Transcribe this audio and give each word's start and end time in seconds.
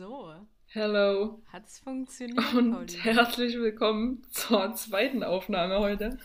So. 0.00 0.34
Hello. 0.68 1.42
Hat's 1.52 1.80
funktioniert, 1.80 2.38
Und 2.54 2.72
Pauline? 2.72 3.02
herzlich 3.02 3.58
willkommen 3.58 4.22
zur 4.30 4.74
zweiten 4.74 5.22
Aufnahme 5.22 5.78
heute. 5.78 6.18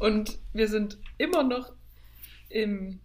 Und 0.00 0.40
wir 0.52 0.66
sind 0.66 0.98
immer 1.18 1.44
noch 1.44 1.72
im, 2.48 2.98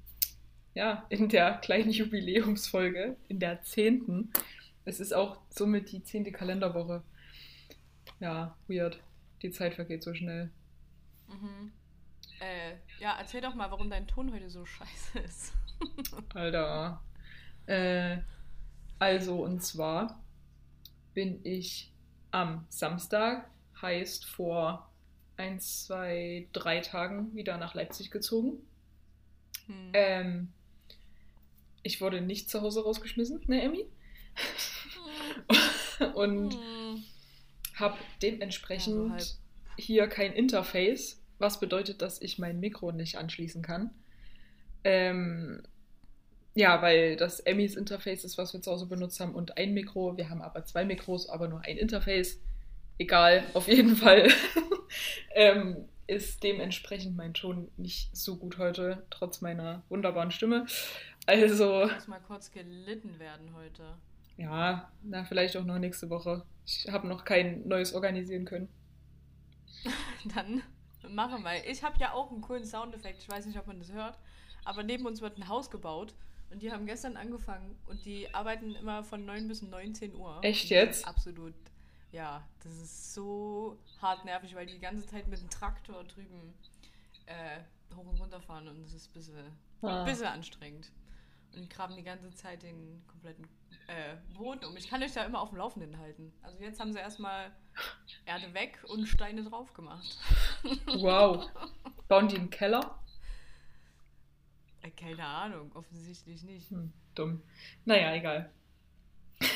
ja, 0.73 1.05
in 1.09 1.29
der 1.29 1.59
kleinen 1.59 1.91
Jubiläumsfolge, 1.91 3.17
in 3.27 3.37
der 3.39 3.61
zehnten. 3.61 4.33
Es 4.83 4.99
ist 4.99 5.13
auch 5.13 5.41
somit 5.51 5.91
die 5.91 6.03
zehnte 6.03 6.31
Kalenderwoche. 6.31 7.03
Ja, 8.19 8.57
weird. 8.67 8.99
Die 9.43 9.51
Zeit 9.51 9.75
vergeht 9.75 10.01
so 10.01 10.15
schnell. 10.15 10.49
Mhm. 11.27 11.71
Äh, 12.39 12.77
ja, 12.99 13.15
erzähl 13.19 13.41
doch 13.41 13.53
mal, 13.53 13.69
warum 13.69 13.91
dein 13.91 14.07
Ton 14.07 14.33
heute 14.33 14.49
so 14.49 14.65
scheiße 14.65 15.19
ist. 15.19 15.53
Alter. 16.33 16.99
Äh, 17.67 18.21
also, 18.99 19.43
und 19.43 19.63
zwar 19.63 20.23
bin 21.13 21.39
ich 21.43 21.91
am 22.31 22.65
Samstag, 22.69 23.49
heißt 23.81 24.25
vor 24.25 24.91
ein, 25.37 25.59
zwei, 25.59 26.47
drei 26.53 26.79
Tagen 26.81 27.35
wieder 27.35 27.57
nach 27.57 27.73
Leipzig 27.75 28.11
gezogen. 28.11 28.57
Hm. 29.67 29.89
Ähm, 29.93 30.53
ich 31.83 32.01
wurde 32.01 32.21
nicht 32.21 32.49
zu 32.49 32.61
Hause 32.61 32.83
rausgeschmissen, 32.83 33.41
ne, 33.47 33.61
Emmy? 33.61 33.85
und 36.15 36.53
Hm. 36.53 37.03
habe 37.75 37.97
Ja, 37.97 38.05
dementsprechend 38.21 38.95
so 38.95 39.09
halb. 39.11 39.23
hier 39.77 40.07
kein 40.07 40.33
Interface, 40.33 41.21
was 41.39 41.59
bedeutet, 41.59 42.01
dass 42.01 42.21
ich 42.21 42.39
mein 42.39 42.59
Mikro 42.59 42.91
nicht 42.91 43.17
anschließen 43.17 43.61
kann. 43.61 43.91
Ähm, 44.83 45.61
ja, 46.57 46.81
weil 46.81 47.15
das 47.17 47.39
Emmys 47.41 47.75
Interface 47.75 48.23
ist, 48.23 48.39
was 48.39 48.51
wir 48.51 48.61
zu 48.63 48.71
Hause 48.71 48.87
benutzt 48.87 49.19
haben, 49.19 49.35
und 49.35 49.57
ein 49.57 49.75
Mikro. 49.75 50.17
Wir 50.17 50.31
haben 50.31 50.41
aber 50.41 50.65
zwei 50.65 50.85
Mikros, 50.85 51.29
aber 51.29 51.47
nur 51.47 51.61
ein 51.61 51.77
Interface. 51.77 52.41
Egal, 52.97 53.43
auf 53.53 53.67
jeden 53.67 53.95
Fall 53.95 54.27
ähm, 55.35 55.87
ist 56.07 56.41
dementsprechend 56.41 57.15
mein 57.15 57.35
Ton 57.35 57.69
nicht 57.77 58.15
so 58.17 58.37
gut 58.37 58.57
heute, 58.57 59.05
trotz 59.11 59.41
meiner 59.41 59.83
wunderbaren 59.89 60.31
Stimme. 60.31 60.65
Also, 61.27 61.87
Muss 61.93 62.07
mal 62.07 62.21
kurz 62.25 62.51
gelitten 62.51 63.19
werden 63.19 63.53
heute. 63.53 63.83
ja, 64.37 64.91
na, 65.03 65.25
vielleicht 65.25 65.57
auch 65.57 65.63
noch 65.63 65.77
nächste 65.77 66.09
Woche. 66.09 66.43
Ich 66.65 66.87
habe 66.89 67.07
noch 67.07 67.23
kein 67.23 67.67
neues 67.67 67.93
organisieren 67.93 68.45
können. 68.45 68.67
Dann 70.33 70.63
machen 71.07 71.43
wir. 71.43 71.69
Ich 71.69 71.83
habe 71.83 71.99
ja 71.99 72.13
auch 72.13 72.31
einen 72.31 72.41
coolen 72.41 72.65
Soundeffekt. 72.65 73.21
Ich 73.21 73.29
weiß 73.29 73.45
nicht, 73.45 73.59
ob 73.59 73.67
man 73.67 73.77
das 73.77 73.91
hört. 73.91 74.17
Aber 74.65 74.81
neben 74.81 75.05
uns 75.05 75.21
wird 75.21 75.37
ein 75.37 75.47
Haus 75.47 75.69
gebaut. 75.69 76.15
Und 76.49 76.61
die 76.61 76.71
haben 76.71 76.85
gestern 76.85 77.17
angefangen. 77.17 77.77
Und 77.87 78.03
die 78.05 78.33
arbeiten 78.33 78.73
immer 78.75 79.03
von 79.03 79.25
9 79.25 79.47
bis 79.47 79.61
19 79.61 80.15
Uhr. 80.15 80.39
Echt 80.43 80.69
jetzt? 80.69 81.05
Absolut. 81.07 81.53
Ja, 82.11 82.47
das 82.63 82.73
ist 82.73 83.13
so 83.13 83.77
hart 84.01 84.23
nervig, 84.25 84.55
weil 84.55 84.65
die 84.65 84.73
die 84.73 84.79
ganze 84.79 85.05
Zeit 85.05 85.27
mit 85.27 85.39
dem 85.41 85.49
Traktor 85.49 86.03
drüben 86.05 86.53
äh, 87.25 87.59
hoch 87.95 88.05
und 88.07 88.19
runter 88.19 88.41
fahren. 88.41 88.67
Und 88.69 88.81
das 88.83 88.93
ist 88.93 89.09
ein 89.09 89.13
bisschen, 89.13 89.57
Ah. 89.81 89.99
ein 89.99 90.05
bisschen 90.05 90.25
anstrengend. 90.27 90.89
Und 91.53 91.61
die 91.63 91.69
graben 91.69 91.95
die 91.95 92.03
ganze 92.03 92.31
Zeit 92.33 92.63
den 92.63 93.03
kompletten 93.07 93.45
äh, 93.87 94.15
Boden 94.35 94.63
um. 94.65 94.75
Ich 94.77 94.89
kann 94.89 95.01
euch 95.03 95.13
da 95.13 95.23
immer 95.23 95.41
auf 95.41 95.49
dem 95.49 95.57
Laufenden 95.57 95.97
halten. 95.97 96.33
Also 96.41 96.57
jetzt 96.59 96.79
haben 96.79 96.93
sie 96.93 96.99
erstmal 96.99 97.51
Erde 98.25 98.53
weg 98.53 98.83
und 98.87 99.05
Steine 99.07 99.43
drauf 99.43 99.73
gemacht. 99.73 100.17
Wow. 100.87 101.49
Bauen 102.07 102.27
die 102.27 102.37
einen 102.37 102.49
Keller? 102.49 102.97
Äh, 104.87 104.91
keine 104.91 105.25
Ahnung, 105.25 105.71
offensichtlich 105.75 106.43
nicht. 106.43 106.69
Hm, 106.69 106.91
dumm. 107.15 107.41
Naja, 107.85 108.13
egal. 108.15 108.51
Ja, 109.41 109.47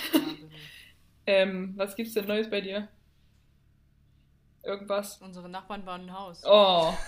Ähm, 1.28 1.74
was 1.78 1.96
gibt's 1.96 2.14
denn 2.14 2.26
Neues 2.28 2.50
bei 2.50 2.62
dir? 2.62 2.88
Irgendwas? 4.64 5.18
unsere 5.22 5.50
Nachbarn 5.50 5.86
bauen 5.86 6.02
ein 6.02 6.14
Haus. 6.14 6.42
Oh. 6.46 6.94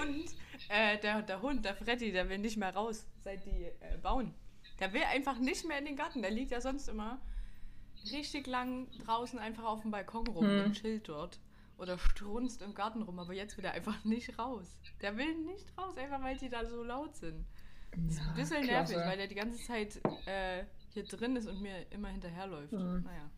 Und 0.00 0.24
äh, 0.68 0.98
der, 0.98 1.22
der 1.22 1.42
Hund, 1.42 1.64
der 1.64 1.74
Freddy, 1.74 2.12
der 2.12 2.28
will 2.28 2.38
nicht 2.38 2.56
mehr 2.56 2.74
raus, 2.74 3.06
seit 3.24 3.44
die 3.44 3.64
äh, 3.80 3.96
bauen. 4.02 4.34
Der 4.80 4.92
will 4.92 5.02
einfach 5.04 5.38
nicht 5.38 5.66
mehr 5.66 5.78
in 5.78 5.86
den 5.86 5.96
Garten. 5.96 6.22
Der 6.22 6.30
liegt 6.30 6.50
ja 6.50 6.60
sonst 6.60 6.88
immer 6.88 7.18
richtig 8.12 8.46
lang 8.46 8.88
draußen 9.04 9.38
einfach 9.38 9.64
auf 9.64 9.82
dem 9.82 9.90
Balkon 9.90 10.26
rum 10.28 10.46
Hm. 10.46 10.64
und 10.66 10.72
chillt 10.74 11.08
dort. 11.08 11.38
Oder 11.78 11.96
strunzt 11.98 12.60
im 12.62 12.74
Garten 12.74 13.02
rum, 13.02 13.18
aber 13.18 13.32
jetzt 13.32 13.56
will 13.56 13.64
er 13.64 13.72
einfach 13.72 14.04
nicht 14.04 14.38
raus. 14.38 14.78
Der 15.00 15.16
will 15.16 15.34
nicht 15.44 15.66
raus, 15.78 15.96
einfach 15.96 16.20
weil 16.22 16.36
die 16.36 16.48
da 16.48 16.64
so 16.66 16.82
laut 16.82 17.16
sind. 17.16 17.46
Das 17.92 18.14
ist 18.14 18.20
ein 18.20 18.34
bisschen 18.34 18.66
nervig, 18.66 18.96
weil 18.96 19.16
der 19.16 19.28
die 19.28 19.34
ganze 19.34 19.64
Zeit 19.64 20.00
äh, 20.26 20.64
hier 20.92 21.04
drin 21.04 21.36
ist 21.36 21.46
und 21.46 21.62
mir 21.62 21.90
immer 21.90 22.08
hinterherläuft. 22.08 22.72
Mhm. 22.72 23.02
Naja. 23.04 23.30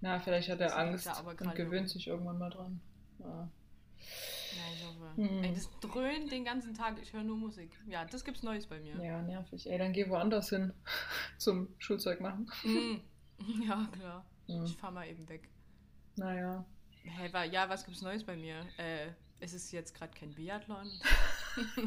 Na, 0.00 0.18
vielleicht 0.18 0.48
hat 0.48 0.60
er 0.60 0.66
Das 0.68 0.76
Angst 0.76 1.08
aber 1.08 1.30
und 1.30 1.54
gewöhnt 1.54 1.88
sich 1.88 2.06
irgendwann 2.08 2.38
mal 2.38 2.50
dran. 2.50 2.80
Ja. 3.18 3.26
Ja, 3.98 4.62
ich 4.74 4.84
hoffe. 4.86 5.20
Mhm. 5.20 5.44
Ey, 5.44 5.54
das 5.54 5.70
dröhnt 5.80 6.30
den 6.32 6.44
ganzen 6.44 6.74
Tag. 6.74 6.96
Ich 7.00 7.12
höre 7.12 7.22
nur 7.22 7.36
Musik. 7.36 7.70
Ja, 7.86 8.04
das 8.04 8.24
gibt's 8.24 8.42
Neues 8.42 8.66
bei 8.66 8.80
mir. 8.80 8.96
ja, 9.02 9.22
nervig. 9.22 9.68
Ey, 9.70 9.78
dann 9.78 9.92
geh 9.92 10.08
woanders 10.08 10.50
hin 10.50 10.72
zum 11.38 11.68
Schulzeug 11.78 12.20
machen. 12.20 12.50
Mhm. 12.64 13.00
Ja, 13.68 13.86
klar. 13.92 14.24
Mhm. 14.48 14.64
Ich 14.64 14.76
fahr 14.78 14.90
mal 14.90 15.06
eben 15.06 15.28
weg. 15.28 15.50
Naja. 16.16 16.64
Hey, 17.06 17.32
wa- 17.32 17.44
ja, 17.44 17.68
was 17.68 17.84
gibt's 17.84 18.02
Neues 18.02 18.24
bei 18.24 18.36
mir? 18.36 18.66
Äh, 18.78 19.08
es 19.40 19.52
ist 19.52 19.72
jetzt 19.72 19.94
gerade 19.94 20.12
kein 20.18 20.34
Biathlon. 20.34 20.90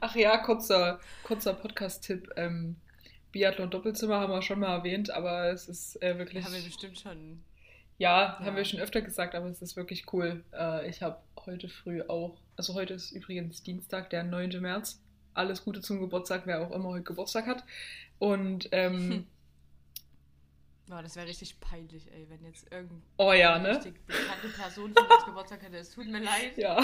Ach 0.00 0.14
ja, 0.14 0.36
kurzer, 0.38 1.00
kurzer 1.24 1.54
Podcast-Tipp. 1.54 2.30
Ähm, 2.36 2.76
Biathlon 3.32 3.70
Doppelzimmer 3.70 4.20
haben 4.20 4.32
wir 4.32 4.42
schon 4.42 4.60
mal 4.60 4.76
erwähnt, 4.78 5.10
aber 5.10 5.50
es 5.50 5.68
ist 5.68 6.00
äh, 6.02 6.18
wirklich. 6.18 6.44
Haben 6.44 6.54
wir 6.54 6.62
bestimmt 6.62 6.98
schon. 6.98 7.42
Ja, 7.98 8.38
Ja. 8.40 8.46
haben 8.46 8.56
wir 8.56 8.64
schon 8.64 8.80
öfter 8.80 9.00
gesagt, 9.02 9.34
aber 9.34 9.46
es 9.46 9.62
ist 9.62 9.76
wirklich 9.76 10.12
cool. 10.12 10.44
Äh, 10.52 10.88
ich 10.88 11.02
habe 11.02 11.18
heute 11.46 11.68
früh 11.68 12.02
auch, 12.02 12.40
also 12.56 12.74
heute 12.74 12.94
ist 12.94 13.12
übrigens 13.12 13.62
Dienstag, 13.62 14.10
der 14.10 14.24
9. 14.24 14.60
März. 14.60 15.00
Alles 15.34 15.64
Gute 15.64 15.80
zum 15.80 16.00
Geburtstag, 16.00 16.42
wer 16.46 16.60
auch 16.60 16.72
immer 16.72 16.88
heute 16.88 17.04
Geburtstag 17.04 17.46
hat. 17.46 17.64
Und 18.18 18.68
ähm, 18.72 19.26
Boah, 20.90 21.02
das 21.02 21.14
wäre 21.14 21.26
richtig 21.28 21.60
peinlich, 21.60 22.10
ey, 22.12 22.28
wenn 22.28 22.44
jetzt 22.44 22.64
irgendeine 22.72 23.00
oh 23.18 23.32
ja, 23.32 23.58
ne? 23.60 23.76
richtig 23.76 24.04
bekannte 24.06 24.48
Person 24.48 24.92
von 24.92 25.06
uns 25.06 25.24
Geburtstag 25.24 25.62
hätte. 25.62 25.76
Es 25.78 25.90
tut 25.90 26.06
mir 26.08 26.18
leid. 26.18 26.58
Ja. 26.58 26.80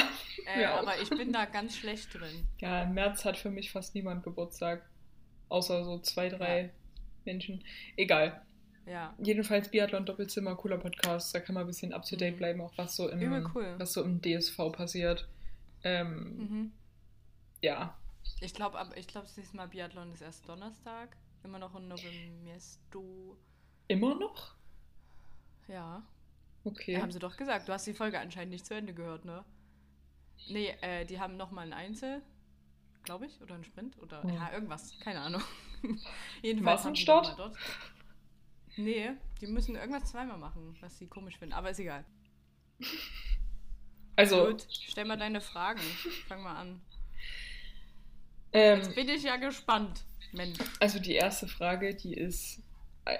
äh, 0.47 0.67
auch. 0.67 0.78
aber 0.78 1.00
ich 1.03 1.11
bin 1.11 1.33
da 1.33 1.44
ganz 1.44 1.77
schlecht 1.77 2.15
drin. 2.15 2.47
Ja, 2.59 2.83
im 2.84 2.94
März 2.94 3.25
hat 3.25 3.37
für 3.37 3.50
mich 3.50 3.72
fast 3.72 3.97
niemand 3.97 4.22
Geburtstag. 4.22 4.89
Außer 5.49 5.84
so 5.84 5.99
zwei, 5.99 6.28
drei 6.28 6.72
Menschen. 7.25 7.65
Egal. 7.97 8.41
Ja. 8.87 9.12
Jedenfalls 9.19 9.71
Biathlon 9.72 10.06
Doppelzimmer, 10.06 10.55
cooler 10.55 10.78
Podcast. 10.78 11.34
Da 11.34 11.41
kann 11.41 11.55
man 11.55 11.65
ein 11.65 11.67
bisschen 11.67 11.93
up 11.93 12.05
to 12.05 12.15
date 12.15 12.34
Mhm. 12.34 12.38
bleiben, 12.38 12.61
auch 12.61 12.73
was 12.78 12.94
so 12.94 13.09
im, 13.09 13.50
cool. 13.56 13.75
was 13.78 13.93
so 13.93 14.05
im 14.05 14.23
DSV 14.23 14.56
passiert. 14.71 15.28
Ähm, 15.83 16.37
Mhm. 16.38 16.73
Ja. 17.61 17.99
Ich 18.41 18.55
glaube, 18.55 18.78
ich 18.94 19.09
glaube, 19.09 19.27
das 19.27 19.37
nächste 19.37 19.56
Mal 19.56 19.67
Biathlon 19.67 20.12
ist 20.12 20.21
erst 20.23 20.49
Donnerstag. 20.49 21.17
Immer 21.43 21.59
noch 21.59 21.75
in 21.77 21.88
Novemiesto. 21.88 23.37
Immer 23.89 24.15
noch? 24.15 24.55
Ja. 25.69 26.03
Okay. 26.65 26.95
Ja, 26.95 27.03
haben 27.03 27.13
sie 27.13 27.19
doch 27.19 27.37
gesagt. 27.37 27.69
Du 27.69 27.73
hast 27.73 27.87
die 27.87 27.95
Folge 27.95 28.19
anscheinend 28.19 28.51
nicht 28.53 28.67
zu 28.67 28.75
Ende 28.75 28.93
gehört, 28.95 29.25
ne? 29.25 29.45
Nee, 30.49 30.71
äh, 30.81 31.05
die 31.05 31.21
haben 31.21 31.37
nochmal 31.37 31.67
ein 31.67 31.73
Einzel, 31.73 32.23
glaube 33.05 33.27
ich, 33.27 33.41
oder 33.41 33.55
ein 33.55 33.65
Sprint 33.65 33.97
oder 34.03 34.23
Hm. 34.23 34.35
ja, 34.35 34.53
irgendwas. 34.53 34.99
Keine 35.01 35.21
Ahnung. 35.21 35.43
Jedenfalls 36.43 36.85
haben 36.85 36.95
die 36.95 37.05
dort. 37.05 37.37
Nee, 38.77 39.13
die 39.41 39.47
müssen 39.47 39.75
irgendwas 39.77 40.11
zweimal 40.11 40.39
machen, 40.39 40.77
was 40.81 40.99
sie 40.99 41.07
komisch 41.07 41.39
finden. 41.39 41.55
Aber 41.55 41.71
ist 41.71 41.79
egal. 41.81 42.05
Also, 44.19 44.47
Gut, 44.47 44.67
stell 44.71 45.05
mal 45.05 45.19
deine 45.19 45.43
Fragen. 45.43 45.81
Fang 46.27 46.43
mal 46.43 46.57
an. 46.57 46.81
ähm, 48.55 48.79
Jetzt 48.79 48.95
bin 48.95 49.11
ich 49.11 49.23
ja 49.25 49.37
gespannt, 49.37 50.05
Mensch. 50.33 50.59
also 50.81 50.99
die 50.99 51.12
erste 51.12 51.47
Frage, 51.47 51.94
die 51.94 52.15
ist, 52.15 52.62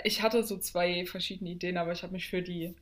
ich 0.05 0.23
hatte 0.23 0.43
so 0.43 0.59
zwei 0.59 1.07
verschiedene 1.07 1.51
Ideen, 1.51 1.77
aber 1.77 1.93
ich 1.93 2.03
habe 2.03 2.13
mich 2.13 2.29
für 2.29 2.43
die 2.43 2.75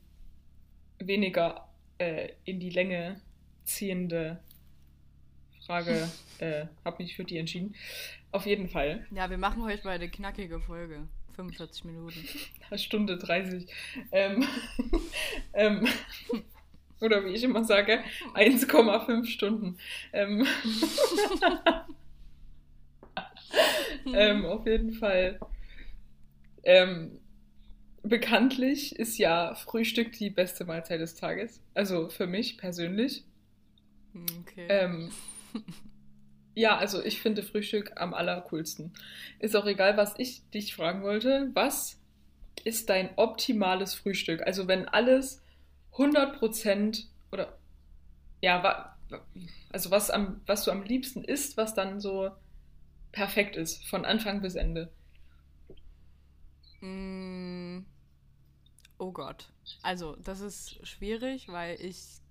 weniger 0.99 1.67
äh, 1.97 2.29
in 2.45 2.59
die 2.59 2.69
Länge 2.69 3.21
ziehende 3.63 4.39
Frage, 5.65 6.09
äh, 6.39 6.65
habe 6.83 7.03
mich 7.03 7.15
für 7.15 7.23
die 7.23 7.37
entschieden. 7.37 7.75
Auf 8.31 8.45
jeden 8.45 8.69
Fall. 8.69 9.05
Ja, 9.11 9.29
wir 9.29 9.37
machen 9.37 9.63
heute 9.63 9.83
mal 9.85 9.91
eine 9.91 10.09
knackige 10.09 10.59
Folge. 10.59 11.07
45 11.35 11.85
Minuten. 11.85 12.27
Stunde 12.77 13.17
30. 13.17 13.67
Ähm, 14.11 14.47
ähm, 15.53 15.87
oder 17.01 17.25
wie 17.25 17.31
ich 17.31 17.43
immer 17.43 17.63
sage, 17.63 18.03
1,5 18.33 19.25
Stunden. 19.25 19.77
Ähm, 20.13 20.47
ähm, 24.13 24.45
auf 24.45 24.65
jeden 24.65 24.93
Fall. 24.93 25.39
Ähm, 26.65 27.19
bekanntlich 28.03 28.95
ist 28.97 29.17
ja 29.17 29.55
Frühstück 29.55 30.13
die 30.13 30.29
beste 30.29 30.65
Mahlzeit 30.65 31.01
des 31.01 31.15
Tages. 31.15 31.61
Also 31.73 32.09
für 32.09 32.27
mich 32.27 32.57
persönlich. 32.57 33.23
Okay. 34.41 34.65
Ähm, 34.69 35.11
Ja, 36.55 36.77
also 36.77 37.03
ich 37.03 37.21
finde 37.21 37.43
Frühstück 37.43 37.91
am 37.97 38.13
allercoolsten. 38.13 38.93
Ist 39.39 39.55
auch 39.55 39.65
egal, 39.65 39.97
was 39.97 40.15
ich 40.17 40.49
dich 40.51 40.73
fragen 40.73 41.03
wollte. 41.03 41.49
Was 41.53 41.99
ist 42.63 42.89
dein 42.89 43.09
optimales 43.17 43.93
Frühstück? 43.93 44.41
Also 44.41 44.67
wenn 44.67 44.87
alles 44.87 45.43
100% 45.91 47.07
oder 47.31 47.57
ja, 48.41 48.95
also 49.71 49.91
was, 49.91 50.09
am, 50.11 50.41
was 50.45 50.65
du 50.65 50.71
am 50.71 50.83
liebsten 50.83 51.23
isst, 51.23 51.57
was 51.57 51.73
dann 51.73 51.99
so 51.99 52.31
perfekt 53.11 53.55
ist, 53.55 53.85
von 53.87 54.05
Anfang 54.05 54.41
bis 54.41 54.55
Ende. 54.55 54.91
Mm, 56.85 57.85
oh 58.97 59.11
Gott. 59.11 59.51
Also, 59.81 60.15
das 60.17 60.41
ist 60.41 60.85
schwierig, 60.85 61.47
weil 61.49 61.79
ich 61.81 62.21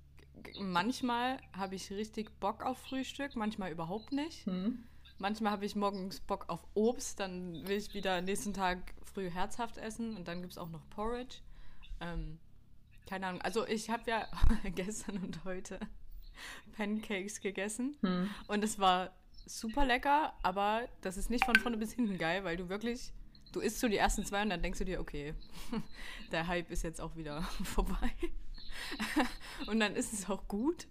manchmal 0.60 1.38
habe 1.52 1.74
ich 1.74 1.90
richtig 1.90 2.38
Bock 2.40 2.62
auf 2.62 2.78
Frühstück, 2.78 3.36
manchmal 3.36 3.70
überhaupt 3.70 4.12
nicht. 4.12 4.46
Hm. 4.46 4.84
Manchmal 5.18 5.52
habe 5.52 5.64
ich 5.64 5.76
morgens 5.76 6.20
Bock 6.20 6.46
auf 6.48 6.66
Obst, 6.74 7.20
dann 7.20 7.66
will 7.66 7.78
ich 7.78 7.94
wieder 7.94 8.20
nächsten 8.20 8.52
Tag 8.52 8.94
früh 9.04 9.30
herzhaft 9.30 9.78
essen 9.78 10.16
und 10.16 10.26
dann 10.26 10.40
gibt 10.40 10.52
es 10.52 10.58
auch 10.58 10.68
noch 10.68 10.88
Porridge. 10.90 11.38
Ähm, 12.00 12.38
keine 13.06 13.28
Ahnung. 13.28 13.42
Also 13.42 13.66
ich 13.66 13.90
habe 13.90 14.10
ja 14.10 14.26
gestern 14.74 15.18
und 15.18 15.44
heute 15.44 15.78
Pancakes 16.76 17.40
gegessen 17.40 17.96
hm. 18.00 18.28
und 18.48 18.64
es 18.64 18.78
war 18.78 19.12
super 19.46 19.84
lecker, 19.84 20.32
aber 20.42 20.88
das 21.00 21.16
ist 21.16 21.30
nicht 21.30 21.44
von 21.44 21.54
vorne 21.56 21.76
bis 21.76 21.92
hinten 21.92 22.18
geil, 22.18 22.44
weil 22.44 22.56
du 22.56 22.68
wirklich, 22.68 23.12
du 23.54 23.60
isst 23.60 23.80
so 23.80 23.88
die 23.88 23.96
ersten 23.96 24.24
zwei 24.24 24.42
und 24.42 24.50
dann 24.50 24.62
denkst 24.62 24.78
du 24.78 24.84
dir, 24.84 25.00
okay, 25.00 25.34
der 26.32 26.46
Hype 26.46 26.70
ist 26.70 26.82
jetzt 26.82 27.00
auch 27.00 27.16
wieder 27.16 27.42
vorbei. 27.64 28.10
und 29.66 29.80
dann 29.80 29.94
ist 29.94 30.12
es 30.12 30.28
auch 30.28 30.46
gut. 30.48 30.88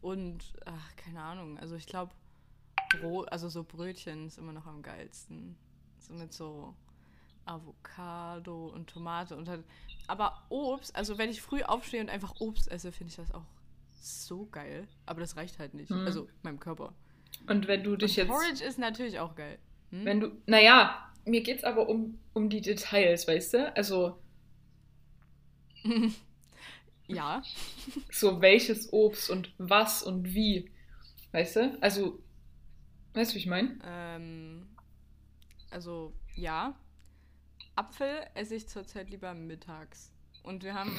Und, 0.00 0.54
ach, 0.64 0.96
keine 0.96 1.22
Ahnung. 1.22 1.58
Also 1.58 1.74
ich 1.74 1.86
glaube, 1.86 2.12
Brot, 3.00 3.30
also 3.32 3.48
so 3.48 3.64
Brötchen 3.64 4.26
ist 4.26 4.38
immer 4.38 4.52
noch 4.52 4.66
am 4.66 4.82
geilsten. 4.82 5.56
So 5.98 6.12
mit 6.12 6.32
so 6.32 6.74
Avocado 7.44 8.68
und 8.68 8.88
Tomate 8.88 9.36
und 9.36 9.48
halt. 9.48 9.64
Aber 10.06 10.44
Obst, 10.48 10.94
also 10.94 11.18
wenn 11.18 11.30
ich 11.30 11.42
früh 11.42 11.62
aufstehe 11.62 12.00
und 12.00 12.10
einfach 12.10 12.34
Obst 12.40 12.70
esse, 12.70 12.92
finde 12.92 13.10
ich 13.10 13.16
das 13.16 13.32
auch 13.32 13.46
so 13.94 14.46
geil. 14.46 14.86
Aber 15.06 15.20
das 15.20 15.36
reicht 15.36 15.58
halt 15.58 15.74
nicht. 15.74 15.90
Hm. 15.90 16.06
Also 16.06 16.28
meinem 16.42 16.60
Körper. 16.60 16.92
Und 17.48 17.66
wenn 17.66 17.82
du 17.82 17.96
dich 17.96 18.12
und 18.12 18.16
jetzt. 18.16 18.28
Porridge 18.28 18.64
ist 18.64 18.78
natürlich 18.78 19.18
auch 19.18 19.34
geil. 19.34 19.58
Hm? 19.90 20.04
Wenn 20.04 20.20
du. 20.20 20.32
Naja, 20.46 21.05
mir 21.26 21.42
geht 21.42 21.58
es 21.58 21.64
aber 21.64 21.88
um, 21.88 22.18
um 22.32 22.48
die 22.48 22.60
Details, 22.60 23.28
weißt 23.28 23.54
du? 23.54 23.76
Also. 23.76 24.18
Ja. 27.08 27.42
So 28.10 28.40
welches 28.40 28.92
Obst 28.92 29.30
und 29.30 29.52
was 29.58 30.02
und 30.02 30.34
wie. 30.34 30.70
Weißt 31.32 31.56
du? 31.56 31.78
Also, 31.80 32.22
weißt 33.14 33.30
du, 33.30 33.34
wie 33.36 33.38
ich 33.38 33.46
meine? 33.46 33.78
Ähm, 33.84 34.66
also, 35.70 36.12
ja. 36.34 36.78
Apfel 37.74 38.26
esse 38.34 38.54
ich 38.54 38.68
zurzeit 38.68 39.10
lieber 39.10 39.34
mittags. 39.34 40.10
Und 40.42 40.64
wir 40.64 40.74
haben. 40.74 40.98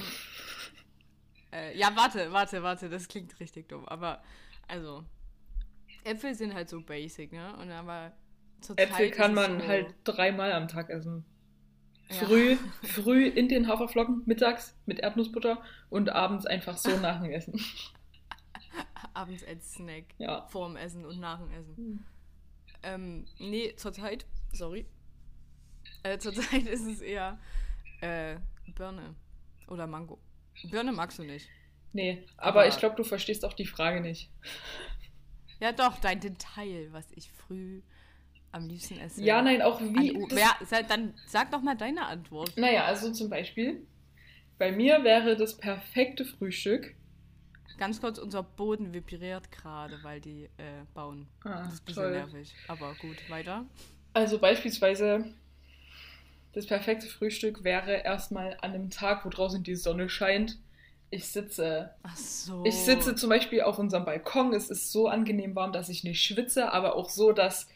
äh, 1.52 1.78
ja, 1.78 1.92
warte, 1.96 2.32
warte, 2.32 2.64
warte, 2.64 2.90
das 2.90 3.08
klingt 3.08 3.40
richtig 3.40 3.68
dumm. 3.68 3.86
Aber, 3.88 4.22
also, 4.68 5.04
Äpfel 6.04 6.36
sind 6.36 6.54
halt 6.54 6.70
so 6.70 6.82
basic, 6.82 7.34
ne? 7.34 7.58
Und 7.58 7.72
aber 7.72 8.14
zurzeit. 8.62 8.90
Äpfel 8.90 9.12
kann 9.12 9.34
man 9.34 9.62
so 9.62 9.68
halt 9.68 9.94
dreimal 10.04 10.52
am 10.52 10.68
Tag 10.68 10.90
essen. 10.90 11.26
Früh, 12.10 12.52
ja. 12.52 12.58
früh 12.84 13.28
in 13.28 13.50
den 13.50 13.68
Haferflocken, 13.68 14.24
mittags 14.26 14.78
mit 14.86 15.00
Erdnussbutter 15.00 15.62
und 15.90 16.10
abends 16.10 16.46
einfach 16.46 16.78
so 16.78 16.98
nach 16.98 17.22
dem 17.22 17.32
Essen. 17.32 17.60
abends 19.14 19.44
als 19.46 19.74
Snack. 19.74 20.06
Ja. 20.18 20.46
Vorm 20.48 20.78
Essen 20.78 21.06
und 21.06 21.20
nach 21.20 21.40
dem 21.40 21.52
Essen. 21.52 21.76
Hm. 21.76 22.06
Ähm, 22.84 23.26
nee, 23.40 23.74
zurzeit, 23.76 24.26
sorry. 24.54 24.86
Äh, 26.04 26.18
zurzeit 26.20 26.66
ist 26.68 26.86
es 26.86 27.02
eher 27.02 27.40
äh, 28.02 28.38
Birne 28.76 29.16
oder 29.68 29.88
Mango. 29.88 30.20
Birne 30.70 30.92
magst 30.92 31.20
du 31.20 31.24
nicht. 31.24 31.50
Nee, 31.94 32.24
aber, 32.38 32.62
aber 32.62 32.68
ich 32.68 32.78
glaube, 32.78 32.96
du 32.96 33.04
verstehst 33.04 33.44
auch 33.44 33.54
die 33.54 33.66
Frage 33.66 34.02
nicht. 34.02 34.30
Ja, 35.60 35.72
doch, 35.72 35.98
dein 35.98 36.20
Detail, 36.20 36.90
was 36.92 37.12
ich 37.12 37.32
früh 37.32 37.82
am 38.52 38.68
liebsten 38.68 39.00
esse. 39.00 39.24
Ja, 39.24 39.42
nein, 39.42 39.62
auch 39.62 39.80
wie. 39.82 40.18
Ja, 40.36 40.56
dann 40.88 41.14
sag 41.26 41.52
doch 41.52 41.62
mal 41.62 41.76
deine 41.76 42.06
Antwort. 42.06 42.58
Naja, 42.58 42.86
also 42.86 43.12
zum 43.12 43.30
Beispiel, 43.30 43.86
bei 44.58 44.72
mir 44.72 45.04
wäre 45.04 45.36
das 45.36 45.58
perfekte 45.58 46.26
Frühstück. 46.26 46.96
Ganz 47.78 48.02
kurz, 48.02 48.18
unser 48.18 48.42
Boden 48.42 48.92
vibriert 48.94 49.52
gerade, 49.52 50.00
weil 50.02 50.20
die 50.20 50.46
äh, 50.58 50.84
bauen. 50.96 51.28
Ah, 51.44 51.64
das 51.64 51.76
ist 51.76 51.82
ein 51.82 51.86
bisschen 51.86 52.04
toll. 52.04 52.12
nervig. 52.12 52.56
Aber 52.68 52.96
gut, 52.96 53.18
weiter. 53.30 53.66
Also 54.14 54.40
beispielsweise, 54.40 55.26
das 56.54 56.66
perfekte 56.66 57.06
Frühstück 57.06 57.64
wäre 57.64 58.04
erstmal 58.04 58.54
an 58.62 58.74
einem 58.74 58.90
Tag, 58.90 59.26
wo 59.26 59.30
draußen 59.30 59.62
die 59.62 59.76
Sonne 59.76 60.10
scheint. 60.10 60.58
Ich 61.12 61.28
sitze. 61.28 61.92
Ach 62.02 62.18
so. 62.18 62.66
Ich 62.66 62.76
sitze 62.76 63.16
zum 63.16 63.30
Beispiel 63.30 63.62
auf 63.62 63.78
unserem 63.78 64.06
Balkon. 64.06 64.54
Es 64.54 64.72
ist 64.72 64.92
so 64.92 65.08
angenehm 65.08 65.56
warm, 65.56 65.72
dass 65.72 65.88
ich 65.90 66.04
nicht 66.04 66.24
schwitze, 66.24 66.74
aber 66.74 66.96
auch 66.96 67.10
so, 67.10 67.32
dass 67.32 67.70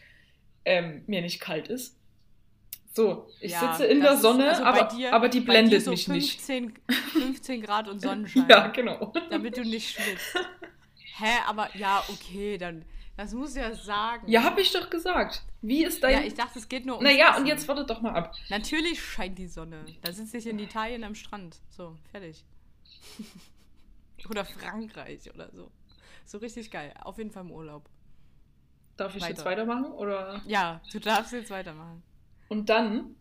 ähm, 0.65 1.03
mir 1.07 1.21
nicht 1.21 1.39
kalt 1.39 1.67
ist. 1.67 1.97
So, 2.93 3.29
ich 3.39 3.53
ja, 3.53 3.73
sitze 3.73 3.85
in 3.85 4.01
der 4.01 4.17
Sonne, 4.17 4.51
ist, 4.51 4.59
also 4.59 4.63
aber, 4.63 4.95
dir, 4.95 5.13
aber 5.13 5.29
die 5.29 5.39
blendet 5.39 5.81
so 5.81 5.91
mich 5.91 6.05
15, 6.05 6.65
nicht. 6.65 6.77
15 7.13 7.61
Grad 7.61 7.87
und 7.87 8.01
Sonnenschein. 8.01 8.47
ja, 8.49 8.67
genau. 8.67 9.13
Damit 9.29 9.55
du 9.55 9.61
nicht 9.61 9.91
schwitzt. 9.91 10.35
Hä, 11.17 11.39
aber 11.47 11.69
ja, 11.77 12.03
okay, 12.09 12.57
dann. 12.57 12.83
Das 13.15 13.33
musst 13.33 13.55
du 13.55 13.61
ja 13.61 13.73
sagen. 13.75 14.29
Ja, 14.29 14.43
hab 14.43 14.57
ich 14.57 14.71
doch 14.71 14.89
gesagt. 14.89 15.43
Wie 15.61 15.85
ist 15.85 16.03
dein. 16.03 16.13
Ja, 16.13 16.21
ich 16.21 16.33
dachte, 16.33 16.59
es 16.59 16.67
geht 16.67 16.85
nur 16.85 16.97
um. 16.97 17.03
Naja, 17.03 17.37
und 17.37 17.45
jetzt 17.45 17.67
wartet 17.67 17.89
doch 17.89 18.01
mal 18.01 18.13
ab. 18.13 18.33
Natürlich 18.49 19.01
scheint 19.01 19.37
die 19.37 19.47
Sonne. 19.47 19.85
Da 20.01 20.11
sitze 20.11 20.37
ich 20.37 20.47
in 20.47 20.59
Italien 20.59 21.03
am 21.03 21.15
Strand. 21.15 21.57
So, 21.69 21.95
fertig. 22.11 22.43
oder 24.29 24.43
Frankreich 24.43 25.33
oder 25.33 25.49
so. 25.53 25.71
So 26.25 26.39
richtig 26.39 26.71
geil. 26.71 26.93
Auf 27.03 27.17
jeden 27.17 27.31
Fall 27.31 27.43
im 27.43 27.51
Urlaub. 27.51 27.87
Darf 28.97 29.15
ich 29.15 29.21
Weiter. 29.21 29.31
jetzt 29.31 29.45
weitermachen? 29.45 29.85
Oder? 29.85 30.41
Ja, 30.45 30.81
du 30.91 30.99
darfst 30.99 31.33
jetzt 31.33 31.49
weitermachen. 31.49 32.03
Und 32.49 32.69
dann 32.69 33.15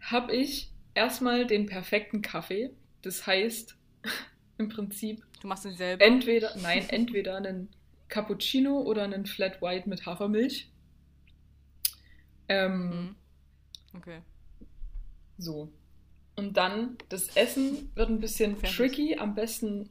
habe 0.00 0.34
ich 0.34 0.70
erstmal 0.94 1.46
den 1.46 1.66
perfekten 1.66 2.22
Kaffee. 2.22 2.70
Das 3.02 3.26
heißt, 3.26 3.76
im 4.58 4.68
Prinzip. 4.68 5.24
Du 5.40 5.48
machst 5.48 5.64
ihn 5.64 5.74
selber? 5.74 6.04
Entweder, 6.04 6.56
nein, 6.62 6.84
entweder 6.88 7.36
einen 7.36 7.68
Cappuccino 8.08 8.80
oder 8.82 9.04
einen 9.04 9.26
Flat 9.26 9.60
White 9.62 9.88
mit 9.88 10.06
Hafermilch. 10.06 10.70
Ähm, 12.48 12.88
mhm. 12.88 13.16
Okay. 13.94 14.20
So. 15.38 15.72
Und 16.36 16.56
dann, 16.56 16.96
das 17.08 17.36
Essen 17.36 17.90
wird 17.94 18.10
ein 18.10 18.20
bisschen 18.20 18.56
Fertig. 18.56 18.76
tricky. 18.76 19.18
Am 19.18 19.34
besten 19.34 19.90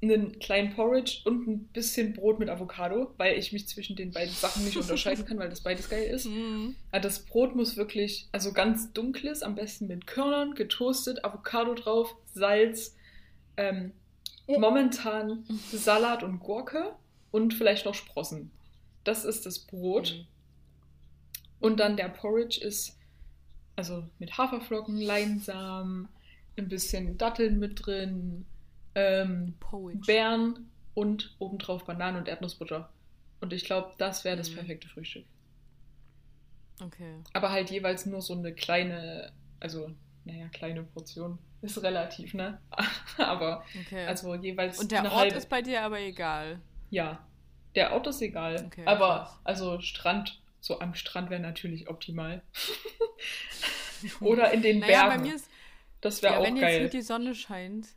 einen 0.00 0.38
kleinen 0.38 0.74
Porridge 0.74 1.20
und 1.24 1.48
ein 1.48 1.64
bisschen 1.68 2.12
Brot 2.12 2.38
mit 2.38 2.48
Avocado, 2.48 3.12
weil 3.16 3.36
ich 3.36 3.52
mich 3.52 3.66
zwischen 3.66 3.96
den 3.96 4.12
beiden 4.12 4.32
Sachen 4.32 4.64
nicht 4.64 4.76
unterscheiden 4.80 5.24
kann, 5.24 5.38
weil 5.38 5.50
das 5.50 5.62
beides 5.62 5.88
geil 5.88 6.04
ist. 6.04 6.26
Mm. 6.26 6.76
Das 6.92 7.24
Brot 7.24 7.56
muss 7.56 7.76
wirklich, 7.76 8.28
also 8.30 8.52
ganz 8.52 8.92
dunkles, 8.92 9.42
am 9.42 9.56
besten 9.56 9.88
mit 9.88 10.06
Körnern, 10.06 10.54
getoastet, 10.54 11.24
Avocado 11.24 11.74
drauf, 11.74 12.14
Salz, 12.32 12.94
ähm, 13.56 13.92
oh. 14.46 14.60
momentan 14.60 15.44
Salat 15.72 16.22
und 16.22 16.38
Gurke 16.38 16.94
und 17.32 17.54
vielleicht 17.54 17.84
noch 17.84 17.94
Sprossen. 17.94 18.52
Das 19.02 19.24
ist 19.24 19.46
das 19.46 19.58
Brot. 19.58 20.14
Mm. 20.16 21.64
Und 21.64 21.80
dann 21.80 21.96
der 21.96 22.08
Porridge 22.08 22.60
ist 22.60 22.96
also 23.74 24.04
mit 24.18 24.38
Haferflocken, 24.38 25.00
Leinsamen, 25.00 26.08
ein 26.56 26.68
bisschen 26.68 27.16
Datteln 27.16 27.58
mit 27.58 27.86
drin, 27.86 28.44
ähm, 28.98 29.54
Beeren 30.06 30.70
und 30.94 31.36
obendrauf 31.38 31.84
Bananen 31.84 32.18
und 32.18 32.28
Erdnussbutter. 32.28 32.90
Und 33.40 33.52
ich 33.52 33.64
glaube, 33.64 33.92
das 33.98 34.24
wäre 34.24 34.36
das 34.36 34.50
mhm. 34.50 34.56
perfekte 34.56 34.88
Frühstück. 34.88 35.24
Okay. 36.82 37.14
Aber 37.32 37.50
halt 37.50 37.70
jeweils 37.70 38.06
nur 38.06 38.22
so 38.22 38.34
eine 38.34 38.52
kleine, 38.52 39.32
also, 39.60 39.90
naja, 40.24 40.48
kleine 40.48 40.82
Portion. 40.82 41.38
Ist 41.60 41.82
relativ, 41.82 42.34
ne? 42.34 42.60
aber, 43.18 43.64
okay. 43.80 44.06
also 44.06 44.34
jeweils. 44.34 44.78
Und 44.78 44.92
der 44.92 45.04
Ort 45.04 45.14
halbe. 45.14 45.36
ist 45.36 45.48
bei 45.48 45.62
dir 45.62 45.82
aber 45.82 46.00
egal. 46.00 46.60
Ja. 46.90 47.24
Der 47.74 47.92
Ort 47.92 48.06
ist 48.06 48.22
egal. 48.22 48.64
Okay, 48.66 48.82
aber, 48.86 49.06
krass. 49.06 49.40
also 49.44 49.80
Strand, 49.80 50.40
so 50.60 50.80
am 50.80 50.94
Strand 50.94 51.30
wäre 51.30 51.40
natürlich 51.40 51.88
optimal. 51.88 52.42
Oder 54.20 54.52
in 54.52 54.62
den 54.62 54.78
naja, 54.80 55.06
Bergen. 55.06 55.22
Bei 55.22 55.28
mir 55.28 55.34
ist, 55.34 55.50
das 56.00 56.22
wäre 56.22 56.34
ja, 56.34 56.40
auch 56.40 56.44
geil. 56.44 56.54
Wenn 56.60 56.82
jetzt 56.82 56.94
die 56.94 57.02
Sonne 57.02 57.34
scheint, 57.34 57.88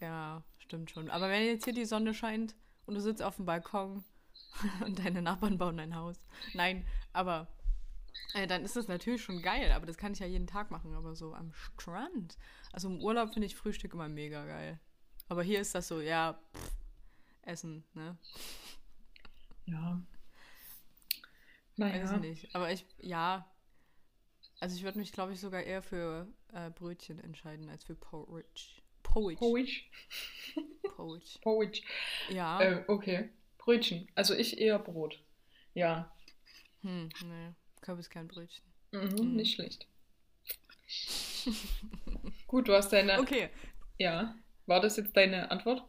ja, 0.00 0.42
stimmt 0.58 0.90
schon. 0.90 1.10
Aber 1.10 1.28
wenn 1.28 1.44
jetzt 1.44 1.64
hier 1.64 1.74
die 1.74 1.84
Sonne 1.84 2.14
scheint 2.14 2.54
und 2.86 2.94
du 2.94 3.00
sitzt 3.00 3.22
auf 3.22 3.36
dem 3.36 3.46
Balkon 3.46 4.04
und 4.84 4.98
deine 4.98 5.22
Nachbarn 5.22 5.58
bauen 5.58 5.78
ein 5.78 5.94
Haus. 5.94 6.16
Nein, 6.54 6.84
aber 7.12 7.48
äh, 8.34 8.46
dann 8.46 8.64
ist 8.64 8.76
das 8.76 8.88
natürlich 8.88 9.22
schon 9.22 9.42
geil. 9.42 9.72
Aber 9.72 9.86
das 9.86 9.96
kann 9.96 10.12
ich 10.12 10.18
ja 10.18 10.26
jeden 10.26 10.46
Tag 10.46 10.70
machen. 10.70 10.94
Aber 10.94 11.14
so 11.14 11.34
am 11.34 11.52
Strand. 11.52 12.36
Also 12.72 12.88
im 12.88 13.00
Urlaub 13.00 13.32
finde 13.32 13.46
ich 13.46 13.56
Frühstück 13.56 13.94
immer 13.94 14.08
mega 14.08 14.44
geil. 14.44 14.80
Aber 15.28 15.42
hier 15.42 15.60
ist 15.60 15.74
das 15.74 15.88
so, 15.88 16.00
ja, 16.00 16.40
pff, 16.54 16.72
Essen, 17.42 17.84
ne? 17.94 18.16
Ja. 19.66 20.00
Naja. 21.76 22.02
Weiß 22.02 22.20
nicht. 22.20 22.54
Aber 22.54 22.72
ich, 22.72 22.84
ja. 22.98 23.48
Also 24.58 24.76
ich 24.76 24.82
würde 24.82 24.98
mich, 24.98 25.12
glaube 25.12 25.32
ich, 25.32 25.40
sogar 25.40 25.62
eher 25.62 25.82
für 25.82 26.28
äh, 26.52 26.70
Brötchen 26.70 27.18
entscheiden 27.18 27.68
als 27.68 27.84
für 27.84 27.94
Porridge. 27.94 28.79
Porridge. 29.10 29.38
Porridge. 29.38 29.82
Porridge. 30.96 31.38
Porridge. 31.42 31.82
Ja. 32.28 32.60
Äh, 32.60 32.84
okay. 32.88 33.30
Brötchen. 33.58 34.08
Also 34.14 34.34
ich 34.34 34.58
eher 34.58 34.78
Brot. 34.78 35.18
Ja. 35.74 36.10
Hm, 36.82 37.08
nee. 37.24 37.50
Kürbiskernbrötchen. 37.82 38.64
Mhm, 38.92 39.00
mhm. 39.00 39.36
Nicht 39.36 39.54
schlecht. 39.54 39.86
Gut, 42.46 42.68
du 42.68 42.74
hast 42.74 42.92
deine. 42.92 43.18
Okay. 43.20 43.50
Ja. 43.98 44.34
War 44.66 44.80
das 44.80 44.96
jetzt 44.96 45.16
deine 45.16 45.50
Antwort? 45.50 45.82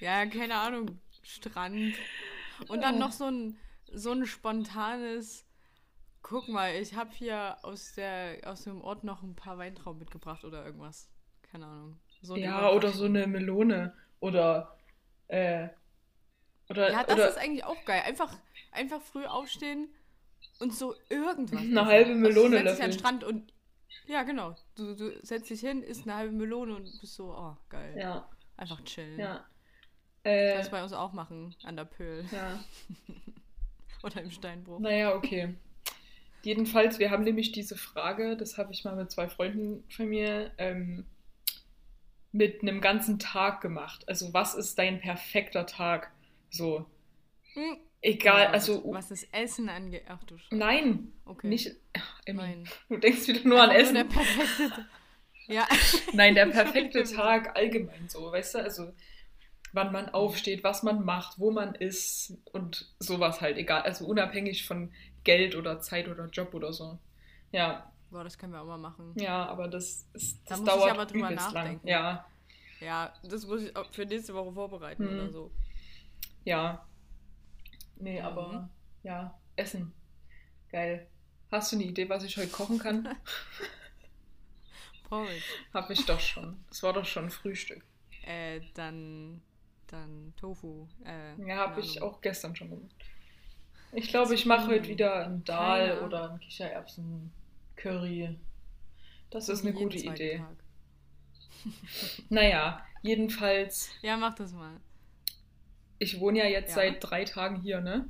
ja, 0.00 0.24
keine 0.26 0.56
Ahnung. 0.56 0.98
Strand. 1.22 1.94
Und 2.68 2.80
dann 2.82 2.98
noch 2.98 3.12
so 3.12 3.26
ein, 3.26 3.58
so 3.92 4.12
ein 4.12 4.26
spontanes. 4.26 5.44
Guck 6.24 6.48
mal, 6.48 6.74
ich 6.74 6.94
habe 6.94 7.10
hier 7.12 7.58
aus, 7.60 7.92
der, 7.92 8.38
aus 8.44 8.64
dem 8.64 8.80
Ort 8.80 9.04
noch 9.04 9.22
ein 9.22 9.36
paar 9.36 9.58
Weintrauben 9.58 9.98
mitgebracht 9.98 10.42
oder 10.42 10.64
irgendwas. 10.64 11.06
Keine 11.42 11.66
Ahnung. 11.66 12.00
So 12.22 12.34
ja, 12.34 12.70
oder 12.70 12.92
so 12.92 13.04
eine 13.04 13.26
Melone. 13.26 13.94
Oder. 14.20 14.74
Äh, 15.28 15.68
oder 16.70 16.90
ja, 16.90 17.04
das 17.04 17.14
oder, 17.14 17.28
ist 17.28 17.36
eigentlich 17.36 17.64
auch 17.64 17.84
geil. 17.84 18.02
Einfach, 18.06 18.34
einfach 18.72 19.02
früh 19.02 19.26
aufstehen 19.26 19.88
und 20.60 20.74
so 20.74 20.94
irgendwas. 21.10 21.60
Eine 21.60 21.84
halbe 21.84 22.14
Melone 22.14 22.56
also, 22.56 22.70
du 22.70 22.70
setzt 22.70 22.78
dich 22.78 22.84
an 22.84 22.92
Strand 22.92 23.24
und 23.24 23.52
ja, 24.06 24.22
genau. 24.22 24.56
Du, 24.76 24.96
du 24.96 25.18
setzt 25.22 25.50
dich 25.50 25.60
hin, 25.60 25.82
isst 25.82 26.04
eine 26.04 26.14
halbe 26.14 26.32
Melone 26.32 26.74
und 26.74 26.84
bist 27.02 27.16
so, 27.16 27.34
oh, 27.36 27.54
geil. 27.68 27.94
Ja. 27.98 28.26
Einfach 28.56 28.82
chillen. 28.84 29.20
Ja. 29.20 29.44
Äh, 30.22 30.54
Kannst 30.54 30.70
bei 30.70 30.82
uns 30.82 30.94
auch 30.94 31.12
machen, 31.12 31.54
an 31.64 31.76
der 31.76 31.84
Pöhl. 31.84 32.24
Ja. 32.32 32.58
Oder 34.02 34.22
im 34.22 34.30
Steinbruch. 34.30 34.78
Naja, 34.78 35.14
okay. 35.14 35.54
Jedenfalls, 36.44 36.98
wir 36.98 37.10
haben 37.10 37.24
nämlich 37.24 37.52
diese 37.52 37.76
Frage, 37.76 38.36
das 38.36 38.58
habe 38.58 38.72
ich 38.72 38.84
mal 38.84 38.94
mit 38.96 39.10
zwei 39.10 39.28
Freunden 39.28 39.82
von 39.88 40.08
mir 40.08 40.52
ähm, 40.58 41.06
mit 42.32 42.60
einem 42.62 42.82
ganzen 42.82 43.18
Tag 43.18 43.60
gemacht. 43.62 44.06
Also, 44.08 44.34
was 44.34 44.54
ist 44.54 44.78
dein 44.78 45.00
perfekter 45.00 45.64
Tag? 45.66 46.10
So. 46.50 46.84
Hm. 47.54 47.76
Egal, 48.02 48.48
also. 48.48 48.82
Was 48.92 49.08
das 49.08 49.22
Essen 49.32 49.70
angeht. 49.70 50.02
Ach 50.08 50.22
du 50.24 50.36
Scheiße. 50.36 50.54
Nein. 50.54 51.12
Okay. 51.24 51.46
Nicht. 51.46 51.76
Ach, 51.96 52.20
Nein. 52.26 52.68
Du 52.90 52.98
denkst 52.98 53.26
wieder 53.26 53.48
nur 53.48 53.62
Einfach 53.62 53.74
an 53.74 53.80
Essen. 53.80 53.94
Nur 53.94 54.04
der 54.04 54.10
perfekte. 54.10 54.86
ja. 55.46 55.66
Nein, 56.12 56.34
der 56.34 56.46
perfekte 56.46 57.04
Tag 57.14 57.56
allgemein 57.56 58.10
so, 58.10 58.30
weißt 58.30 58.56
du? 58.56 58.58
Also, 58.58 58.92
wann 59.72 59.92
man 59.92 60.10
aufsteht, 60.10 60.62
was 60.62 60.82
man 60.82 61.04
macht, 61.06 61.38
wo 61.38 61.50
man 61.50 61.74
ist 61.74 62.36
und 62.52 62.92
sowas 62.98 63.40
halt. 63.40 63.56
Egal. 63.56 63.80
Also, 63.82 64.04
unabhängig 64.04 64.66
von 64.66 64.92
Geld 65.24 65.56
oder 65.56 65.80
Zeit 65.80 66.08
oder 66.08 66.26
Job 66.26 66.54
oder 66.54 66.72
so. 66.72 66.98
Ja. 67.52 67.90
Boah, 68.10 68.24
das 68.24 68.38
können 68.38 68.52
wir 68.52 68.60
auch 68.60 68.66
mal 68.66 68.78
machen. 68.78 69.12
Ja, 69.16 69.46
aber 69.46 69.68
das, 69.68 70.06
ist, 70.12 70.38
das 70.46 70.62
da 70.62 70.76
dauert 70.76 70.86
ich 70.86 70.92
aber 70.92 71.06
drüber 71.06 71.30
nachdenken. 71.30 71.86
lang. 71.86 71.88
Ja. 71.88 72.26
Ja, 72.80 73.14
das 73.22 73.46
muss 73.46 73.62
ich 73.62 73.72
für 73.92 74.04
nächste 74.04 74.34
Woche 74.34 74.52
vorbereiten 74.52 75.08
hm. 75.08 75.14
oder 75.14 75.30
so. 75.30 75.50
Ja. 76.44 76.86
Nee, 77.96 78.20
mhm. 78.20 78.26
aber 78.26 78.70
ja, 79.02 79.38
Essen. 79.56 79.92
Geil. 80.70 81.08
Hast 81.50 81.72
du 81.72 81.76
eine 81.76 81.84
Idee, 81.84 82.08
was 82.08 82.24
ich 82.24 82.36
heute 82.36 82.48
kochen 82.48 82.78
kann? 82.78 83.16
Porridge. 85.08 85.44
Hab 85.72 85.90
ich 85.90 86.04
doch 86.04 86.20
schon. 86.20 86.64
Das 86.68 86.82
war 86.82 86.92
doch 86.92 87.04
schon 87.04 87.30
Frühstück. 87.30 87.84
Äh, 88.26 88.60
dann, 88.74 89.40
dann 89.86 90.32
Tofu. 90.36 90.88
Äh, 91.04 91.40
ja, 91.46 91.56
habe 91.58 91.80
ich 91.80 92.02
auch 92.02 92.20
gestern 92.20 92.56
schon 92.56 92.70
gemacht. 92.70 93.04
Ich 93.94 94.08
glaube, 94.08 94.34
ich 94.34 94.46
mache 94.46 94.68
heute 94.68 94.88
wieder 94.88 95.26
ein 95.26 95.44
Dahl 95.44 96.00
oder 96.00 96.32
ein 96.32 96.40
Kichererbsen-Curry. 96.40 98.36
Das 99.30 99.48
ist 99.48 99.62
eine 99.62 99.72
gute 99.72 99.98
Idee. 99.98 100.44
naja, 102.28 102.84
jedenfalls. 103.02 103.90
Ja, 104.02 104.16
mach 104.16 104.34
das 104.34 104.52
mal 104.52 104.80
ich 105.98 106.20
wohne 106.20 106.38
ja 106.38 106.46
jetzt 106.46 106.70
ja. 106.70 106.74
seit 106.76 106.98
drei 107.00 107.24
Tagen 107.24 107.60
hier, 107.60 107.80
ne? 107.80 108.06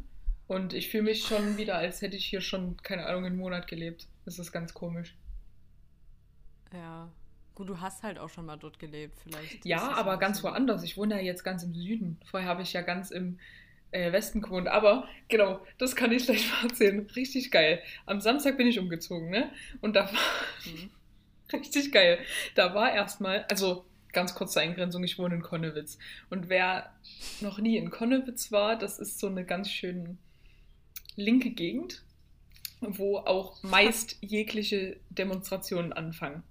Und 0.46 0.74
ich 0.74 0.90
fühle 0.90 1.04
mich 1.04 1.26
schon 1.26 1.56
wieder, 1.56 1.76
als 1.76 2.02
hätte 2.02 2.16
ich 2.16 2.26
hier 2.26 2.40
schon, 2.40 2.76
keine 2.82 3.06
Ahnung, 3.06 3.24
einen 3.24 3.36
Monat 3.36 3.66
gelebt. 3.66 4.08
Das 4.24 4.38
ist 4.38 4.52
ganz 4.52 4.74
komisch. 4.74 5.16
Ja. 6.72 7.10
Gut, 7.54 7.68
du 7.68 7.80
hast 7.80 8.02
halt 8.02 8.18
auch 8.18 8.28
schon 8.28 8.46
mal 8.46 8.56
dort 8.56 8.78
gelebt, 8.78 9.16
vielleicht. 9.22 9.64
Ja, 9.64 9.92
aber 9.92 10.18
ganz 10.18 10.42
woanders. 10.42 10.82
Ich 10.82 10.96
wohne 10.96 11.14
ja 11.14 11.20
jetzt 11.20 11.44
ganz 11.44 11.62
im 11.62 11.72
Süden. 11.72 12.20
Vorher 12.24 12.48
habe 12.48 12.62
ich 12.62 12.72
ja 12.72 12.82
ganz 12.82 13.10
im 13.10 13.38
äh, 13.94 14.12
Westen 14.12 14.42
gewohnt. 14.42 14.68
Aber 14.68 15.08
genau, 15.28 15.60
das 15.78 15.96
kann 15.96 16.12
ich 16.12 16.26
gleich 16.26 16.50
mal 16.50 16.62
erzählen. 16.68 17.08
Richtig 17.14 17.50
geil. 17.50 17.80
Am 18.06 18.20
Samstag 18.20 18.56
bin 18.56 18.66
ich 18.66 18.78
umgezogen, 18.78 19.30
ne? 19.30 19.50
Und 19.80 19.94
da 19.96 20.06
war. 20.06 20.72
Mhm. 20.72 20.90
richtig 21.52 21.92
geil. 21.92 22.18
Da 22.54 22.74
war 22.74 22.92
erstmal, 22.92 23.44
also 23.48 23.84
ganz 24.12 24.34
kurze 24.34 24.60
Eingrenzung, 24.60 25.04
ich 25.04 25.18
wohne 25.18 25.36
in 25.36 25.42
Konnewitz. 25.42 25.98
Und 26.30 26.48
wer 26.48 26.92
noch 27.40 27.58
nie 27.58 27.76
in 27.76 27.90
Konnewitz 27.90 28.52
war, 28.52 28.76
das 28.76 28.98
ist 28.98 29.18
so 29.18 29.26
eine 29.26 29.44
ganz 29.44 29.70
schön 29.70 30.18
linke 31.16 31.50
Gegend, 31.50 32.02
wo 32.80 33.18
auch 33.18 33.62
meist 33.62 34.16
jegliche 34.20 34.98
Demonstrationen 35.10 35.92
anfangen. 35.92 36.42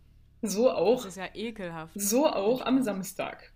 So 0.42 0.72
auch. 0.72 1.04
Das 1.04 1.18
ist 1.18 1.18
ja 1.18 1.30
ekelhaft. 1.34 1.94
So 1.96 2.28
auch 2.28 2.62
am 2.62 2.84
Samstag. 2.84 3.52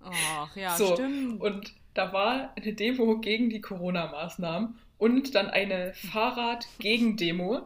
Ach 0.00 0.54
ja, 0.56 0.76
so, 0.76 0.94
stimmt. 0.94 1.40
Und 1.40 1.72
da 1.96 2.12
war 2.12 2.52
eine 2.56 2.72
Demo 2.74 3.18
gegen 3.20 3.50
die 3.50 3.60
Corona-Maßnahmen 3.60 4.78
und 4.98 5.34
dann 5.34 5.48
eine 5.48 5.94
Fahrrad-Gegendemo. 5.94 7.62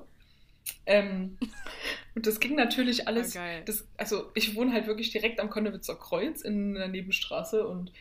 Ähm, 0.87 1.37
und 2.15 2.27
das 2.27 2.39
ging 2.39 2.55
natürlich 2.55 3.09
alles. 3.09 3.37
Oh, 3.37 3.41
das, 3.65 3.87
also 3.97 4.31
ich 4.35 4.55
wohne 4.55 4.73
halt 4.73 4.87
wirklich 4.87 5.11
direkt 5.11 5.41
am 5.41 5.51
Konnewitzer 5.51 5.97
Kreuz 5.97 6.43
in 6.43 6.77
einer 6.77 6.89
Nebenstraße 6.89 7.67
und 7.67 7.93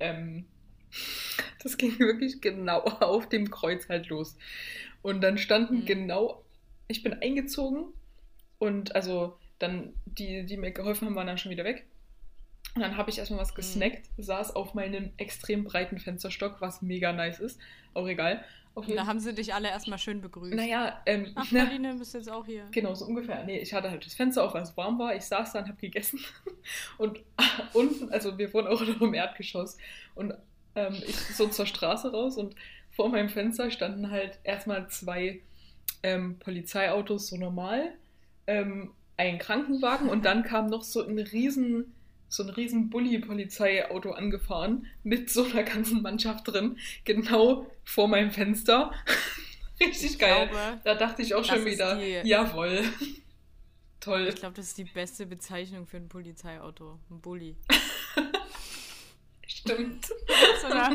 ähm, 0.00 0.44
das 1.62 1.76
ging 1.78 1.98
wirklich 1.98 2.40
genau 2.40 2.80
auf 3.00 3.28
dem 3.28 3.50
Kreuz 3.50 3.88
halt 3.88 4.08
los. 4.08 4.36
Und 5.00 5.20
dann 5.22 5.38
standen 5.38 5.80
mhm. 5.80 5.86
genau, 5.86 6.44
ich 6.88 7.02
bin 7.02 7.14
eingezogen 7.14 7.86
und 8.58 8.94
also 8.94 9.38
dann 9.58 9.94
die, 10.04 10.44
die 10.44 10.56
mir 10.56 10.72
geholfen 10.72 11.06
haben, 11.06 11.14
waren 11.14 11.26
dann 11.26 11.38
schon 11.38 11.50
wieder 11.50 11.64
weg. 11.64 11.86
Und 12.74 12.80
dann 12.80 12.96
habe 12.96 13.10
ich 13.10 13.18
erstmal 13.18 13.40
was 13.40 13.52
mhm. 13.52 13.56
gesnackt, 13.56 14.08
mhm. 14.16 14.22
saß 14.22 14.56
auf 14.56 14.74
meinem 14.74 15.10
extrem 15.16 15.64
breiten 15.64 15.98
Fensterstock, 15.98 16.60
was 16.60 16.82
mega 16.82 17.12
nice 17.12 17.40
ist. 17.40 17.60
Auch 17.94 18.06
egal. 18.06 18.44
Da 18.74 19.06
haben 19.06 19.20
sie 19.20 19.34
dich 19.34 19.52
alle 19.52 19.68
erstmal 19.68 19.98
schön 19.98 20.22
begrüßt. 20.22 20.54
Naja, 20.54 21.02
ähm. 21.04 21.32
Ach, 21.34 21.50
Marlene, 21.52 21.94
bist 21.94 22.14
jetzt 22.14 22.30
auch 22.30 22.46
hier. 22.46 22.66
Genau, 22.70 22.94
so 22.94 23.04
ungefähr. 23.04 23.44
Nee, 23.44 23.58
ich 23.58 23.74
hatte 23.74 23.90
halt 23.90 24.06
das 24.06 24.14
Fenster 24.14 24.44
auf, 24.44 24.54
weil 24.54 24.62
es 24.62 24.74
warm 24.78 24.98
war. 24.98 25.14
Ich 25.14 25.24
saß 25.24 25.52
da 25.52 25.58
und 25.58 25.68
hab 25.68 25.78
gegessen. 25.78 26.20
Und 26.96 27.20
unten, 27.74 28.10
also 28.12 28.38
wir 28.38 28.52
wohnen 28.54 28.68
auch 28.68 28.80
noch 28.80 29.00
im 29.00 29.14
Erdgeschoss. 29.14 29.76
Und 30.14 30.32
ähm, 30.74 30.94
ich 31.06 31.16
so 31.16 31.48
zur 31.48 31.66
Straße 31.66 32.12
raus 32.12 32.36
und 32.36 32.54
vor 32.90 33.08
meinem 33.08 33.28
Fenster 33.28 33.70
standen 33.70 34.10
halt 34.10 34.38
erstmal 34.44 34.88
zwei 34.88 35.40
ähm, 36.02 36.38
Polizeiautos, 36.38 37.28
so 37.28 37.36
normal, 37.36 37.92
ähm, 38.46 38.92
ein 39.16 39.38
Krankenwagen 39.38 40.08
und 40.08 40.24
dann 40.24 40.42
kam 40.42 40.68
noch 40.68 40.82
so 40.82 41.06
ein 41.06 41.18
riesen 41.18 41.94
so 42.32 42.42
ein 42.42 42.48
riesen 42.48 42.88
Bulli-Polizeiauto 42.88 44.12
angefahren 44.12 44.86
mit 45.02 45.28
so 45.28 45.44
einer 45.44 45.64
ganzen 45.64 46.00
Mannschaft 46.00 46.48
drin, 46.48 46.78
genau 47.04 47.66
vor 47.84 48.08
meinem 48.08 48.30
Fenster. 48.30 48.90
Richtig 49.80 50.18
geil. 50.18 50.48
Glaube, 50.48 50.80
da 50.82 50.94
dachte 50.94 51.20
ich 51.20 51.34
auch 51.34 51.44
schon 51.44 51.64
wieder, 51.66 51.96
die... 51.96 52.26
jawohl. 52.26 52.84
Toll. 54.00 54.28
Ich 54.28 54.36
glaube, 54.36 54.54
das 54.54 54.68
ist 54.68 54.78
die 54.78 54.84
beste 54.84 55.26
Bezeichnung 55.26 55.86
für 55.86 55.98
ein 55.98 56.08
Polizeiauto. 56.08 56.98
Ein 57.10 57.20
Bulli. 57.20 57.54
Stimmt. 59.46 60.08
Mit 60.08 60.60
so 60.60 60.66
einer 60.68 60.88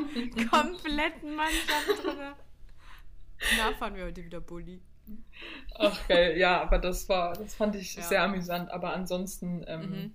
kompletten 0.49 1.35
Mannschaft 1.35 2.03
drin. 2.03 2.33
Na, 3.57 3.73
fahren 3.77 3.95
wir 3.95 4.05
heute 4.05 4.25
wieder 4.25 4.41
Bulli. 4.41 4.81
Ach 5.75 6.07
geil, 6.07 6.37
ja, 6.37 6.59
aber 6.61 6.79
das 6.79 7.07
war, 7.07 7.33
das 7.33 7.53
fand 7.53 7.75
ich 7.75 7.95
ja. 7.95 8.01
sehr 8.01 8.23
amüsant. 8.23 8.71
Aber 8.71 8.93
ansonsten 8.93 9.63
ähm, 9.67 9.89
mhm 9.89 10.13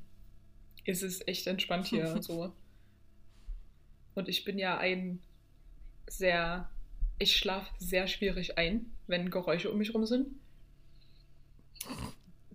ist 0.84 1.02
es 1.02 1.26
echt 1.26 1.46
entspannt 1.46 1.86
hier 1.86 2.12
und 2.12 2.22
so. 2.22 2.52
Und 4.14 4.28
ich 4.28 4.44
bin 4.44 4.58
ja 4.58 4.76
ein 4.76 5.22
sehr, 6.06 6.70
ich 7.18 7.36
schlafe 7.36 7.72
sehr 7.78 8.06
schwierig 8.08 8.58
ein, 8.58 8.92
wenn 9.06 9.30
Geräusche 9.30 9.70
um 9.70 9.78
mich 9.78 9.94
rum 9.94 10.04
sind. 10.04 10.28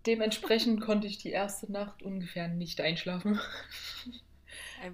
Dementsprechend 0.05 0.81
konnte 0.81 1.07
ich 1.07 1.17
die 1.17 1.31
erste 1.31 1.71
Nacht 1.71 2.03
ungefähr 2.03 2.47
nicht 2.47 2.79
einschlafen. 2.79 3.39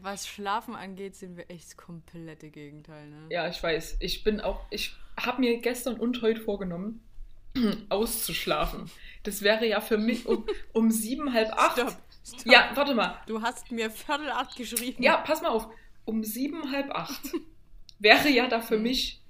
Was 0.01 0.27
Schlafen 0.27 0.75
angeht, 0.75 1.15
sind 1.15 1.35
wir 1.35 1.49
echt 1.49 1.65
das 1.65 1.77
komplette 1.77 2.49
Gegenteil, 2.49 3.09
ne? 3.09 3.27
Ja, 3.29 3.47
ich 3.49 3.61
weiß. 3.61 3.97
Ich 3.99 4.23
bin 4.23 4.39
auch, 4.39 4.65
ich 4.69 4.95
habe 5.17 5.41
mir 5.41 5.59
gestern 5.59 5.99
und 5.99 6.21
heute 6.21 6.41
vorgenommen, 6.41 7.01
auszuschlafen. 7.89 8.89
Das 9.23 9.41
wäre 9.41 9.67
ja 9.67 9.81
für 9.81 9.97
mich 9.97 10.25
um, 10.25 10.45
um 10.71 10.89
sieben, 10.89 11.33
halb 11.33 11.51
acht. 11.53 11.79
Stopp. 11.79 11.97
Stopp. 12.25 12.45
Ja, 12.45 12.71
warte 12.73 12.95
mal. 12.95 13.17
Du 13.27 13.41
hast 13.41 13.71
mir 13.71 13.91
Viertel 13.91 14.29
acht 14.29 14.55
geschrieben. 14.55 15.03
Ja, 15.03 15.17
pass 15.17 15.41
mal 15.41 15.49
auf. 15.49 15.67
Um 16.05 16.23
sieben, 16.23 16.71
halb 16.71 16.91
acht 16.91 17.21
wäre 17.99 18.29
ja 18.29 18.47
da 18.47 18.61
für 18.61 18.77
mich 18.77 19.21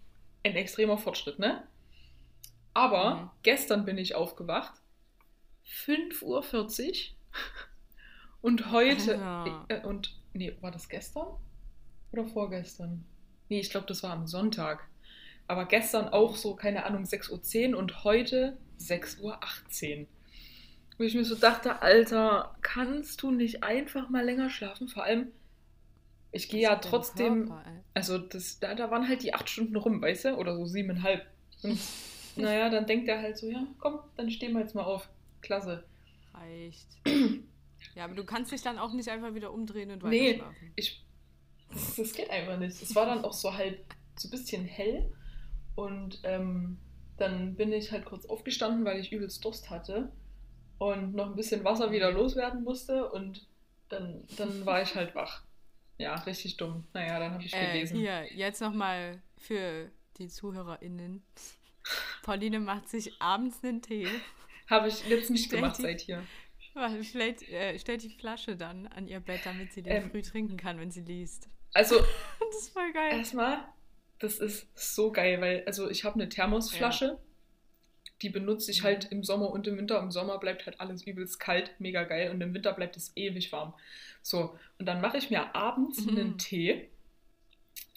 ein 0.43 0.55
extremer 0.55 0.97
Fortschritt, 0.97 1.39
ne? 1.39 1.67
Aber 2.73 3.15
mhm. 3.15 3.29
gestern 3.43 3.85
bin 3.85 3.97
ich 3.97 4.15
aufgewacht, 4.15 4.73
5.40 5.85 6.23
Uhr 6.23 6.43
und 8.41 8.71
heute, 8.71 9.13
ja. 9.15 9.65
äh, 9.69 9.81
und, 9.85 10.15
nee, 10.33 10.55
war 10.62 10.71
das 10.71 10.89
gestern 10.89 11.27
oder 12.12 12.25
vorgestern? 12.25 13.05
Nee, 13.50 13.59
ich 13.59 13.69
glaube, 13.69 13.88
das 13.88 14.03
war 14.03 14.12
am 14.12 14.27
Sonntag. 14.27 14.88
Aber 15.47 15.65
gestern 15.65 16.09
auch 16.09 16.35
so, 16.35 16.55
keine 16.55 16.85
Ahnung, 16.85 17.03
6.10 17.03 17.73
Uhr 17.73 17.79
und 17.79 18.03
heute 18.03 18.57
6.18 18.79 19.21
Uhr. 19.21 20.07
Wo 20.97 21.03
ich 21.03 21.15
mir 21.15 21.25
so 21.25 21.35
dachte, 21.35 21.81
Alter, 21.81 22.55
kannst 22.62 23.21
du 23.21 23.31
nicht 23.31 23.63
einfach 23.63 24.09
mal 24.09 24.23
länger 24.23 24.50
schlafen? 24.50 24.88
Vor 24.88 25.03
allem, 25.03 25.31
ich 26.31 26.50
gehe 26.50 26.62
ja 26.62 26.75
trotzdem, 26.75 27.47
Körper, 27.47 27.63
also 27.93 28.17
das, 28.17 28.59
da, 28.59 28.75
da 28.75 28.91
waren 28.91 29.07
halt 29.07 29.23
die 29.23 29.33
acht 29.33 29.50
Stunden 29.50 29.75
rum, 29.75 30.01
weißt 30.01 30.25
du? 30.25 30.35
Oder 30.35 30.55
so 30.55 30.65
siebeneinhalb. 30.65 31.25
Und 31.63 31.79
naja, 32.35 32.69
dann 32.69 32.85
denkt 32.85 33.07
er 33.07 33.21
halt 33.21 33.38
so, 33.38 33.50
ja, 33.50 33.65
komm, 33.79 34.00
dann 34.17 34.29
stehen 34.29 34.53
wir 34.53 34.62
jetzt 34.62 34.75
mal 34.75 34.83
auf. 34.83 35.09
Klasse. 35.41 35.83
Reicht. 36.33 36.88
ja, 37.95 38.05
aber 38.05 38.15
du 38.15 38.23
kannst 38.23 38.51
dich 38.51 38.62
dann 38.62 38.79
auch 38.79 38.93
nicht 38.93 39.09
einfach 39.09 39.33
wieder 39.33 39.51
umdrehen 39.51 39.91
und 39.91 40.03
weiter 40.03 40.09
nee, 40.09 40.35
schlafen. 40.35 40.71
Ich, 40.75 41.03
das 41.97 42.13
geht 42.13 42.29
einfach 42.29 42.57
nicht. 42.57 42.81
Es 42.81 42.95
war 42.95 43.05
dann 43.05 43.25
auch 43.25 43.33
so 43.33 43.53
halt 43.53 43.79
so 44.15 44.27
ein 44.27 44.31
bisschen 44.31 44.65
hell 44.65 45.12
und 45.75 46.19
ähm, 46.23 46.77
dann 47.17 47.55
bin 47.55 47.73
ich 47.73 47.91
halt 47.91 48.05
kurz 48.05 48.25
aufgestanden, 48.25 48.85
weil 48.85 49.00
ich 49.00 49.12
übelst 49.12 49.43
Durst 49.43 49.69
hatte 49.69 50.12
und 50.83 51.15
noch 51.15 51.27
ein 51.27 51.35
bisschen 51.35 51.63
Wasser 51.63 51.91
wieder 51.91 52.11
loswerden 52.11 52.63
musste 52.63 53.09
und 53.11 53.47
dann, 53.89 54.23
dann 54.37 54.65
war 54.65 54.81
ich 54.81 54.95
halt 54.95 55.15
wach. 55.15 55.43
Ja, 55.97 56.15
richtig 56.15 56.57
dumm. 56.57 56.85
Naja, 56.93 57.19
dann 57.19 57.33
habe 57.33 57.43
ich 57.43 57.53
äh, 57.53 57.67
gelesen. 57.67 57.97
Hier, 57.97 58.33
jetzt 58.33 58.61
nochmal 58.61 59.21
für 59.37 59.89
die 60.17 60.27
ZuhörerInnen. 60.27 61.23
Pauline 62.23 62.59
macht 62.59 62.89
sich 62.89 63.21
abends 63.21 63.63
einen 63.63 63.81
Tee. 63.81 64.07
Habe 64.69 64.87
ich 64.89 65.07
jetzt 65.07 65.29
nicht 65.29 65.49
gemacht 65.49 65.77
die, 65.77 65.83
seit 65.83 66.01
hier. 66.01 66.23
Vielleicht 67.01 67.47
äh, 67.49 67.77
stellt 67.77 68.03
die 68.03 68.09
Flasche 68.09 68.55
dann 68.55 68.87
an 68.87 69.07
ihr 69.07 69.19
Bett, 69.19 69.41
damit 69.45 69.71
sie 69.73 69.83
den 69.83 70.03
ähm, 70.03 70.09
früh 70.09 70.21
trinken 70.21 70.57
kann, 70.57 70.79
wenn 70.79 70.91
sie 70.91 71.01
liest. 71.01 71.47
Also, 71.73 71.99
das 72.39 72.63
ist 72.63 72.73
voll 72.73 72.91
geil. 72.91 73.19
Erstmal, 73.19 73.59
das 74.19 74.39
ist 74.39 74.67
so 74.75 75.11
geil, 75.11 75.39
weil, 75.39 75.63
also 75.65 75.89
ich 75.89 76.03
habe 76.03 76.15
eine 76.15 76.29
Thermosflasche. 76.29 77.05
Ja. 77.05 77.19
Die 78.24 78.30
benutze 78.30 78.72
ich 78.72 78.82
mhm. 78.82 78.86
halt 78.86 79.12
im 79.12 79.24
Sommer 79.24 79.51
und 79.51 79.68
im 79.68 79.77
Winter. 79.77 80.00
Im 80.00 80.12
Sommer 80.12 80.39
bleibt 80.39 80.65
halt 80.65 80.80
alles 80.80 81.03
übelst 81.03 81.39
kalt, 81.39 81.72
mega 81.80 82.03
geil. 82.03 82.32
Und 82.32 82.42
im 82.42 82.53
Winter 82.53 82.74
bleibt 82.74 82.98
es 82.98 83.12
ewig 83.15 83.51
warm. 83.51 83.74
So, 84.22 84.58
und 84.80 84.86
dann 84.86 85.01
mache 85.01 85.18
ich 85.18 85.30
mir 85.30 85.53
abends 85.56 86.06
mhm. 86.06 86.18
einen 86.18 86.38
Tee. 86.38 86.89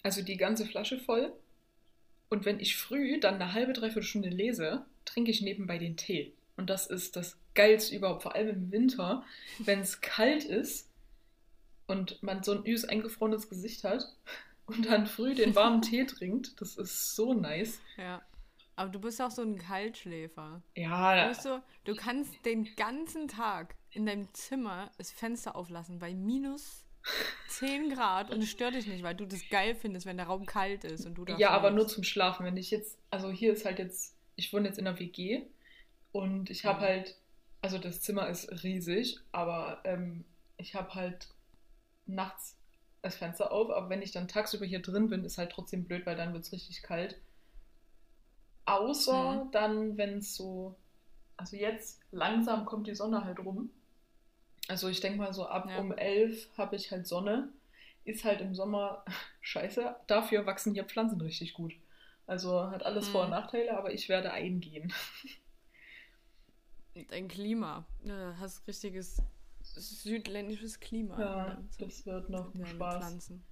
Also 0.03 0.21
die 0.21 0.37
ganze 0.37 0.65
Flasche 0.65 0.99
voll. 0.99 1.33
Und 2.29 2.45
wenn 2.45 2.59
ich 2.59 2.75
früh 2.75 3.19
dann 3.19 3.35
eine 3.35 3.53
halbe, 3.53 3.73
dreiviertel 3.73 4.03
Stunde 4.03 4.29
lese, 4.29 4.85
trinke 5.05 5.31
ich 5.31 5.41
nebenbei 5.41 5.77
den 5.77 5.95
Tee. 5.95 6.33
Und 6.57 6.69
das 6.69 6.87
ist 6.87 7.15
das 7.15 7.37
Geilste 7.55 7.95
überhaupt, 7.95 8.23
vor 8.23 8.35
allem 8.35 8.49
im 8.49 8.71
Winter, 8.71 9.23
wenn 9.59 9.79
es 9.79 10.01
kalt 10.01 10.43
ist 10.43 10.89
und 11.87 12.21
man 12.21 12.43
so 12.43 12.51
ein 12.51 12.65
üs 12.65 12.85
eingefrorenes 12.85 13.49
Gesicht 13.49 13.83
hat 13.83 14.13
und 14.65 14.85
dann 14.85 15.07
früh 15.07 15.33
den 15.33 15.55
warmen 15.55 15.81
Tee 15.83 16.05
trinkt. 16.05 16.59
Das 16.61 16.75
ist 16.75 17.15
so 17.15 17.33
nice. 17.33 17.79
Ja. 17.97 18.21
Aber 18.77 18.91
du 18.91 18.99
bist 18.99 19.19
auch 19.21 19.31
so 19.31 19.41
ein 19.41 19.57
Kaltschläfer. 19.57 20.61
Ja. 20.75 21.27
Du, 21.27 21.33
so, 21.33 21.59
du 21.83 21.95
kannst 21.95 22.45
den 22.45 22.75
ganzen 22.75 23.27
Tag 23.27 23.75
in 23.89 24.05
deinem 24.05 24.31
Zimmer 24.35 24.91
das 24.99 25.11
Fenster 25.11 25.55
auflassen 25.55 25.97
bei 25.97 26.13
minus 26.13 26.85
10 27.49 27.89
Grad 27.89 28.29
und 28.29 28.43
es 28.43 28.49
stört 28.49 28.75
dich 28.75 28.85
nicht, 28.85 29.01
weil 29.01 29.15
du 29.15 29.25
das 29.25 29.49
geil 29.49 29.73
findest, 29.73 30.05
wenn 30.05 30.17
der 30.17 30.27
Raum 30.27 30.45
kalt 30.45 30.83
ist 30.83 31.07
und 31.07 31.15
du 31.15 31.25
da. 31.25 31.37
Ja, 31.37 31.49
aber 31.49 31.71
nur 31.71 31.87
zum 31.87 32.03
Schlafen. 32.03 32.45
Wenn 32.45 32.55
ich 32.55 32.69
jetzt, 32.69 32.99
also 33.09 33.31
hier 33.31 33.51
ist 33.51 33.65
halt 33.65 33.79
jetzt, 33.79 34.15
ich 34.35 34.53
wohne 34.53 34.67
jetzt 34.67 34.77
in 34.77 34.85
der 34.85 34.99
WG 34.99 35.41
und 36.11 36.51
ich 36.51 36.63
habe 36.63 36.81
mhm. 36.81 36.85
halt, 36.85 37.15
also 37.61 37.79
das 37.79 38.01
Zimmer 38.01 38.29
ist 38.29 38.63
riesig, 38.63 39.19
aber 39.31 39.81
ähm, 39.85 40.23
ich 40.57 40.75
habe 40.75 40.93
halt 40.93 41.29
nachts 42.05 42.59
das 43.01 43.15
Fenster 43.15 43.51
auf, 43.51 43.71
aber 43.71 43.89
wenn 43.89 44.03
ich 44.03 44.11
dann 44.11 44.27
tagsüber 44.27 44.67
hier 44.67 44.83
drin 44.83 45.09
bin, 45.09 45.23
ist 45.23 45.39
halt 45.39 45.51
trotzdem 45.51 45.85
blöd, 45.85 46.05
weil 46.05 46.15
dann 46.15 46.33
wird 46.33 46.43
es 46.43 46.51
richtig 46.51 46.83
kalt. 46.83 47.19
Außer 48.67 49.45
mhm. 49.45 49.51
dann, 49.51 49.97
wenn 49.97 50.17
es 50.17 50.35
so, 50.35 50.75
also 51.37 51.55
jetzt 51.55 52.01
langsam 52.11 52.65
kommt 52.65 52.85
die 52.87 52.95
Sonne 52.95 53.23
halt 53.23 53.39
rum. 53.39 53.69
Also 54.67 54.89
ich 54.89 54.99
denke 54.99 55.19
mal 55.19 55.33
so 55.33 55.47
ab 55.47 55.69
ja. 55.69 55.79
um 55.79 55.93
elf 55.93 56.49
habe 56.57 56.75
ich 56.75 56.91
halt 56.91 57.07
Sonne. 57.07 57.47
Ist 58.03 58.25
halt 58.25 58.41
im 58.41 58.53
Sommer 58.53 59.05
scheiße. 59.41 59.95
Dafür 60.07 60.45
wachsen 60.45 60.73
hier 60.73 60.83
Pflanzen 60.83 61.21
richtig 61.21 61.53
gut. 61.53 61.73
Also 62.27 62.69
hat 62.69 62.83
alles 62.83 63.07
mhm. 63.07 63.11
Vor- 63.13 63.23
und. 63.23 63.31
Nachteile, 63.31 63.77
aber 63.77 63.93
ich 63.93 64.09
werde 64.09 64.33
eingehen. 64.33 64.93
Dein 67.09 67.29
Klima. 67.29 67.85
Ja, 68.03 68.35
hast 68.37 68.67
richtiges 68.67 69.21
südländisches 69.61 70.81
Klima. 70.81 71.17
Ja, 71.17 71.57
das 71.79 72.05
wird 72.05 72.29
noch 72.29 72.53
ein 72.53 72.65
Spaß. 72.65 72.97
Pflanzen. 72.97 73.43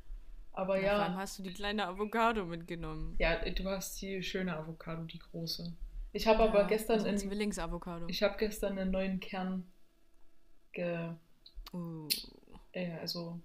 Aber 0.55 0.79
ja. 0.79 0.95
Vor 0.95 1.05
allem 1.05 1.17
hast 1.17 1.37
du 1.37 1.43
die 1.43 1.53
kleine 1.53 1.85
Avocado 1.85 2.45
mitgenommen. 2.45 3.15
Ja, 3.19 3.37
du 3.37 3.65
hast 3.65 4.01
die 4.01 4.23
schöne 4.23 4.55
Avocado, 4.55 5.03
die 5.03 5.19
große. 5.19 5.73
Ich 6.13 6.27
habe 6.27 6.43
ja, 6.43 6.49
aber 6.49 6.63
gestern 6.63 7.05
also 7.05 7.27
Zwillingsavocado. 7.27 8.07
Ich 8.07 8.23
habe 8.23 8.37
gestern 8.37 8.79
einen 8.79 8.91
neuen 8.91 9.19
Kern 9.19 9.67
ge 10.71 11.09
uh. 11.73 12.07
äh, 12.71 12.93
also 12.99 13.37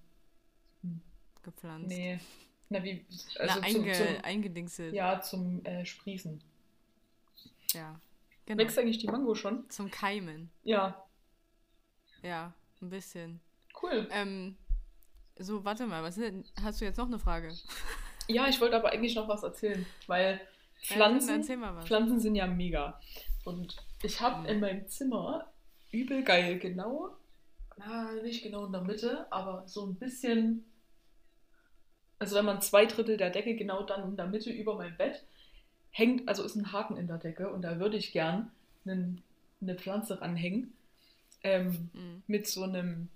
hm. 0.82 1.00
gepflanzt. 1.42 1.88
Nee. 1.88 2.20
Na, 2.68 2.84
wie 2.84 3.04
also 3.40 3.60
Na, 3.60 3.66
einge, 3.66 3.92
zum, 3.92 4.06
zum, 4.06 4.24
eingedingselt. 4.24 4.94
Ja, 4.94 5.20
zum 5.20 5.64
äh, 5.64 5.84
Sprießen. 5.84 6.40
Ja. 7.72 8.00
Genau. 8.46 8.62
Wächst 8.62 8.78
eigentlich 8.78 8.98
die 8.98 9.08
Mango 9.08 9.34
schon? 9.34 9.68
Zum 9.68 9.90
Keimen. 9.90 10.50
Ja. 10.62 11.04
Ja, 12.22 12.54
ein 12.80 12.90
bisschen. 12.90 13.40
Cool. 13.82 14.06
Ähm, 14.12 14.56
so, 15.38 15.64
warte 15.64 15.86
mal, 15.86 16.02
was 16.02 16.16
denn, 16.16 16.44
hast 16.62 16.80
du 16.80 16.84
jetzt 16.84 16.98
noch 16.98 17.06
eine 17.06 17.18
Frage? 17.18 17.52
Ja, 18.28 18.48
ich 18.48 18.60
wollte 18.60 18.76
aber 18.76 18.92
eigentlich 18.92 19.16
noch 19.16 19.28
was 19.28 19.42
erzählen, 19.42 19.84
weil 20.06 20.40
Pflanzen, 20.82 21.42
ja, 21.42 21.82
Pflanzen 21.82 22.20
sind 22.20 22.36
ja 22.36 22.46
mega. 22.46 23.00
Und 23.44 23.76
ich 24.02 24.20
habe 24.20 24.48
in 24.48 24.60
meinem 24.60 24.86
Zimmer 24.88 25.50
übel 25.90 26.22
geil, 26.22 26.58
genau, 26.58 27.16
na, 27.76 28.12
nicht 28.22 28.42
genau 28.42 28.66
in 28.66 28.72
der 28.72 28.82
Mitte, 28.82 29.26
aber 29.30 29.66
so 29.66 29.86
ein 29.86 29.96
bisschen, 29.96 30.64
also 32.18 32.36
wenn 32.36 32.44
man 32.44 32.60
zwei 32.60 32.86
Drittel 32.86 33.16
der 33.16 33.30
Decke 33.30 33.56
genau 33.56 33.82
dann 33.82 34.10
in 34.10 34.16
der 34.16 34.26
Mitte 34.26 34.50
über 34.50 34.76
mein 34.76 34.96
Bett 34.96 35.24
hängt, 35.90 36.28
also 36.28 36.44
ist 36.44 36.56
ein 36.56 36.72
Haken 36.72 36.96
in 36.96 37.06
der 37.06 37.18
Decke 37.18 37.50
und 37.50 37.62
da 37.62 37.78
würde 37.78 37.96
ich 37.96 38.12
gern 38.12 38.50
einen, 38.84 39.22
eine 39.60 39.74
Pflanze 39.74 40.20
ranhängen 40.20 40.72
ähm, 41.42 41.90
mhm. 41.92 42.22
mit 42.26 42.46
so 42.46 42.62
einem 42.62 43.08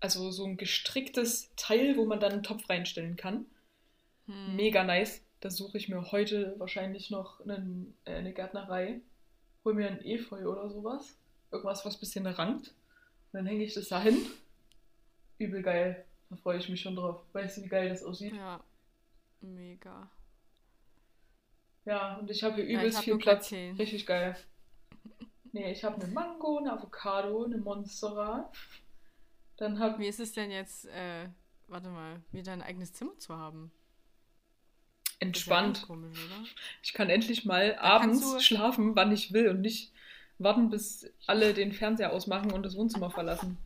also 0.00 0.30
so 0.30 0.44
ein 0.44 0.56
gestricktes 0.56 1.50
Teil, 1.56 1.96
wo 1.96 2.04
man 2.04 2.20
dann 2.20 2.32
einen 2.32 2.42
Topf 2.42 2.68
reinstellen 2.68 3.16
kann. 3.16 3.46
Hm. 4.26 4.56
Mega 4.56 4.84
nice. 4.84 5.22
Da 5.40 5.50
suche 5.50 5.78
ich 5.78 5.88
mir 5.88 6.10
heute 6.10 6.54
wahrscheinlich 6.58 7.10
noch 7.10 7.40
einen, 7.40 7.94
äh, 8.04 8.14
eine 8.14 8.32
Gärtnerei. 8.32 9.00
Hol 9.64 9.74
mir 9.74 9.88
ein 9.88 10.04
Efeu 10.04 10.46
oder 10.46 10.68
sowas. 10.68 11.16
Irgendwas, 11.50 11.84
was 11.84 11.96
ein 11.96 12.00
bisschen 12.00 12.26
rankt. 12.26 12.68
Und 12.68 13.38
dann 13.38 13.46
hänge 13.46 13.64
ich 13.64 13.74
das 13.74 13.88
da 13.88 14.02
hin. 14.02 14.18
Übel 15.38 15.62
geil. 15.62 16.04
Da 16.30 16.36
freue 16.36 16.58
ich 16.58 16.68
mich 16.68 16.80
schon 16.80 16.96
drauf. 16.96 17.22
Weißt 17.32 17.58
du, 17.58 17.62
wie 17.62 17.68
geil 17.68 17.88
das 17.88 18.02
aussieht? 18.02 18.34
Ja. 18.34 18.60
Mega. 19.40 20.10
Ja, 21.84 22.16
und 22.16 22.30
ich 22.30 22.42
habe 22.42 22.56
hier 22.56 22.64
übelst 22.64 22.94
ja, 22.94 22.98
hab 22.98 23.04
viel 23.04 23.18
Platz. 23.18 23.52
Richtig 23.52 24.04
geil. 24.04 24.36
Nee, 25.52 25.72
ich 25.72 25.84
habe 25.84 26.02
eine 26.02 26.12
Mango, 26.12 26.58
eine 26.58 26.72
Avocado, 26.72 27.44
eine 27.44 27.56
Monstera. 27.56 28.50
Dann 29.58 29.80
hab, 29.80 29.98
Wie 29.98 30.06
ist 30.06 30.20
es 30.20 30.32
denn 30.32 30.50
jetzt, 30.50 30.86
äh, 30.86 31.28
warte 31.66 31.88
mal, 31.88 32.22
wieder 32.30 32.52
ein 32.52 32.62
eigenes 32.62 32.92
Zimmer 32.92 33.18
zu 33.18 33.36
haben? 33.36 33.72
Entspannt. 35.18 35.80
Ja 35.80 35.86
komisch, 35.86 36.18
ich 36.82 36.92
kann 36.92 37.10
endlich 37.10 37.44
mal 37.44 37.72
da 37.72 37.80
abends 37.80 38.44
schlafen, 38.44 38.94
wann 38.94 39.10
ich 39.10 39.32
will 39.32 39.48
und 39.48 39.60
nicht 39.60 39.92
warten, 40.38 40.70
bis 40.70 41.10
alle 41.26 41.54
den 41.54 41.72
Fernseher 41.72 42.12
ausmachen 42.12 42.52
und 42.52 42.62
das 42.62 42.76
Wohnzimmer 42.76 43.10
verlassen. 43.10 43.58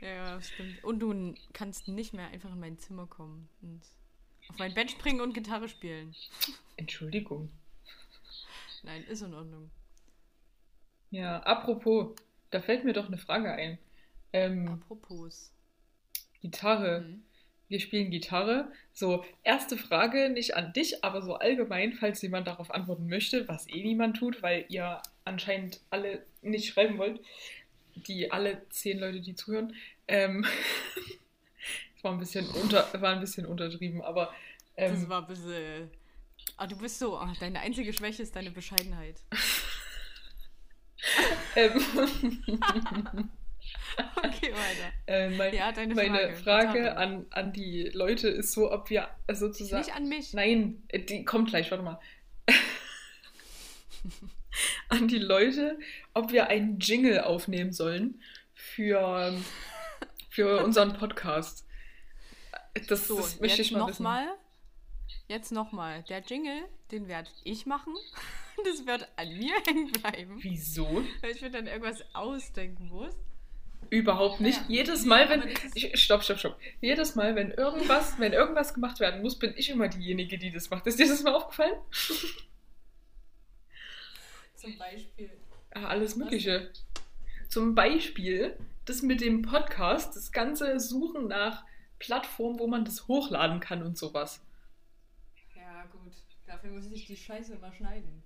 ja, 0.00 0.40
stimmt. 0.40 0.84
Und 0.84 1.00
du 1.00 1.34
kannst 1.52 1.88
nicht 1.88 2.12
mehr 2.12 2.28
einfach 2.28 2.52
in 2.52 2.60
mein 2.60 2.78
Zimmer 2.78 3.08
kommen 3.08 3.48
und 3.60 3.82
auf 4.48 4.58
mein 4.58 4.72
Bett 4.72 4.92
springen 4.92 5.20
und 5.20 5.34
Gitarre 5.34 5.68
spielen. 5.68 6.14
Entschuldigung. 6.76 7.50
Nein, 8.84 9.02
ist 9.04 9.22
in 9.22 9.34
Ordnung. 9.34 9.68
Ja, 11.10 11.40
apropos, 11.40 12.14
da 12.50 12.60
fällt 12.60 12.84
mir 12.84 12.92
doch 12.92 13.08
eine 13.08 13.18
Frage 13.18 13.50
ein. 13.50 13.78
Ähm, 14.32 14.68
Apropos. 14.68 15.52
Gitarre. 16.40 17.02
Mhm. 17.02 17.22
Wir 17.68 17.80
spielen 17.80 18.10
Gitarre. 18.10 18.70
So, 18.92 19.24
erste 19.42 19.76
Frage, 19.76 20.30
nicht 20.30 20.54
an 20.54 20.72
dich, 20.72 21.04
aber 21.04 21.22
so 21.22 21.34
allgemein, 21.34 21.94
falls 21.94 22.22
jemand 22.22 22.46
darauf 22.46 22.70
antworten 22.70 23.08
möchte, 23.08 23.48
was 23.48 23.68
eh 23.68 23.82
niemand 23.82 24.16
tut, 24.16 24.42
weil 24.42 24.66
ihr 24.68 25.02
anscheinend 25.24 25.80
alle 25.90 26.24
nicht 26.42 26.68
schreiben 26.68 26.98
wollt. 26.98 27.20
Die 27.96 28.30
alle 28.30 28.68
zehn 28.68 28.98
Leute, 28.98 29.20
die 29.20 29.34
zuhören. 29.34 29.74
Ähm, 30.06 30.46
das 31.94 32.04
war 32.04 32.12
ein 32.12 32.18
bisschen, 32.18 32.46
unter, 32.48 32.88
war 33.00 33.14
ein 33.14 33.20
bisschen 33.20 33.46
untertrieben, 33.46 34.02
aber 34.02 34.32
Ähm, 34.76 34.92
das 34.92 35.08
war 35.08 35.22
ein 35.22 35.26
bisschen. 35.26 35.90
Ah, 36.56 36.66
du 36.66 36.76
bist 36.76 36.98
so. 36.98 37.18
Oh, 37.18 37.26
deine 37.40 37.60
einzige 37.60 37.92
Schwäche 37.92 38.22
ist 38.22 38.36
deine 38.36 38.50
Bescheidenheit. 38.50 39.16
ähm. 41.56 43.30
okay, 44.16 44.52
weiter. 44.52 44.92
Äh, 45.06 45.30
mein, 45.30 45.54
ja, 45.54 45.72
deine 45.72 45.94
meine 45.94 46.34
Frage, 46.34 46.68
Frage 46.68 46.96
an, 46.96 47.26
an 47.30 47.52
die 47.52 47.90
Leute 47.94 48.28
ist 48.28 48.52
so, 48.52 48.70
ob 48.70 48.90
wir 48.90 49.08
sozusagen. 49.32 49.84
Nicht 49.84 49.96
an 49.96 50.08
mich. 50.08 50.34
Nein, 50.34 50.82
äh, 50.88 51.00
die 51.00 51.24
kommt 51.24 51.50
gleich, 51.50 51.70
warte 51.70 51.84
mal. 51.84 52.00
an 54.88 55.08
die 55.08 55.18
Leute, 55.18 55.78
ob 56.14 56.32
wir 56.32 56.48
einen 56.48 56.78
Jingle 56.78 57.20
aufnehmen 57.20 57.72
sollen 57.72 58.20
für, 58.54 59.36
für 60.30 60.60
unseren 60.64 60.94
Podcast. 60.94 61.66
Das, 62.88 63.08
so, 63.08 63.16
das 63.16 63.40
möchte 63.40 63.62
ich 63.62 63.72
mal 63.72 63.80
noch 63.80 63.88
wissen. 63.88 64.02
Mal, 64.02 64.28
jetzt 65.28 65.52
nochmal. 65.52 66.02
Der 66.04 66.20
Jingle, 66.20 66.62
den 66.90 67.08
werde 67.08 67.30
ich 67.44 67.66
machen. 67.66 67.94
Das 68.64 68.86
wird 68.86 69.08
an 69.16 69.36
mir 69.36 69.54
hängen 69.66 69.92
bleiben. 69.92 70.38
Wieso? 70.40 71.04
Weil 71.20 71.30
ich 71.30 71.42
mir 71.42 71.50
dann 71.50 71.66
irgendwas 71.66 72.02
ausdenken 72.14 72.88
muss. 72.88 73.14
Überhaupt 73.90 74.40
nicht. 74.40 74.58
Ja. 74.62 74.64
Jedes 74.68 75.04
Mal, 75.04 75.28
wenn. 75.28 75.42
Ich, 75.74 76.00
stopp, 76.00 76.22
stopp, 76.22 76.38
stopp. 76.38 76.58
Jedes 76.80 77.14
Mal, 77.14 77.34
wenn 77.36 77.50
irgendwas, 77.50 78.18
wenn 78.18 78.32
irgendwas 78.32 78.74
gemacht 78.74 79.00
werden 79.00 79.22
muss, 79.22 79.38
bin 79.38 79.54
ich 79.56 79.70
immer 79.70 79.88
diejenige, 79.88 80.38
die 80.38 80.50
das 80.50 80.70
macht. 80.70 80.86
Ist 80.86 80.98
dir 80.98 81.08
das 81.08 81.22
mal 81.22 81.34
aufgefallen? 81.34 81.74
Zum 84.56 84.78
Beispiel. 84.78 85.30
Ja, 85.74 85.88
alles 85.88 86.16
Mögliche. 86.16 86.70
Was? 86.70 86.84
Zum 87.48 87.74
Beispiel 87.74 88.56
das 88.86 89.02
mit 89.02 89.20
dem 89.20 89.42
Podcast, 89.42 90.16
das 90.16 90.32
ganze 90.32 90.80
Suchen 90.80 91.28
nach 91.28 91.64
Plattformen, 91.98 92.58
wo 92.58 92.66
man 92.66 92.84
das 92.84 93.08
hochladen 93.08 93.60
kann 93.60 93.82
und 93.82 93.98
sowas. 93.98 94.40
Ja, 95.54 95.84
gut. 95.86 96.12
Dafür 96.46 96.70
muss 96.70 96.86
ich 96.90 97.06
die 97.06 97.16
Scheiße 97.16 97.54
immer 97.54 97.72
schneiden. 97.72 98.22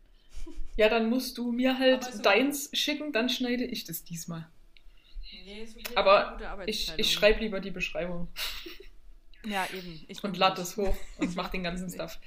Ja, 0.76 0.88
dann 0.88 1.10
musst 1.10 1.36
du 1.38 1.52
mir 1.52 1.78
halt 1.78 2.04
so 2.04 2.22
deins 2.22 2.70
schicken, 2.72 3.12
dann 3.12 3.28
schneide 3.28 3.64
ich 3.64 3.84
das 3.84 4.04
diesmal. 4.04 4.48
Nee, 5.44 5.62
ist 5.62 5.76
okay, 5.76 5.96
Aber 5.96 6.38
ich, 6.66 6.92
ich 6.96 7.12
schreibe 7.12 7.40
lieber 7.40 7.60
die 7.60 7.70
Beschreibung. 7.70 8.28
Ja, 9.44 9.66
eben. 9.72 10.04
Ich 10.08 10.22
und 10.22 10.36
lade 10.36 10.56
das 10.56 10.76
hoch 10.76 10.94
und 11.18 11.34
mach 11.34 11.48
den 11.48 11.62
ganzen 11.62 11.88
Stuff. 11.94 12.18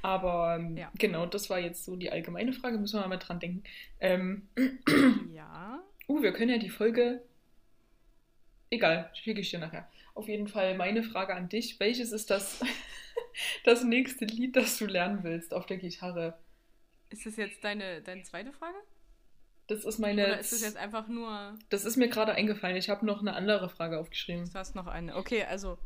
Aber 0.00 0.56
ähm, 0.58 0.76
ja. 0.76 0.90
genau, 0.98 1.26
das 1.26 1.48
war 1.48 1.58
jetzt 1.58 1.84
so 1.84 1.96
die 1.96 2.10
allgemeine 2.10 2.52
Frage, 2.52 2.78
müssen 2.78 3.00
wir 3.00 3.06
mal 3.06 3.18
dran 3.18 3.40
denken. 3.40 3.62
Ähm, 4.00 4.48
ja. 5.32 5.80
Uh, 6.08 6.20
wir 6.20 6.32
können 6.32 6.50
ja 6.50 6.58
die 6.58 6.68
Folge. 6.68 7.22
Egal, 8.70 9.08
schicke 9.14 9.40
ich 9.40 9.50
dir 9.50 9.60
nachher. 9.60 9.88
Auf 10.14 10.26
jeden 10.26 10.48
Fall 10.48 10.76
meine 10.76 11.04
Frage 11.04 11.32
an 11.34 11.48
dich. 11.48 11.78
Welches 11.78 12.10
ist 12.10 12.28
das, 12.28 12.60
das 13.64 13.84
nächste 13.84 14.24
Lied, 14.24 14.56
das 14.56 14.78
du 14.78 14.86
lernen 14.86 15.22
willst 15.22 15.54
auf 15.54 15.64
der 15.64 15.76
Gitarre? 15.76 16.36
Ist 17.08 17.24
das 17.24 17.36
jetzt 17.36 17.62
deine, 17.62 18.02
deine 18.02 18.24
zweite 18.24 18.52
Frage? 18.52 18.76
Das 19.72 19.84
ist 19.84 19.98
meine. 19.98 20.26
Oder 20.26 20.40
ist 20.40 20.52
das 20.52 20.60
jetzt 20.60 20.76
einfach 20.76 21.08
nur. 21.08 21.58
Das 21.70 21.84
ist 21.84 21.96
mir 21.96 22.08
gerade 22.08 22.32
eingefallen. 22.32 22.76
Ich 22.76 22.90
habe 22.90 23.06
noch 23.06 23.20
eine 23.20 23.34
andere 23.34 23.68
Frage 23.68 23.98
aufgeschrieben. 23.98 24.44
Du 24.44 24.54
hast 24.54 24.74
noch 24.74 24.86
eine. 24.86 25.16
Okay, 25.16 25.44
also. 25.44 25.78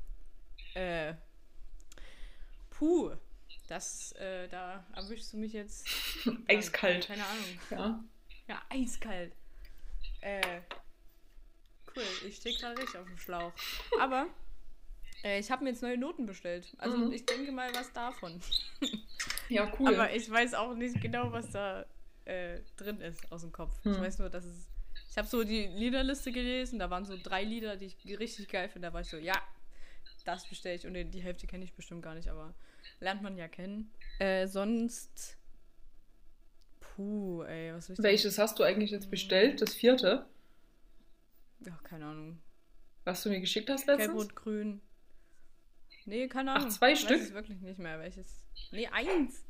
Äh. 0.75 1.15
Puh. 2.71 3.13
Das, 3.69 4.13
äh, 4.13 4.49
da 4.49 4.85
erwischst 4.95 5.33
du 5.33 5.39
mich 5.39 5.53
jetzt. 5.53 5.89
eiskalt. 6.49 7.07
Keine 7.07 7.25
Ahnung. 7.25 7.61
Ja. 7.71 8.05
Ja, 8.49 8.63
eiskalt. 8.71 9.33
Äh. 10.21 10.61
Cool, 11.95 12.03
ich 12.29 12.37
stehe 12.37 12.57
gerade 12.57 12.79
richtig 12.81 13.01
auf 13.01 13.07
dem 13.07 13.19
Schlauch. 13.19 13.53
Aber 14.01 14.27
äh, 15.25 15.41
ich 15.41 15.51
habe 15.51 15.65
mir 15.65 15.71
jetzt 15.71 15.83
neue 15.83 15.99
Noten 15.99 16.27
bestellt. 16.27 16.75
Also 16.79 16.97
mhm. 16.97 17.13
ich 17.13 17.25
denke 17.27 17.51
mal 17.51 17.75
was 17.75 17.93
davon. 17.93 18.41
ja, 19.49 19.73
cool. 19.79 19.95
Aber 19.95 20.15
ich 20.15 20.31
weiß 20.31 20.55
auch 20.55 20.75
nicht 20.75 21.01
genau, 21.01 21.33
was 21.33 21.51
da 21.51 21.87
äh, 22.27 22.61
drin 22.77 23.01
ist 23.01 23.31
aus 23.33 23.43
dem 23.43 23.53
Kopf. 23.53 23.73
Mhm. 23.85 23.93
Ich 23.93 24.01
weiß 24.01 24.19
nur, 24.19 24.31
dass 24.31 24.45
es. 24.45 24.69
Ich 25.11 25.17
habe 25.17 25.29
so 25.29 25.45
die 25.45 25.67
Liederliste 25.67 26.33
gelesen, 26.33 26.79
da 26.79 26.91
waren 26.91 27.05
so 27.05 27.17
drei 27.23 27.43
Lieder, 27.43 27.77
die 27.77 27.87
ich 27.87 28.19
richtig 28.19 28.49
geil 28.49 28.69
finde. 28.69 28.89
Da 28.89 28.93
war 28.93 29.01
ich 29.01 29.09
so, 29.09 29.17
ja, 29.17 29.35
das 30.25 30.47
bestelle 30.47 30.75
ich. 30.75 30.87
Und 30.87 30.95
die 30.95 31.23
Hälfte 31.23 31.47
kenne 31.47 31.65
ich 31.65 31.73
bestimmt 31.75 32.03
gar 32.03 32.15
nicht, 32.15 32.29
aber 32.29 32.55
lernt 33.01 33.23
man 33.23 33.37
ja 33.37 33.49
kennen. 33.49 33.91
Äh, 34.19 34.47
sonst. 34.47 35.37
Puh, 36.81 37.43
ey, 37.45 37.75
was 37.75 37.89
will 37.89 37.97
ich 37.99 38.03
Welches 38.03 38.39
hast 38.39 38.59
du 38.59 38.63
eigentlich 38.63 38.91
jetzt 38.91 39.11
bestellt? 39.11 39.61
Das 39.61 39.75
vierte? 39.75 40.27
Ja, 41.61 41.79
keine 41.85 42.07
Ahnung. 42.07 42.39
Was 43.05 43.23
du 43.23 43.29
mir 43.29 43.41
geschickt 43.41 43.71
hast 43.71 43.87
letztens? 43.87 44.09
Gelb, 44.09 44.19
Rot, 44.19 44.37
Grün. 44.37 44.81
Nee, 46.05 46.29
keine 46.29 46.53
Ahnung. 46.53 46.69
Ach, 46.71 46.75
zwei 46.75 46.93
ich 46.93 47.01
Stück? 47.01 47.17
Ich 47.17 47.29
weiß 47.29 47.35
wirklich 47.35 47.61
nicht 47.61 47.79
mehr, 47.79 47.99
welches. 47.99 48.45
Nee, 48.71 48.89
eins. 48.89 49.45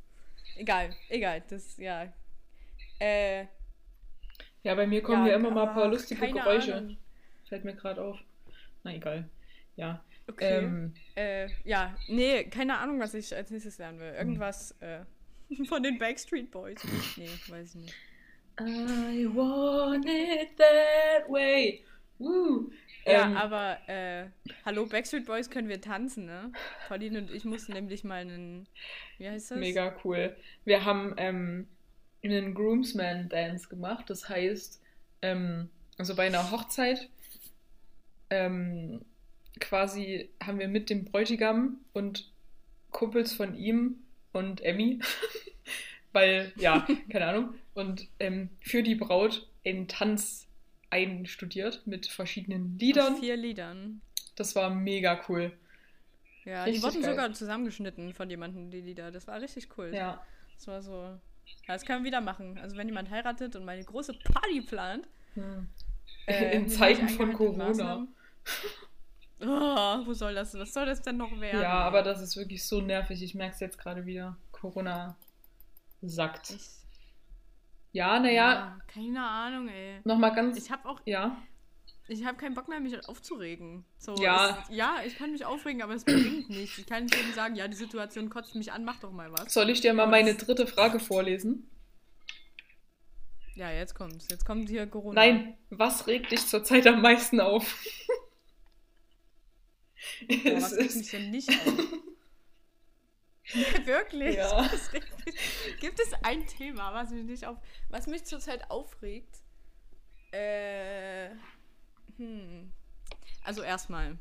Egal, 0.57 0.95
egal. 1.09 1.43
Das, 1.49 1.77
ja. 1.77 2.13
Äh. 2.99 3.47
Ja, 4.63 4.75
bei 4.75 4.87
mir 4.87 5.03
kommen 5.03 5.27
ja, 5.27 5.33
ja 5.33 5.37
immer 5.37 5.51
mal 5.51 5.69
ein 5.69 5.75
paar 5.75 5.89
lustige 5.89 6.27
Geräusche. 6.27 6.75
Ahnung. 6.75 6.97
Fällt 7.49 7.65
mir 7.65 7.75
gerade 7.75 8.03
auf. 8.03 8.19
Na, 8.83 8.95
egal. 8.95 9.29
Ja. 9.77 10.03
Okay. 10.29 10.59
Ähm, 10.59 10.95
äh, 11.15 11.49
ja, 11.65 11.95
nee, 12.09 12.45
keine 12.45 12.79
Ahnung, 12.79 12.99
was 12.99 13.15
ich 13.15 13.35
als 13.35 13.51
nächstes 13.51 13.79
lernen 13.79 14.01
will. 14.01 14.13
Irgendwas 14.13 14.73
äh, 14.81 15.01
von 15.69 15.83
den 15.83 15.99
Backstreet 15.99 16.51
Boys. 16.51 16.83
Nee, 17.17 17.29
weiß 17.49 17.77
ich 17.77 17.81
nicht. 17.83 17.95
I 18.61 19.27
want 19.27 20.07
it 20.07 20.57
that 20.57 21.29
way. 21.29 21.85
Woo. 22.19 22.71
Ja, 23.05 23.27
ähm, 23.27 23.37
aber 23.37 23.79
äh, 23.87 24.27
hallo 24.65 24.87
Backstreet 24.87 25.27
Boys 25.27 25.49
können 25.49 25.69
wir 25.69 25.81
tanzen, 25.81 26.27
ne? 26.27 26.53
Pauline 26.89 27.19
und 27.19 27.31
ich 27.31 27.45
mussten 27.45 27.73
nämlich 27.73 28.03
mal 28.03 28.23
einen, 28.23 28.67
wie 29.19 29.29
heißt 29.29 29.53
das? 29.53 29.59
Mega 29.59 29.95
cool. 30.05 30.35
Wir 30.65 30.85
haben 30.85 31.15
ähm, 31.19 31.69
einen 32.27 32.55
Groomsman 32.55 33.29
Dance 33.29 33.69
gemacht. 33.69 34.09
Das 34.09 34.29
heißt, 34.29 34.81
ähm, 35.23 35.69
also 35.99 36.15
bei 36.15 36.27
einer 36.27 36.51
Hochzeit 36.51 37.09
ähm, 38.31 39.01
quasi 39.61 40.29
haben 40.43 40.59
wir 40.59 40.69
mit 40.69 40.91
dem 40.91 41.05
Bräutigam 41.05 41.79
und 41.93 42.31
Kumpels 42.91 43.33
von 43.33 43.55
ihm 43.55 43.97
und 44.33 44.61
Emmy, 44.63 45.01
weil, 46.13 46.53
ja, 46.57 46.87
keine 47.11 47.27
Ahnung, 47.27 47.55
und 47.75 48.07
ähm, 48.21 48.51
für 48.61 48.83
die 48.83 48.95
Braut 48.95 49.47
einen 49.65 49.89
Tanz 49.89 50.47
einstudiert 50.91 51.87
mit 51.87 52.07
verschiedenen 52.07 52.79
Liedern. 52.79 53.15
Aus 53.15 53.21
vier 53.21 53.37
Liedern. 53.37 54.01
Das 54.37 54.55
war 54.55 54.71
mega 54.71 55.21
cool. 55.29 55.53
Ja, 56.45 56.63
richtig 56.63 56.81
die 56.81 56.87
wurden 56.87 57.03
geil. 57.03 57.11
sogar 57.11 57.33
zusammengeschnitten 57.33 58.15
von 58.15 58.31
jemandem, 58.31 58.71
die 58.71 58.81
Lieder. 58.81 59.11
Das 59.11 59.27
war 59.27 59.41
richtig 59.41 59.69
cool. 59.77 59.93
Ja. 59.93 60.25
Das 60.55 60.67
war 60.69 60.83
so. 60.83 61.19
Ja, 61.67 61.75
das 61.75 61.85
können 61.85 62.03
wir 62.03 62.09
wieder 62.09 62.21
machen. 62.21 62.59
Also 62.59 62.77
wenn 62.77 62.89
jemand 62.89 63.11
heiratet 63.11 63.57
und 63.57 63.65
mal 63.65 63.73
eine 63.73 63.85
große 63.85 64.15
Party 64.15 64.61
plant. 64.61 65.09
Hm. 65.35 65.69
Äh, 66.27 66.57
In 66.57 66.69
Zeiten 66.69 67.09
von 67.09 67.33
Corona. 67.33 68.07
Oh, 69.41 70.07
wo 70.07 70.13
soll 70.13 70.35
das? 70.35 70.55
Was 70.55 70.73
soll 70.73 70.87
das 70.87 71.03
denn 71.03 71.19
noch 71.19 71.41
werden? 71.41 71.61
Ja, 71.61 71.73
aber 71.81 72.03
das 72.03 72.23
ist 72.23 72.37
wirklich 72.37 72.65
so 72.65 72.81
nervig. 72.81 73.23
Ich 73.23 73.35
merke 73.35 73.55
es 73.55 73.61
jetzt 73.61 73.79
gerade 73.79 74.07
wieder. 74.07 74.37
Corona 74.51 75.17
sackt. 76.03 76.51
Ich, 76.51 76.69
ja, 77.93 78.19
naja. 78.19 78.53
Ja, 78.53 78.79
keine 78.87 79.27
Ahnung, 79.27 79.69
ey. 79.69 80.01
Nochmal 80.05 80.35
ganz. 80.35 80.57
Ich 80.57 80.71
habe 80.71 80.89
auch. 80.89 81.01
Ja. 81.05 81.37
Ich 82.09 82.25
habe 82.25 82.39
keinen 82.39 82.55
Bock 82.55 82.69
mehr, 82.69 82.79
mich 82.79 83.09
aufzuregen. 83.09 83.85
So, 83.99 84.15
ja. 84.17 84.63
Es, 84.63 84.77
ja, 84.77 85.03
ich 85.05 85.17
kann 85.17 85.33
mich 85.33 85.45
aufregen, 85.45 85.83
aber 85.83 85.95
es 85.95 86.05
bringt 86.05 86.49
nichts. 86.49 86.79
Ich 86.79 86.87
kann 86.87 87.05
nicht 87.05 87.17
jedem 87.17 87.33
sagen, 87.33 87.57
ja, 87.57 87.67
die 87.67 87.77
Situation 87.77 88.31
kotzt 88.31 88.55
mich 88.55 88.71
an, 88.73 88.85
mach 88.85 89.01
doch 89.01 89.11
mal 89.11 89.33
was. 89.33 89.53
Soll 89.53 89.71
ich 89.71 89.81
dir 89.81 89.93
mal 89.93 90.07
meine 90.07 90.35
dritte 90.35 90.69
Frage 90.69 91.01
vorlesen? 91.01 91.69
Ja, 93.57 93.73
jetzt 93.73 93.95
kommt's. 93.95 94.29
Jetzt 94.31 94.45
kommt 94.45 94.69
hier 94.69 94.87
Corona. 94.87 95.15
Nein, 95.15 95.57
was 95.71 96.07
regt 96.07 96.31
dich 96.31 96.47
zurzeit 96.47 96.87
am 96.87 97.01
meisten 97.01 97.41
auf? 97.41 97.65
Boah, 100.29 100.61
was 100.61 100.77
regt 100.77 100.95
mich 100.95 101.11
denn 101.11 101.31
nicht 101.31 101.49
auf? 101.49 101.57
Wirklich? 103.85 104.37
Ja. 104.37 104.69
Gibt 105.81 106.01
es 106.01 106.13
ein 106.23 106.47
Thema, 106.47 106.93
was 106.93 107.11
mich 107.11 107.25
nicht 107.25 107.47
auf, 107.47 107.57
was 107.89 108.07
mich 108.07 108.25
zurzeit 108.25 108.71
aufregt? 108.71 109.39
Äh, 110.33 111.31
hm. 112.17 112.73
Also 113.45 113.63
erstmal 113.63 114.19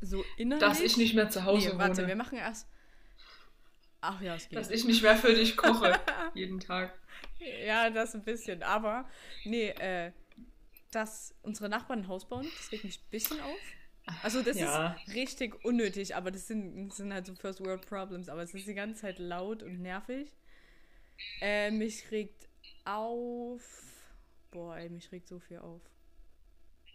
so 0.00 0.24
innerlich. 0.36 0.68
Dass 0.68 0.80
ich 0.80 0.96
nicht 0.96 1.14
mehr 1.14 1.30
zu 1.30 1.44
Hause 1.44 1.70
nee, 1.70 1.78
warte, 1.78 1.98
wohne. 1.98 2.08
wir 2.08 2.16
machen 2.16 2.38
erst. 2.38 2.68
Ach 4.00 4.20
ja, 4.20 4.34
es 4.34 4.48
geht. 4.48 4.58
Dass 4.58 4.70
ich 4.70 4.84
nicht 4.84 5.02
mehr 5.02 5.16
für 5.16 5.32
dich 5.32 5.56
koche 5.56 5.98
jeden 6.34 6.58
Tag. 6.58 6.92
Ja, 7.64 7.88
das 7.88 8.14
ein 8.14 8.24
bisschen. 8.24 8.62
Aber 8.64 9.08
nee, 9.44 9.68
äh, 9.68 10.12
dass 10.90 11.34
unsere 11.42 11.68
Nachbarn 11.68 12.00
ein 12.00 12.08
Haus 12.08 12.28
bauen, 12.28 12.46
das 12.56 12.72
regt 12.72 12.84
mich 12.84 12.98
ein 12.98 13.10
bisschen 13.10 13.40
auf. 13.40 13.58
Also 14.24 14.42
das 14.42 14.58
ja. 14.58 14.96
ist 15.06 15.14
richtig 15.14 15.64
unnötig, 15.64 16.16
aber 16.16 16.32
das 16.32 16.48
sind, 16.48 16.88
das 16.88 16.96
sind 16.96 17.12
halt 17.12 17.26
so 17.26 17.36
First 17.36 17.60
World 17.64 17.86
Problems, 17.86 18.28
aber 18.28 18.42
es 18.42 18.52
ist 18.52 18.66
die 18.66 18.74
ganze 18.74 19.02
Zeit 19.02 19.20
laut 19.20 19.62
und 19.62 19.80
nervig. 19.80 20.32
Äh, 21.40 21.70
mich 21.70 22.10
regt 22.10 22.48
auf. 22.84 23.62
Boah, 24.50 24.76
ey, 24.76 24.90
mich 24.90 25.12
regt 25.12 25.28
so 25.28 25.38
viel 25.38 25.58
auf. 25.58 25.80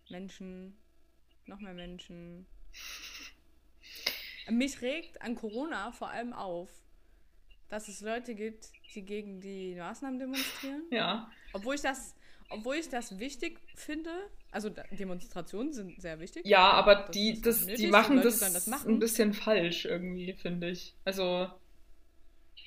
Menschen, 0.10 0.78
noch 1.46 1.60
mehr 1.60 1.74
Menschen. 1.74 2.46
mich 4.50 4.82
regt 4.82 5.22
an 5.22 5.36
Corona 5.36 5.91
vor 5.91 6.10
allem 6.10 6.34
auf, 6.34 6.70
dass 7.70 7.88
es 7.88 8.02
Leute 8.02 8.36
gibt, 8.36 8.72
die 8.96 9.04
gegen 9.04 9.41
die 9.41 9.76
Maßnahmen 9.76 10.20
demonstrieren. 10.20 10.84
Ja. 10.91 11.30
Obwohl 11.54 11.76
ich 11.76 11.82
das, 11.82 12.15
obwohl 12.50 12.76
ich 12.76 12.89
das 12.89 13.20
wichtig 13.20 13.60
finde. 13.76 14.12
Also 14.52 14.70
Demonstrationen 14.91 15.74
sind 15.74 16.02
sehr 16.02 16.20
wichtig. 16.20 16.46
Ja, 16.46 16.72
aber 16.72 16.96
das 16.96 17.12
die, 17.12 17.41
das, 17.41 17.62
nötig, 17.62 17.78
die 17.78 17.88
machen 17.88 18.22
das, 18.22 18.39
das 18.39 18.67
machen. 18.67 18.93
ein 18.93 19.00
bisschen 19.00 19.34
falsch 19.34 19.86
irgendwie, 19.86 20.34
finde 20.34 20.70
ich. 20.70 20.96
Also. 21.04 21.50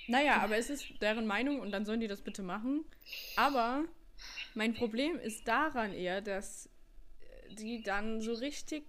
Naja, 0.07 0.38
aber 0.42 0.57
es 0.57 0.70
ist 0.70 0.87
deren 1.00 1.26
Meinung 1.26 1.61
und 1.61 1.70
dann 1.70 1.85
sollen 1.85 2.00
die 2.00 2.09
das 2.09 2.20
bitte 2.20 2.42
machen. 2.42 2.85
Aber 3.37 3.85
mein 4.55 4.74
Problem 4.74 5.18
ist 5.18 5.48
daran 5.48 5.92
eher, 5.92 6.20
dass 6.20 6.69
die 7.59 7.83
dann 7.83 8.21
so 8.21 8.33
richtig 8.33 8.85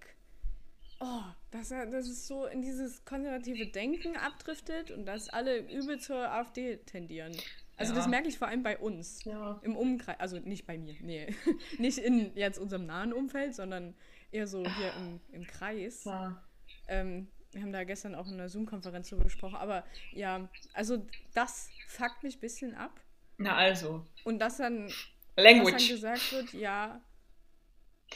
oh, 1.02 1.22
dass 1.50 1.70
das 1.70 2.08
ist 2.08 2.28
so 2.28 2.46
in 2.46 2.62
dieses 2.62 3.04
konservative 3.06 3.68
Denken 3.68 4.16
abdriftet 4.16 4.92
und 4.92 5.06
dass 5.06 5.30
alle 5.30 5.58
übel 5.70 6.00
zur 6.00 6.32
AfD 6.32 6.78
tendieren. 6.78 7.36
Also 7.76 7.94
ja. 7.94 7.98
das 8.00 8.08
merke 8.08 8.28
ich 8.28 8.38
vor 8.38 8.48
allem 8.48 8.64
bei 8.64 8.78
uns 8.78 9.24
ja. 9.24 9.60
im 9.64 9.76
Umkreis, 9.76 10.20
also 10.20 10.38
nicht 10.38 10.68
bei 10.68 10.78
mir, 10.78 10.96
nee, 11.02 11.36
nicht 11.80 11.98
in 11.98 12.36
jetzt 12.36 12.60
unserem 12.60 12.86
nahen 12.86 13.12
Umfeld, 13.12 13.56
sondern 13.56 13.96
eher 14.32 14.48
so 14.48 14.64
hier 14.64 14.94
im, 15.00 15.20
im 15.32 15.48
Kreis. 15.48 16.04
Ja. 16.06 16.42
Ähm, 16.88 17.28
wir 17.52 17.62
haben 17.62 17.74
da 17.74 17.84
gestern 17.84 18.16
auch 18.16 18.28
in 18.28 18.36
einer 18.36 18.48
Zoom-Konferenz 18.48 19.10
drüber 19.10 19.24
gesprochen, 19.24 19.56
aber 19.56 19.84
ja, 20.14 20.48
also 20.74 21.06
das 21.34 21.70
fuckt 21.88 22.24
mich 22.24 22.38
ein 22.38 22.40
bisschen 22.40 22.76
ab. 22.76 23.02
Na 23.38 23.56
also. 23.56 24.06
Und 24.24 24.40
dass 24.40 24.58
dann, 24.58 24.90
Language. 25.36 25.74
Dass 25.74 25.88
dann 25.88 25.96
gesagt 25.96 26.32
wird, 26.32 26.54
ja. 26.54 27.02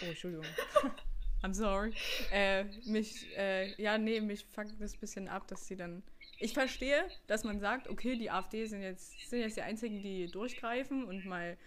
Oh, 0.01 0.05
Entschuldigung. 0.05 0.45
I'm 1.43 1.53
sorry. 1.53 1.93
Äh, 2.31 2.65
mich, 2.85 3.27
äh, 3.37 3.79
ja, 3.81 3.97
nee, 3.97 4.19
mich 4.19 4.45
fuckt 4.45 4.79
das 4.79 4.93
ein 4.95 4.99
bisschen 4.99 5.27
ab, 5.27 5.47
dass 5.47 5.67
sie 5.67 5.75
dann. 5.75 6.03
Ich 6.39 6.53
verstehe, 6.53 7.07
dass 7.27 7.43
man 7.43 7.59
sagt, 7.59 7.87
okay, 7.87 8.17
die 8.17 8.29
AfD 8.29 8.65
sind 8.65 8.81
jetzt, 8.81 9.29
sind 9.29 9.39
jetzt 9.39 9.55
die 9.55 9.61
einzigen, 9.61 10.01
die 10.01 10.29
durchgreifen 10.29 11.05
und 11.05 11.25
mal 11.25 11.57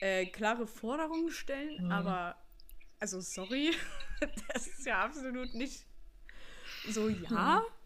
äh, 0.00 0.26
klare 0.26 0.66
Forderungen 0.66 1.30
stellen, 1.30 1.84
mhm. 1.84 1.92
aber 1.92 2.36
also 2.98 3.20
sorry, 3.20 3.72
das 4.52 4.66
ist 4.66 4.86
ja 4.86 5.04
absolut 5.04 5.54
nicht 5.54 5.86
so, 6.88 7.08
ja. 7.08 7.60
Mhm. 7.60 7.76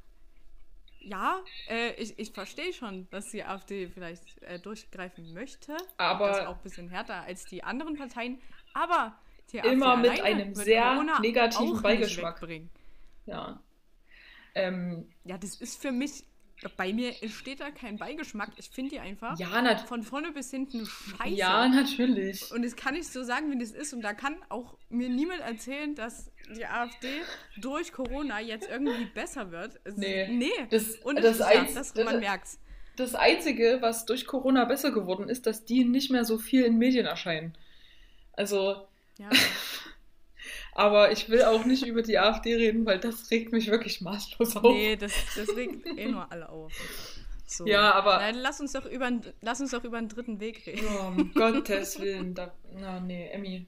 Ja, 1.03 1.43
äh, 1.69 1.95
ich, 1.95 2.19
ich 2.19 2.31
verstehe 2.33 2.73
schon, 2.75 3.09
dass 3.11 3.31
die 3.31 3.43
AfD 3.43 3.89
vielleicht 3.89 4.43
äh, 4.43 4.59
durchgreifen 4.59 5.33
möchte. 5.33 5.75
Aber. 5.97 6.29
Das 6.29 6.39
ist 6.39 6.47
auch 6.47 6.57
ein 6.57 6.63
bisschen 6.63 6.89
härter 6.91 7.23
als 7.23 7.47
die 7.47 7.65
anderen 7.65 7.97
Parteien. 7.97 8.39
Aber 8.75 9.19
immer 9.53 9.97
mit 9.97 10.21
einem 10.21 10.55
sehr 10.55 10.83
Corona 10.83 11.21
negativen 11.21 11.83
Beigeschmack. 11.83 12.41
Ja. 13.27 13.61
Ähm, 14.55 15.07
ja, 15.25 15.39
das 15.39 15.57
ist 15.57 15.81
für 15.81 15.93
mich, 15.93 16.25
bei 16.77 16.93
mir 16.93 17.23
entsteht 17.23 17.61
da 17.61 17.71
kein 17.71 17.97
Beigeschmack. 17.97 18.51
Ich 18.57 18.69
finde 18.69 18.91
die 18.91 19.01
einfach 19.01 19.39
ja, 19.39 19.77
von 19.79 20.03
vorne 20.03 20.33
bis 20.33 20.51
hinten 20.51 20.87
scheiße. 20.87 21.35
Ja, 21.35 21.69
natürlich. 21.69 22.51
Und 22.53 22.65
das 22.65 22.77
kann 22.77 22.95
ich 22.95 23.09
so 23.09 23.23
sagen, 23.23 23.51
wie 23.51 23.59
das 23.59 23.71
ist. 23.71 23.93
Und 23.93 24.03
da 24.03 24.13
kann 24.13 24.37
auch 24.49 24.77
mir 24.89 25.09
niemand 25.09 25.41
erzählen, 25.41 25.95
dass 25.95 26.31
die 26.55 26.67
AfD 26.67 27.09
durch 27.57 27.93
Corona 27.93 28.41
jetzt 28.41 28.69
irgendwie 28.69 29.07
besser 29.15 29.51
wird. 29.51 29.81
Nee. 29.97 30.29
Nee. 30.29 30.51
Das, 30.71 30.97
und 30.97 31.17
das, 31.17 31.39
das, 31.39 31.47
Einz 31.47 31.75
das, 31.75 31.95
man 31.95 32.21
merkt 32.21 32.59
Das 32.97 33.15
Einzige, 33.15 33.79
was 33.81 34.05
durch 34.05 34.27
Corona 34.27 34.65
besser 34.65 34.91
geworden 34.91 35.29
ist, 35.29 35.47
dass 35.47 35.65
die 35.65 35.85
nicht 35.85 36.11
mehr 36.11 36.25
so 36.25 36.39
viel 36.39 36.65
in 36.65 36.77
Medien 36.77 37.07
erscheinen. 37.07 37.57
Also, 38.33 38.87
ja. 39.21 39.31
Aber 40.73 41.13
ich 41.13 41.29
will 41.29 41.43
auch 41.43 41.65
nicht 41.65 41.85
über 41.85 42.03
die 42.03 42.19
AfD 42.19 42.55
reden, 42.55 42.87
weil 42.87 42.99
das 42.99 43.31
regt 43.31 43.53
mich 43.53 43.71
wirklich 43.71 44.01
maßlos 44.01 44.57
auf. 44.57 44.73
Nee, 44.73 44.97
das, 44.97 45.13
das 45.37 45.55
regt 45.55 45.87
eh 45.87 46.09
nur 46.09 46.31
alle 46.31 46.49
auf. 46.49 46.73
So. 47.47 47.67
Ja, 47.67 47.93
aber. 47.93 48.19
Nein, 48.19 48.37
lass 48.37 48.61
uns 48.61 48.73
doch 48.73 48.87
über, 48.87 49.11
lass 49.41 49.61
uns 49.61 49.73
doch 49.73 49.83
über 49.83 49.99
einen 49.99 50.09
dritten 50.09 50.39
Weg 50.39 50.67
reden. 50.67 50.87
Oh, 50.89 51.09
um 51.09 51.33
Gottes 51.35 51.99
Willen. 51.99 52.35
Da, 52.35 52.55
oh, 52.73 53.01
nee, 53.05 53.29
Emmy. 53.31 53.67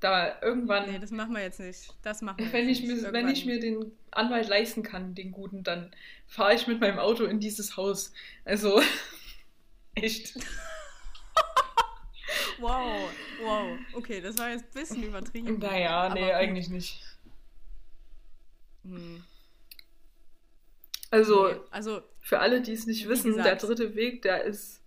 Da 0.00 0.40
irgendwann. 0.42 0.90
Nee, 0.90 0.98
das 0.98 1.12
machen 1.12 1.34
wir 1.34 1.42
jetzt 1.42 1.60
nicht. 1.60 1.94
Das 2.02 2.22
machen 2.22 2.38
wir 2.38 2.52
wenn 2.52 2.68
ich 2.68 2.82
nicht. 2.82 3.02
Mir, 3.02 3.12
wenn 3.12 3.28
ich 3.28 3.46
mir 3.46 3.60
den 3.60 3.92
Anwalt 4.10 4.48
leisten 4.48 4.82
kann, 4.82 5.14
den 5.14 5.30
guten, 5.30 5.62
dann 5.62 5.92
fahre 6.26 6.54
ich 6.54 6.66
mit 6.66 6.80
meinem 6.80 6.98
Auto 6.98 7.24
in 7.24 7.38
dieses 7.38 7.76
Haus. 7.76 8.12
Also, 8.44 8.82
echt. 9.94 10.34
Wow, 12.58 13.10
wow. 13.42 13.78
Okay, 13.94 14.20
das 14.20 14.38
war 14.38 14.50
jetzt 14.50 14.64
ein 14.64 14.80
bisschen 14.80 15.02
übertrieben. 15.02 15.58
Naja, 15.58 16.12
nee, 16.12 16.32
eigentlich 16.32 16.68
nicht. 16.68 17.02
Hm. 18.84 19.22
Also, 21.10 21.48
nee, 21.48 21.60
also, 21.70 22.02
für 22.20 22.38
alle, 22.38 22.60
die 22.60 22.72
es 22.72 22.86
nicht 22.86 23.08
wissen, 23.08 23.30
gesagt, 23.30 23.46
der 23.46 23.56
dritte 23.56 23.94
Weg, 23.94 24.22
der 24.22 24.44
ist 24.44 24.80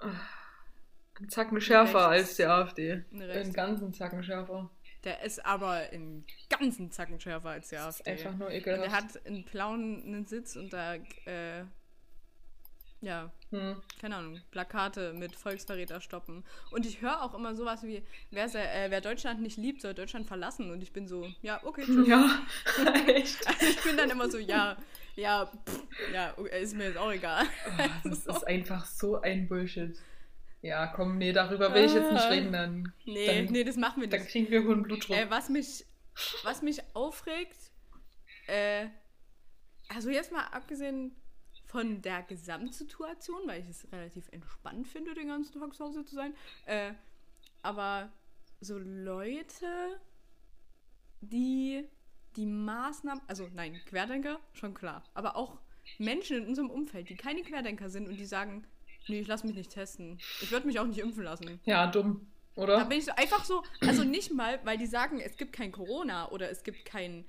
äh, 0.00 0.06
ein 1.20 1.28
Zacken 1.28 1.60
schärfer 1.60 2.10
rechts, 2.10 2.28
als 2.28 2.36
die 2.36 2.44
AfD. 2.44 3.04
Einen 3.12 3.52
ganzen 3.52 3.92
Zacken 3.92 4.22
schärfer. 4.22 4.70
Der 5.04 5.22
ist 5.22 5.44
aber 5.44 5.70
einen 5.70 6.26
ganzen 6.48 6.90
Zacken 6.90 7.20
schärfer 7.20 7.50
als 7.50 7.68
die 7.68 7.76
AfD. 7.76 8.12
Ist 8.12 8.26
einfach 8.26 8.38
nur 8.38 8.50
ekelhaft. 8.50 8.82
Und 8.82 8.90
der 8.90 8.92
hat 8.92 9.26
einen 9.26 9.44
blauen 9.44 10.26
Sitz 10.26 10.56
und 10.56 10.72
da 10.72 10.94
äh, 10.94 11.64
ja, 13.06 13.30
hm. 13.50 13.76
keine 14.00 14.16
Ahnung, 14.16 14.40
Plakate 14.50 15.12
mit 15.12 15.36
Volksverräter 15.36 16.00
stoppen. 16.00 16.44
Und 16.72 16.84
ich 16.84 17.00
höre 17.00 17.22
auch 17.22 17.34
immer 17.34 17.54
sowas 17.54 17.84
wie, 17.84 18.02
wer, 18.32 18.46
äh, 18.46 18.90
wer, 18.90 19.00
Deutschland 19.00 19.40
nicht 19.40 19.56
liebt, 19.56 19.80
soll 19.80 19.94
Deutschland 19.94 20.26
verlassen. 20.26 20.72
Und 20.72 20.82
ich 20.82 20.92
bin 20.92 21.06
so, 21.06 21.24
ja, 21.40 21.60
okay, 21.62 21.84
tschüss. 21.84 22.08
Ja, 22.08 22.42
echt. 23.06 23.46
Also 23.46 23.66
ich 23.66 23.80
bin 23.84 23.96
dann 23.96 24.10
immer 24.10 24.28
so, 24.28 24.38
ja, 24.38 24.76
ja, 25.14 25.46
pff, 25.46 25.84
ja, 26.12 26.30
ist 26.30 26.74
mir 26.74 26.86
jetzt 26.86 26.98
auch 26.98 27.12
egal. 27.12 27.44
Oh, 27.44 27.82
das 28.08 28.24
so. 28.24 28.32
ist 28.32 28.44
einfach 28.44 28.84
so 28.84 29.20
ein 29.20 29.46
Bullshit. 29.46 29.96
Ja, 30.62 30.88
komm, 30.88 31.18
nee, 31.18 31.32
darüber 31.32 31.72
will 31.72 31.84
ich 31.84 31.94
jetzt 31.94 32.10
nicht 32.10 32.28
reden, 32.28 32.52
dann. 32.52 32.92
Nee, 33.04 33.44
dann, 33.44 33.52
nee, 33.52 33.62
das 33.62 33.76
machen 33.76 34.00
wir 34.00 34.08
nicht. 34.08 34.20
Dann 34.20 34.26
kriegen 34.26 34.50
wir 34.50 34.64
hohen 34.64 34.82
Blutdruck. 34.82 35.16
Äh, 35.16 35.30
was, 35.30 35.48
mich, 35.48 35.86
was 36.42 36.60
mich 36.60 36.82
aufregt, 36.92 37.70
äh, 38.48 38.86
also 39.88 40.10
jetzt 40.10 40.32
mal 40.32 40.42
abgesehen 40.46 41.14
von 41.66 42.00
der 42.02 42.22
Gesamtsituation, 42.22 43.42
weil 43.46 43.62
ich 43.62 43.68
es 43.68 43.92
relativ 43.92 44.28
entspannt 44.30 44.88
finde, 44.88 45.14
den 45.14 45.28
ganzen 45.28 45.60
Tag 45.60 45.74
zu 45.74 45.84
Hause 45.84 46.04
zu 46.04 46.14
sein. 46.14 46.34
Äh, 46.64 46.92
aber 47.62 48.10
so 48.60 48.78
Leute, 48.78 50.00
die 51.20 51.84
die 52.36 52.46
Maßnahmen, 52.46 53.22
also 53.26 53.48
nein, 53.54 53.80
Querdenker, 53.86 54.38
schon 54.52 54.74
klar, 54.74 55.02
aber 55.14 55.36
auch 55.36 55.58
Menschen 55.98 56.38
in 56.38 56.46
unserem 56.46 56.70
Umfeld, 56.70 57.08
die 57.08 57.16
keine 57.16 57.42
Querdenker 57.42 57.88
sind 57.88 58.08
und 58.08 58.16
die 58.16 58.26
sagen, 58.26 58.66
nee, 59.08 59.20
ich 59.20 59.26
lasse 59.26 59.46
mich 59.46 59.56
nicht 59.56 59.70
testen. 59.70 60.18
Ich 60.42 60.50
würde 60.50 60.66
mich 60.66 60.78
auch 60.78 60.86
nicht 60.86 60.98
impfen 60.98 61.22
lassen. 61.22 61.60
Ja, 61.64 61.86
dumm, 61.86 62.26
oder? 62.54 62.78
Da 62.78 62.84
bin 62.84 62.98
ich 62.98 63.04
so 63.04 63.12
einfach 63.12 63.44
so, 63.44 63.62
also 63.80 64.04
nicht 64.04 64.32
mal, 64.32 64.60
weil 64.64 64.78
die 64.78 64.86
sagen, 64.86 65.20
es 65.20 65.36
gibt 65.36 65.52
kein 65.52 65.72
Corona 65.72 66.30
oder 66.30 66.50
es 66.50 66.62
gibt 66.62 66.84
kein, 66.84 67.24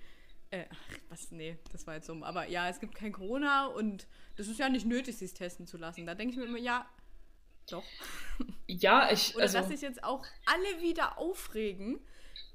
äh, 0.51 0.65
ach, 0.69 0.77
was, 1.09 1.31
nee, 1.31 1.57
das 1.71 1.87
war 1.87 1.95
jetzt 1.95 2.09
dumm, 2.09 2.23
aber 2.23 2.47
ja, 2.47 2.69
es 2.69 2.79
gibt 2.79 2.95
kein 2.95 3.11
Corona 3.11 3.67
und 3.67 4.07
das 4.35 4.47
ist 4.47 4.59
ja 4.59 4.69
nicht 4.69 4.85
nötig, 4.85 5.17
sich 5.17 5.33
testen 5.33 5.67
zu 5.67 5.77
lassen. 5.77 6.05
Da 6.05 6.15
denke 6.15 6.33
ich 6.33 6.37
mir 6.37 6.45
immer, 6.45 6.59
ja, 6.59 6.85
doch. 7.69 7.83
Ja, 8.67 9.11
ich. 9.11 9.35
Oder 9.35 9.43
also, 9.43 9.57
dass 9.57 9.67
sich 9.67 9.81
jetzt 9.81 10.03
auch 10.03 10.25
alle 10.45 10.81
wieder 10.81 11.17
aufregen, 11.17 11.99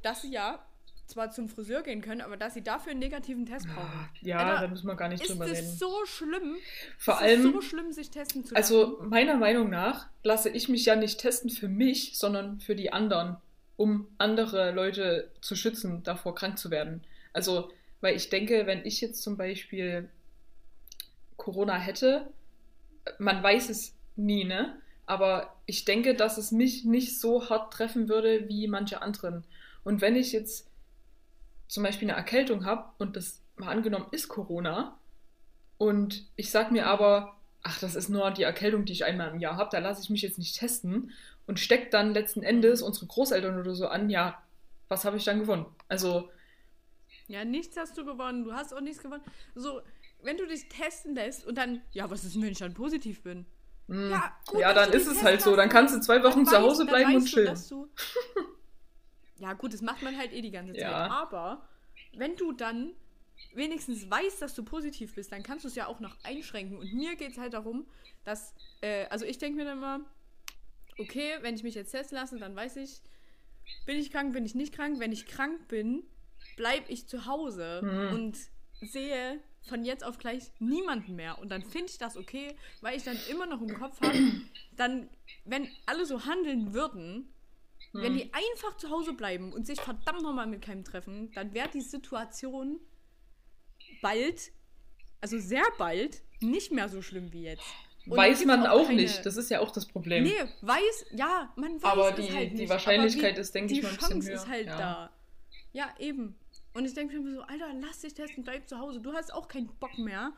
dass 0.03 0.23
sie 0.23 0.31
ja 0.31 0.65
zwar 1.07 1.31
zum 1.31 1.49
Friseur 1.49 1.83
gehen 1.83 2.01
können, 2.01 2.21
aber 2.23 2.37
dass 2.37 2.55
sie 2.55 2.63
dafür 2.63 2.93
einen 2.93 3.01
negativen 3.01 3.45
Test 3.45 3.67
brauchen. 3.67 4.09
Ja, 4.23 4.39
Alter, 4.39 4.63
da 4.63 4.69
müssen 4.69 4.87
wir 4.87 4.95
gar 4.95 5.09
nicht 5.09 5.29
drüber 5.29 5.45
reden. 5.45 5.57
Ist 5.57 5.79
so 5.79 6.07
schlimm? 6.07 6.57
Vor 6.97 7.15
ist 7.15 7.21
allem. 7.21 7.43
so 7.43 7.61
schlimm, 7.61 7.93
sich 7.93 8.11
testen 8.11 8.45
zu 8.45 8.55
also 8.55 8.81
lassen? 8.81 8.93
Also, 8.95 9.09
meiner 9.09 9.37
Meinung 9.37 9.69
nach 9.69 10.09
lasse 10.23 10.49
ich 10.49 10.69
mich 10.69 10.87
ja 10.87 10.97
nicht 10.97 11.21
testen 11.21 11.51
für 11.51 11.69
mich, 11.69 12.19
sondern 12.19 12.61
für 12.61 12.75
die 12.75 12.93
anderen, 12.93 13.37
um 13.77 14.09
andere 14.19 14.71
Leute 14.71 15.31
zu 15.41 15.55
schützen, 15.55 16.03
davor 16.03 16.35
krank 16.35 16.59
zu 16.59 16.71
werden. 16.71 17.05
Also, 17.35 17.71
weil 18.03 18.17
ich 18.17 18.29
denke, 18.29 18.67
wenn 18.67 18.85
ich 18.85 19.01
jetzt 19.01 19.23
zum 19.23 19.39
Beispiel 19.39 20.11
Corona 21.37 21.79
hätte. 21.79 22.31
Man 23.19 23.43
weiß 23.43 23.71
es 23.71 23.97
nie, 24.17 24.45
ne? 24.45 24.77
Aber 25.07 25.57
ich 25.67 25.85
denke, 25.85 26.15
dass 26.15 26.37
es 26.37 26.53
mich 26.53 26.85
nicht 26.85 27.19
so 27.19 27.49
hart 27.49 27.73
treffen 27.73 28.09
würde 28.09 28.49
wie 28.49 28.69
manche 28.69 29.03
anderen. 29.03 29.45
Und 29.85 30.01
wenn 30.01 30.15
ich 30.15 30.33
jetzt 30.33 30.69
zum 31.69 31.83
Beispiel 31.83 32.09
eine 32.09 32.19
Erkältung 32.19 32.65
habe 32.65 32.91
und 32.99 33.17
das 33.17 33.41
mal 33.57 33.71
angenommen 33.71 34.07
ist 34.11 34.29
Corona 34.29 34.99
und 35.79 36.27
ich 36.37 36.51
sag 36.51 36.71
mir 36.71 36.87
aber, 36.87 37.37
ach, 37.63 37.81
das 37.81 37.95
ist 37.97 38.09
nur 38.09 38.31
die 38.31 38.45
Erkältung, 38.45 38.85
die 38.85 38.93
ich 38.93 39.05
einmal 39.05 39.31
im 39.31 39.41
Jahr 39.41 39.57
habe, 39.57 39.71
da 39.73 39.79
lasse 39.79 40.03
ich 40.03 40.11
mich 40.11 40.23
jetzt 40.23 40.39
nicht 40.39 40.59
testen 40.59 41.11
und 41.47 41.59
steckt 41.59 41.95
dann 41.95 42.15
letzten 42.15 42.43
Endes 42.43 42.83
unsere 42.83 43.07
Großeltern 43.07 43.59
oder 43.59 43.75
so 43.75 43.89
an, 43.89 44.11
ja, 44.11 44.43
was 44.89 45.05
habe 45.05 45.17
ich 45.17 45.25
dann 45.25 45.41
gewonnen? 45.41 45.67
Also. 45.89 46.31
Ja, 47.29 47.45
nichts 47.45 47.77
hast 47.77 47.97
du 47.97 48.05
gewonnen, 48.05 48.45
du 48.45 48.53
hast 48.53 48.75
auch 48.75 48.81
nichts 48.81 49.03
gewonnen. 49.03 49.23
So, 49.55 49.81
wenn 50.23 50.37
du 50.37 50.47
dich 50.47 50.69
testen 50.69 51.15
lässt 51.15 51.47
und 51.47 51.57
dann, 51.57 51.81
ja, 51.93 52.11
was 52.11 52.25
ist, 52.25 52.41
wenn 52.41 52.49
ich 52.49 52.59
dann 52.59 52.75
positiv 52.75 53.23
bin? 53.23 53.47
Mm. 53.87 54.11
Ja, 54.11 54.37
gut, 54.47 54.61
ja 54.61 54.73
dann 54.73 54.93
ist 54.93 55.07
es 55.07 55.23
halt 55.23 55.43
so. 55.43 55.57
Dann 55.57 55.69
kannst 55.69 55.95
du 55.95 56.01
zwei 56.01 56.23
Wochen 56.23 56.47
zu 56.47 56.59
Hause 56.59 56.87
bleiben 56.87 57.15
und 57.15 57.25
chillen. 57.25 57.59
Du, 57.69 57.89
ja, 59.39 59.53
gut, 59.55 59.75
das 59.75 59.83
macht 59.83 60.03
man 60.03 60.17
halt 60.17 60.33
eh 60.33 60.41
die 60.41 60.51
ganze 60.51 60.73
Zeit. 60.73 60.83
Ja. 60.83 61.11
Aber 61.11 61.67
wenn 62.17 62.37
du 62.37 62.53
dann 62.53 62.93
wenigstens 63.55 64.09
weißt, 64.11 64.41
dass 64.41 64.55
du 64.55 64.63
positiv 64.63 65.15
bist, 65.15 65.33
dann 65.33 65.43
kannst 65.43 65.65
du 65.65 65.69
es 65.69 65.75
ja 65.75 65.87
auch 65.87 66.01
noch 66.01 66.17
einschränken. 66.23 66.79
Und 66.79 66.93
mir 66.93 67.17
geht 67.17 67.33
es 67.33 67.39
halt 67.39 67.55
darum, 67.55 67.87
dass, 68.25 68.55
äh, 68.81 69.07
also 69.07 69.25
ich 69.25 69.39
denke 69.39 69.57
mir 69.59 69.65
dann 69.65 69.79
immer, 69.79 70.01
okay, 70.99 71.39
wenn 71.41 71.55
ich 71.55 71.63
mich 71.63 71.75
jetzt 71.75 71.91
testen 71.91 72.17
lasse, 72.17 72.39
dann 72.39 72.55
weiß 72.55 72.77
ich, 72.77 73.03
bin 73.85 73.97
ich 73.97 74.11
krank, 74.11 74.33
bin 74.33 74.45
ich 74.45 74.55
nicht 74.55 74.75
krank. 74.75 74.99
Wenn 75.01 75.13
ich 75.13 75.27
krank 75.27 75.69
bin, 75.69 76.05
bleibe 76.63 76.93
ich 76.93 77.09
zu 77.09 77.27
Hause 77.27 77.81
mhm. 77.83 78.15
und 78.15 78.37
sehe 78.81 79.41
von 79.69 79.85
jetzt 79.85 80.05
auf 80.05 80.19
gleich 80.19 80.45
niemanden 80.61 81.17
mehr. 81.17 81.41
Und 81.41 81.49
dann 81.49 81.65
finde 81.65 81.91
ich 81.91 81.99
das 81.99 82.17
okay, 82.17 82.55
weil 82.81 82.97
ich 82.97 83.03
dann 83.03 83.19
immer 83.29 83.47
noch 83.47 83.61
im 83.61 83.75
Kopf 83.75 84.01
habe, 84.01 84.17
dann, 84.77 85.09
wenn 85.45 85.69
alle 85.87 86.07
so 86.07 86.25
handeln 86.25 86.73
würden, 86.73 87.35
mhm. 87.93 88.03
wenn 88.03 88.15
die 88.15 88.33
einfach 88.33 88.77
zu 88.77 88.91
Hause 88.91 89.13
bleiben 89.13 89.53
und 89.53 89.67
sich 89.67 89.81
verdammt 89.81 90.23
nochmal 90.23 90.47
mit 90.47 90.63
keinem 90.63 90.85
treffen, 90.85 91.33
dann 91.35 91.53
wäre 91.53 91.69
die 91.69 91.81
Situation 91.81 92.79
bald, 94.03 94.53
also 95.21 95.41
sehr 95.41 95.65
bald, 95.79 96.23
nicht 96.41 96.71
mehr 96.71 96.89
so 96.89 97.03
schlimm 97.03 97.33
wie 97.33 97.43
jetzt. 97.43 97.65
Und 98.07 98.17
weiß 98.17 98.45
man 98.45 98.67
auch, 98.67 98.83
auch 98.83 98.87
keine... 98.87 99.03
nicht. 99.03 99.27
Das 99.27 99.37
ist 99.37 99.51
ja 99.51 99.59
auch 99.59 99.73
das 99.73 99.87
Problem. 99.87 100.23
Nee, 100.23 100.45
weiß, 100.61 101.07
ja, 101.11 101.53
man 101.57 101.83
weiß 101.83 101.91
Aber 101.91 102.13
die, 102.13 102.33
halt 102.33 102.57
die 102.57 102.69
Wahrscheinlichkeit 102.69 103.37
ist, 103.37 103.53
denke 103.53 103.75
ich 103.75 103.83
mal, 103.83 103.89
ein 103.89 103.97
bisschen 103.97 104.11
höher. 104.11 104.21
Die 104.21 104.27
Chance 104.27 104.45
ist 104.45 104.49
halt 104.49 104.67
ja. 104.67 104.79
da. 104.79 105.11
Ja, 105.73 105.95
eben. 105.99 106.37
Und 106.75 106.85
ich 106.85 106.95
denke 106.95 107.21
mir 107.21 107.35
so, 107.35 107.43
Alter, 107.43 107.73
lass 107.81 108.01
dich 108.01 108.15
testen, 108.15 108.45
bleib 108.45 108.69
zu 108.69 108.79
Hause. 108.79 109.01
Du 109.01 109.13
hast 109.13 109.33
auch 109.33 109.49
keinen 109.49 109.69
Bock 109.79 109.99
mehr, 109.99 110.33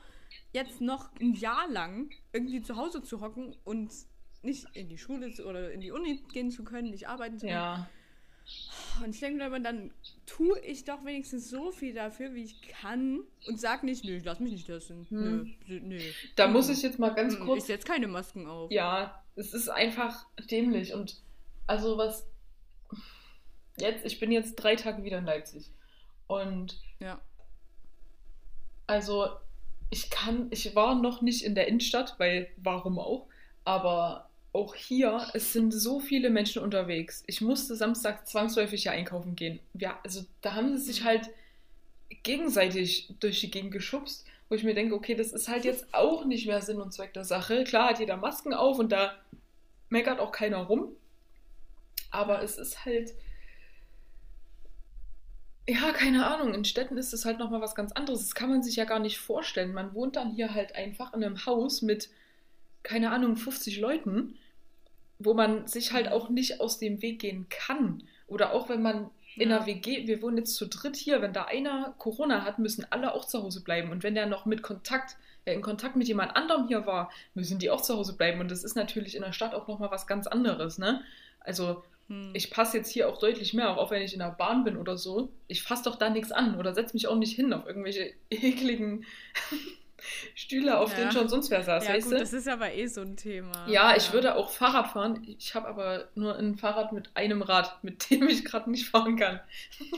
jetzt 0.52 0.80
noch 0.80 1.10
ein 1.20 1.34
Jahr 1.34 1.68
lang 1.68 2.10
irgendwie 2.32 2.62
zu 2.62 2.76
Hause 2.76 3.02
zu 3.02 3.20
hocken 3.20 3.56
und 3.64 3.92
nicht 4.42 4.66
in 4.74 4.88
die 4.88 4.98
Schule 4.98 5.30
oder 5.44 5.72
in 5.72 5.80
die 5.80 5.90
Uni 5.90 6.22
gehen 6.32 6.50
zu 6.50 6.64
können, 6.64 6.90
nicht 6.90 7.08
arbeiten 7.08 7.38
zu 7.38 7.46
können. 7.46 7.56
Ja. 7.56 7.88
Und 9.02 9.14
ich 9.14 9.20
denke 9.20 9.38
mir 9.38 9.46
aber, 9.46 9.58
dann 9.58 9.90
tue 10.26 10.58
ich 10.60 10.84
doch 10.84 11.04
wenigstens 11.04 11.48
so 11.48 11.72
viel 11.72 11.94
dafür, 11.94 12.34
wie 12.34 12.44
ich 12.44 12.60
kann 12.62 13.20
und 13.46 13.58
sag 13.58 13.82
nicht, 13.82 14.04
nö, 14.04 14.16
ich 14.16 14.24
lass 14.24 14.40
mich 14.40 14.52
nicht 14.52 14.66
testen. 14.66 15.06
Hm. 15.08 15.54
Nö, 15.66 15.80
nö. 15.80 16.00
Da 16.36 16.46
muss 16.46 16.68
ich 16.68 16.82
jetzt 16.82 16.98
mal 16.98 17.14
ganz 17.14 17.36
hm, 17.36 17.46
kurz. 17.46 17.60
Ich 17.60 17.64
setze 17.64 17.86
keine 17.86 18.06
Masken 18.06 18.46
auf. 18.46 18.70
Ja, 18.70 19.24
es 19.34 19.54
ist 19.54 19.68
einfach 19.68 20.26
dämlich. 20.50 20.92
Und 20.92 21.22
also 21.66 21.96
was. 21.96 22.26
Jetzt, 23.78 24.04
ich 24.04 24.20
bin 24.20 24.30
jetzt 24.30 24.56
drei 24.56 24.76
Tage 24.76 25.02
wieder 25.02 25.18
in 25.18 25.24
Leipzig. 25.24 25.70
Und. 26.26 26.80
Ja. 27.00 27.20
Also, 28.86 29.28
ich 29.90 30.10
kann. 30.10 30.48
Ich 30.50 30.74
war 30.74 30.94
noch 30.94 31.22
nicht 31.22 31.44
in 31.44 31.54
der 31.54 31.68
Innenstadt, 31.68 32.14
weil 32.18 32.48
warum 32.56 32.98
auch? 32.98 33.26
Aber 33.64 34.28
auch 34.54 34.74
hier, 34.76 35.26
es 35.34 35.52
sind 35.52 35.72
so 35.72 35.98
viele 35.98 36.30
Menschen 36.30 36.62
unterwegs. 36.62 37.24
Ich 37.26 37.40
musste 37.40 37.74
Samstag 37.74 38.26
zwangsläufig 38.28 38.84
ja 38.84 38.92
einkaufen 38.92 39.34
gehen. 39.34 39.58
Ja, 39.74 39.98
also 40.04 40.24
da 40.42 40.54
haben 40.54 40.76
sie 40.76 40.92
sich 40.92 41.00
mhm. 41.00 41.06
halt 41.06 41.30
gegenseitig 42.22 43.12
durch 43.18 43.40
die 43.40 43.50
Gegend 43.50 43.72
geschubst, 43.72 44.24
wo 44.48 44.54
ich 44.54 44.62
mir 44.62 44.74
denke, 44.74 44.94
okay, 44.94 45.16
das 45.16 45.32
ist 45.32 45.48
halt 45.48 45.64
jetzt 45.64 45.92
auch 45.92 46.24
nicht 46.24 46.46
mehr 46.46 46.62
Sinn 46.62 46.80
und 46.80 46.92
Zweck 46.92 47.12
der 47.14 47.24
Sache. 47.24 47.64
Klar 47.64 47.90
hat 47.90 47.98
jeder 47.98 48.16
Masken 48.16 48.54
auf 48.54 48.78
und 48.78 48.92
da 48.92 49.16
meckert 49.88 50.20
auch 50.20 50.30
keiner 50.30 50.58
rum. 50.58 50.92
Aber 52.10 52.42
es 52.42 52.56
ist 52.56 52.84
halt. 52.84 53.12
Ja, 55.66 55.92
keine 55.92 56.26
Ahnung. 56.26 56.54
In 56.54 56.64
Städten 56.64 56.98
ist 56.98 57.14
es 57.14 57.24
halt 57.24 57.38
nochmal 57.38 57.60
was 57.60 57.74
ganz 57.74 57.92
anderes. 57.92 58.20
Das 58.20 58.34
kann 58.34 58.50
man 58.50 58.62
sich 58.62 58.76
ja 58.76 58.84
gar 58.84 58.98
nicht 58.98 59.18
vorstellen. 59.18 59.72
Man 59.72 59.94
wohnt 59.94 60.16
dann 60.16 60.32
hier 60.32 60.54
halt 60.54 60.74
einfach 60.74 61.14
in 61.14 61.24
einem 61.24 61.46
Haus 61.46 61.80
mit, 61.80 62.10
keine 62.82 63.10
Ahnung, 63.10 63.36
50 63.36 63.80
Leuten 63.80 64.34
wo 65.18 65.34
man 65.34 65.66
sich 65.66 65.92
halt 65.92 66.08
auch 66.08 66.28
nicht 66.28 66.60
aus 66.60 66.78
dem 66.78 67.02
Weg 67.02 67.20
gehen 67.20 67.46
kann. 67.48 68.02
Oder 68.26 68.52
auch 68.52 68.68
wenn 68.68 68.82
man 68.82 69.10
in 69.36 69.50
einer 69.50 69.66
WG, 69.66 70.06
wir 70.06 70.22
wohnen 70.22 70.38
jetzt 70.38 70.54
zu 70.54 70.66
dritt 70.66 70.96
hier, 70.96 71.20
wenn 71.20 71.32
da 71.32 71.44
einer 71.44 71.94
Corona 71.98 72.44
hat, 72.44 72.58
müssen 72.58 72.86
alle 72.90 73.14
auch 73.14 73.24
zu 73.24 73.42
Hause 73.42 73.62
bleiben. 73.62 73.90
Und 73.90 74.02
wenn 74.02 74.14
der 74.14 74.26
noch 74.26 74.46
mit 74.46 74.62
Kontakt, 74.62 75.16
äh, 75.44 75.54
in 75.54 75.60
Kontakt 75.60 75.96
mit 75.96 76.06
jemand 76.06 76.36
anderem 76.36 76.68
hier 76.68 76.86
war, 76.86 77.10
müssen 77.34 77.58
die 77.58 77.70
auch 77.70 77.80
zu 77.80 77.96
Hause 77.96 78.16
bleiben. 78.16 78.40
Und 78.40 78.50
das 78.50 78.64
ist 78.64 78.76
natürlich 78.76 79.16
in 79.16 79.22
der 79.22 79.32
Stadt 79.32 79.54
auch 79.54 79.66
nochmal 79.66 79.90
was 79.90 80.06
ganz 80.06 80.26
anderes, 80.26 80.78
ne? 80.78 81.02
Also 81.40 81.82
hm. 82.08 82.30
ich 82.34 82.50
passe 82.50 82.76
jetzt 82.76 82.90
hier 82.90 83.08
auch 83.08 83.18
deutlich 83.18 83.54
mehr, 83.54 83.76
auch 83.78 83.90
wenn 83.90 84.02
ich 84.02 84.12
in 84.12 84.18
der 84.18 84.30
Bahn 84.30 84.64
bin 84.64 84.76
oder 84.76 84.96
so. 84.96 85.30
Ich 85.48 85.62
fasse 85.62 85.84
doch 85.84 85.96
da 85.96 86.10
nichts 86.10 86.32
an 86.32 86.58
oder 86.58 86.74
setze 86.74 86.94
mich 86.94 87.06
auch 87.06 87.16
nicht 87.16 87.34
hin 87.34 87.52
auf 87.52 87.66
irgendwelche 87.66 88.12
ekligen 88.30 89.04
Stühle, 90.34 90.78
auf 90.78 90.90
ja. 90.92 90.98
denen 90.98 91.12
schon 91.12 91.28
sonst 91.28 91.50
wer 91.50 91.62
saß, 91.62 91.86
ja, 91.86 91.94
weißt 91.94 92.08
gut, 92.08 92.14
du? 92.14 92.18
Das 92.18 92.32
ist 92.32 92.48
aber 92.48 92.72
eh 92.74 92.86
so 92.86 93.00
ein 93.00 93.16
Thema. 93.16 93.66
Ja, 93.66 93.90
ja, 93.90 93.96
ich 93.96 94.12
würde 94.12 94.34
auch 94.36 94.50
Fahrrad 94.50 94.88
fahren. 94.88 95.22
Ich 95.38 95.54
habe 95.54 95.66
aber 95.66 96.08
nur 96.14 96.36
ein 96.36 96.56
Fahrrad 96.56 96.92
mit 96.92 97.10
einem 97.14 97.40
Rad, 97.40 97.82
mit 97.82 98.10
dem 98.10 98.28
ich 98.28 98.44
gerade 98.44 98.70
nicht 98.70 98.88
fahren 98.88 99.16
kann. 99.16 99.40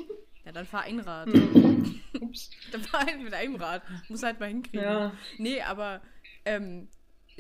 Ja, 0.44 0.52
dann 0.52 0.64
fahr 0.64 0.82
ein 0.82 1.00
Rad. 1.00 1.26
Hm. 1.26 2.00
Ups. 2.20 2.52
Dann 2.70 2.80
fahr 2.80 3.04
halt 3.04 3.20
mit 3.20 3.34
einem 3.34 3.56
Rad. 3.56 3.82
Muss 4.08 4.22
halt 4.22 4.38
mal 4.38 4.48
hinkriegen. 4.48 4.80
Ja. 4.80 5.12
Nee, 5.38 5.60
aber 5.60 6.00
ähm, 6.44 6.86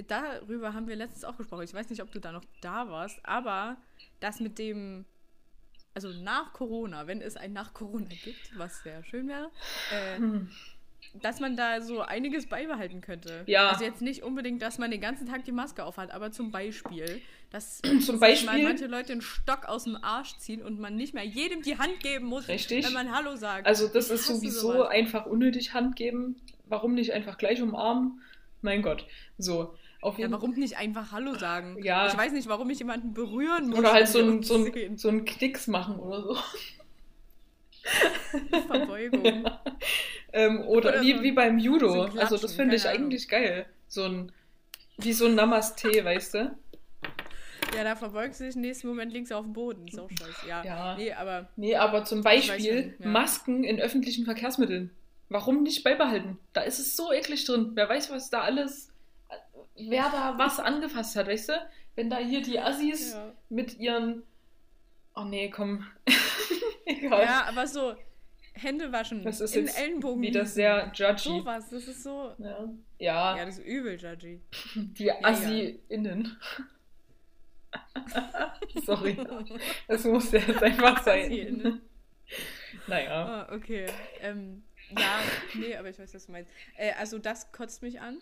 darüber 0.08 0.74
haben 0.74 0.88
wir 0.88 0.96
letztens 0.96 1.24
auch 1.24 1.36
gesprochen. 1.36 1.64
Ich 1.64 1.74
weiß 1.74 1.90
nicht, 1.90 2.02
ob 2.02 2.12
du 2.12 2.20
da 2.20 2.32
noch 2.32 2.44
da 2.60 2.88
warst, 2.88 3.24
aber 3.24 3.76
das 4.20 4.40
mit 4.40 4.58
dem, 4.58 5.04
also 5.94 6.08
nach 6.08 6.52
Corona, 6.52 7.06
wenn 7.06 7.20
es 7.20 7.36
ein 7.36 7.52
nach 7.52 7.74
Corona 7.74 8.08
gibt, 8.24 8.58
was 8.58 8.82
sehr 8.82 9.04
schön 9.04 9.28
wäre, 9.28 9.50
äh, 9.92 10.18
hm 10.18 10.48
dass 11.20 11.40
man 11.40 11.56
da 11.56 11.80
so 11.80 12.00
einiges 12.00 12.46
beibehalten 12.46 13.00
könnte. 13.00 13.44
Ja. 13.46 13.70
Also 13.70 13.84
jetzt 13.84 14.02
nicht 14.02 14.22
unbedingt, 14.22 14.62
dass 14.62 14.78
man 14.78 14.90
den 14.90 15.00
ganzen 15.00 15.26
Tag 15.26 15.44
die 15.44 15.52
Maske 15.52 15.84
aufhat, 15.84 16.10
aber 16.10 16.32
zum 16.32 16.50
Beispiel, 16.50 17.20
dass 17.50 17.80
zum 18.04 18.20
Beispiel 18.20 18.46
mal 18.46 18.62
manche 18.62 18.86
Leute 18.86 19.12
einen 19.12 19.22
Stock 19.22 19.66
aus 19.66 19.84
dem 19.84 19.96
Arsch 19.96 20.36
ziehen 20.38 20.62
und 20.62 20.78
man 20.78 20.96
nicht 20.96 21.14
mehr 21.14 21.24
jedem 21.24 21.62
die 21.62 21.78
Hand 21.78 22.00
geben 22.00 22.26
muss, 22.26 22.48
Richtig. 22.48 22.84
wenn 22.84 22.92
man 22.92 23.14
Hallo 23.14 23.36
sagt. 23.36 23.66
Also 23.66 23.88
das 23.88 24.10
ist 24.10 24.26
sowieso 24.26 24.72
sowas. 24.72 24.88
einfach 24.90 25.26
unnötig 25.26 25.74
Hand 25.74 25.96
geben. 25.96 26.36
Warum 26.66 26.94
nicht 26.94 27.12
einfach 27.12 27.38
gleich 27.38 27.62
umarmen? 27.62 28.20
Mein 28.62 28.82
Gott. 28.82 29.06
So. 29.38 29.74
Auf 30.06 30.20
ja, 30.20 30.30
warum 30.30 30.52
nicht 30.52 30.76
einfach 30.76 31.10
Hallo 31.10 31.34
sagen? 31.34 31.82
Ja. 31.82 32.06
Ich 32.06 32.16
weiß 32.16 32.30
nicht, 32.30 32.48
warum 32.48 32.70
ich 32.70 32.78
jemanden 32.78 33.12
berühren 33.12 33.70
muss. 33.70 33.80
Oder 33.80 33.92
halt 33.92 34.06
so 34.06 34.20
ein, 34.20 34.44
so, 34.44 34.54
ein, 34.54 34.96
so 34.96 35.08
einen 35.08 35.24
Knicks 35.24 35.66
machen 35.66 35.98
oder 35.98 36.22
so. 36.22 36.36
Verbeugung. 38.68 39.24
Ja. 39.24 39.60
Ähm, 40.32 40.60
oder, 40.60 40.90
oder, 40.90 41.02
wie, 41.02 41.16
so 41.16 41.22
wie 41.24 41.32
beim 41.32 41.58
Judo. 41.58 42.08
So 42.08 42.20
also 42.20 42.36
das 42.36 42.54
finde 42.54 42.76
ich 42.76 42.86
eigentlich 42.86 43.28
geil. 43.28 43.66
So 43.88 44.04
ein, 44.04 44.32
wie 44.98 45.12
so 45.12 45.26
ein 45.26 45.34
Namaste, 45.34 46.04
weißt 46.04 46.34
du? 46.34 46.56
Ja, 47.74 47.82
da 47.82 47.96
verbeugst 47.96 48.38
du 48.38 48.44
dich, 48.44 48.54
im 48.54 48.60
nächsten 48.60 48.86
Moment 48.86 49.12
du 49.12 49.34
auf 49.34 49.44
dem 49.44 49.54
Boden. 49.54 49.88
Ist 49.88 49.98
auch 49.98 50.08
scheiße. 50.08 50.48
Ja. 50.48 50.64
ja. 50.64 50.94
Nee, 50.96 51.12
aber. 51.14 51.48
Nee, 51.56 51.74
aber 51.74 52.04
zum 52.04 52.22
Beispiel 52.22 52.94
ja. 53.00 53.08
Masken 53.08 53.64
in 53.64 53.80
öffentlichen 53.80 54.24
Verkehrsmitteln. 54.24 54.92
Warum 55.30 55.64
nicht 55.64 55.82
beibehalten? 55.82 56.38
Da 56.52 56.60
ist 56.60 56.78
es 56.78 56.94
so 56.94 57.12
eklig 57.12 57.44
drin. 57.44 57.72
Wer 57.74 57.88
weiß, 57.88 58.12
was 58.12 58.30
da 58.30 58.42
alles. 58.42 58.92
Wer 59.78 60.10
da 60.10 60.38
was 60.38 60.58
angefasst 60.58 61.16
hat, 61.16 61.28
weißt 61.28 61.50
du? 61.50 61.68
Wenn 61.94 62.10
da 62.10 62.18
hier 62.18 62.42
die 62.42 62.58
Assis 62.58 63.12
ja. 63.12 63.32
mit 63.48 63.78
ihren. 63.78 64.22
Oh 65.14 65.24
nee, 65.24 65.50
komm. 65.50 65.86
Egal. 66.84 67.22
Ja, 67.22 67.44
aber 67.46 67.66
so 67.66 67.94
Hände 68.56 68.90
waschen. 68.92 69.22
Das 69.22 69.40
ist 69.40 69.54
in 69.54 69.68
Ellenbogen. 69.68 70.22
Wieder 70.22 70.46
sehr 70.46 70.90
judgy. 70.94 71.28
Sowas, 71.28 71.68
das 71.70 71.88
ist 71.88 72.02
so. 72.02 72.34
Ja. 72.38 72.68
Ja, 72.98 73.36
ja 73.36 73.44
das 73.44 73.58
ist 73.58 73.66
übel 73.66 73.96
judgy. 73.96 74.40
Die 74.74 75.12
Assi-Innen. 75.12 76.36
Sorry. 78.84 79.18
Das 79.88 80.04
muss 80.04 80.32
ja 80.32 80.40
jetzt 80.40 80.62
einfach 80.62 81.02
sein. 81.02 81.80
naja. 82.86 83.48
Oh, 83.50 83.54
okay. 83.54 83.86
Ähm, 84.22 84.62
ja, 84.96 85.20
nee, 85.54 85.76
aber 85.76 85.90
ich 85.90 85.98
weiß, 85.98 86.14
was 86.14 86.26
du 86.26 86.32
meinst. 86.32 86.50
Äh, 86.76 86.92
also, 86.92 87.18
das 87.18 87.52
kotzt 87.52 87.82
mich 87.82 88.00
an. 88.00 88.18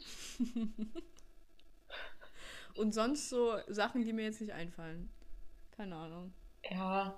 Und 2.75 2.93
sonst 2.93 3.29
so 3.29 3.57
Sachen, 3.69 4.05
die 4.05 4.13
mir 4.13 4.25
jetzt 4.25 4.41
nicht 4.41 4.53
einfallen. 4.53 5.11
Keine 5.77 5.97
Ahnung. 5.97 6.33
Ja, 6.71 7.17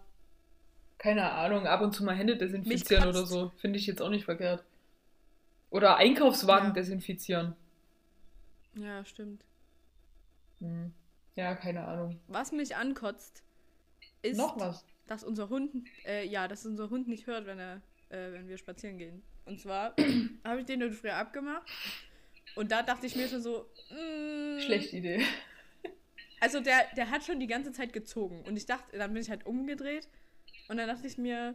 keine 0.99 1.31
Ahnung, 1.31 1.67
ab 1.67 1.83
und 1.83 1.95
zu 1.95 2.05
mal 2.05 2.15
Hände 2.15 2.37
desinfizieren 2.37 3.09
oder 3.09 3.27
so. 3.27 3.53
Finde 3.59 3.79
ich 3.79 3.87
jetzt 3.87 4.01
auch 4.01 4.09
nicht 4.09 4.25
verkehrt. 4.25 4.65
Oder 5.71 5.97
Einkaufswagen 5.97 6.69
ja. 6.69 6.75
desinfizieren. 6.75 7.55
Ja, 8.75 9.05
stimmt. 9.05 9.45
Hm. 10.61 10.93
Ja, 11.35 11.55
keine 11.55 11.87
Ahnung. 11.87 12.19
Was 12.29 12.53
mich 12.53 12.77
ankotzt, 12.77 13.43
ist, 14.23 14.39
Noch 14.39 14.59
was? 14.59 14.85
dass 15.07 15.23
unser 15.23 15.51
Hund, 15.51 15.71
äh, 16.07 16.27
ja, 16.27 16.49
dass 16.49 16.65
unser 16.65 16.89
Hund 16.89 17.09
nicht 17.09 17.27
hört, 17.27 17.47
wenn 17.47 17.59
er, 17.59 17.83
äh, 18.09 18.33
wenn 18.33 18.49
wir 18.49 18.57
spazieren 18.57 18.97
gehen. 18.97 19.23
Und 19.45 19.61
zwar 19.61 19.95
habe 20.45 20.61
ich 20.61 20.67
den 20.67 20.83
heute 20.83 20.95
früher 20.95 21.17
abgemacht. 21.17 21.69
Und 22.57 22.73
da 22.73 22.83
dachte 22.83 23.07
ich 23.07 23.15
mir 23.15 23.29
schon 23.29 23.43
so, 23.43 23.71
mm, 23.91 24.61
schlechte 24.61 24.97
Idee. 24.97 25.25
Also 26.41 26.61
der, 26.61 26.87
der 26.97 27.11
hat 27.11 27.25
schon 27.25 27.39
die 27.39 27.47
ganze 27.47 27.73
Zeit 27.73 27.93
gezogen. 27.93 28.43
Und 28.43 28.57
ich 28.57 28.67
dachte, 28.67 28.99
dann 28.99 29.13
bin 29.13 29.23
ich 29.23 29.31
halt 29.31 29.47
umgedreht 29.47 30.09
und 30.69 30.79
dann 30.79 30.89
dachte 30.89 31.07
ich 31.07 31.19
mir, 31.19 31.55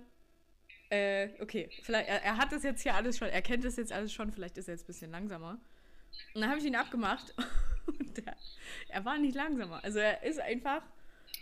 äh, 0.89 1.29
okay, 1.39 1.69
vielleicht, 1.83 2.09
er, 2.09 2.23
er, 2.23 2.37
hat 2.37 2.51
das 2.51 2.63
jetzt 2.63 2.83
hier 2.83 2.95
alles 2.95 3.17
schon, 3.17 3.29
er 3.29 3.41
kennt 3.41 3.63
das 3.63 3.77
jetzt 3.77 3.91
alles 3.91 4.13
schon, 4.13 4.31
vielleicht 4.31 4.57
ist 4.57 4.67
er 4.67 4.75
jetzt 4.75 4.83
ein 4.83 4.87
bisschen 4.87 5.11
langsamer. 5.11 5.59
Und 6.33 6.41
dann 6.41 6.49
habe 6.49 6.59
ich 6.59 6.65
ihn 6.65 6.75
abgemacht 6.75 7.33
und 7.87 8.17
der, 8.17 8.35
er 8.89 9.05
war 9.05 9.17
nicht 9.17 9.35
langsamer. 9.35 9.83
Also 9.83 9.99
er 9.99 10.23
ist 10.23 10.39
einfach 10.39 10.83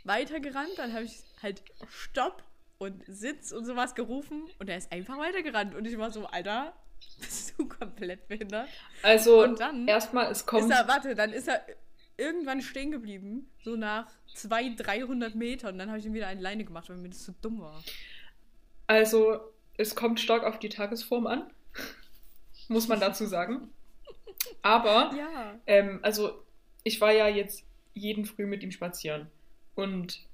weitergerannt, 0.04 0.78
dann 0.78 0.94
habe 0.94 1.04
ich 1.04 1.18
halt 1.42 1.64
Stopp 1.90 2.44
und 2.78 3.04
Sitz 3.08 3.52
und 3.52 3.66
sowas 3.66 3.96
gerufen 3.96 4.50
und 4.60 4.70
er 4.70 4.78
ist 4.78 4.92
einfach 4.92 5.18
weitergerannt. 5.18 5.76
Und 5.76 5.86
ich 5.86 5.98
war 5.98 6.12
so, 6.12 6.28
Alter, 6.28 6.74
Bist 7.20 7.54
du 7.58 7.68
komplett 7.68 8.28
behindert? 8.28 8.70
Also, 9.04 9.44
Und 9.44 9.60
dann 9.60 9.88
erstmal, 9.88 10.32
es 10.32 10.46
kommt. 10.46 10.64
Ist 10.66 10.72
er, 10.72 10.88
warte, 10.88 11.16
dann 11.16 11.32
ist 11.34 11.48
er 11.48 11.66
irgendwann 12.18 12.62
stehen 12.62 12.92
geblieben, 12.92 13.50
so 13.64 13.76
nach 13.76 14.08
200, 14.34 14.86
300 14.88 15.36
Metern. 15.36 15.74
Und 15.74 15.80
dann 15.80 15.90
habe 15.90 16.00
ich 16.00 16.06
ihn 16.06 16.14
wieder 16.14 16.28
alleine 16.28 16.64
gemacht, 16.66 16.90
weil 16.90 16.98
mir 16.98 17.10
das 17.10 17.24
zu 17.24 17.34
dumm 17.42 17.60
war. 17.62 17.84
Also, 18.88 19.40
es 19.78 19.96
kommt 19.96 20.20
stark 20.20 20.44
auf 20.44 20.60
die 20.60 20.70
Tagesform 20.70 21.28
an, 21.28 21.50
muss 22.68 22.88
man 22.88 23.00
dazu 23.00 23.26
sagen. 23.26 23.70
Aber, 24.62 25.14
Ja. 25.18 25.60
ähm, 25.68 26.00
also, 26.02 26.44
ich 26.84 27.00
war 27.02 27.12
ja 27.12 27.28
jetzt 27.28 27.64
jeden 27.94 28.26
Früh 28.26 28.46
mit 28.46 28.64
ihm 28.64 28.72
spazieren. 28.72 29.28
Und 29.76 30.26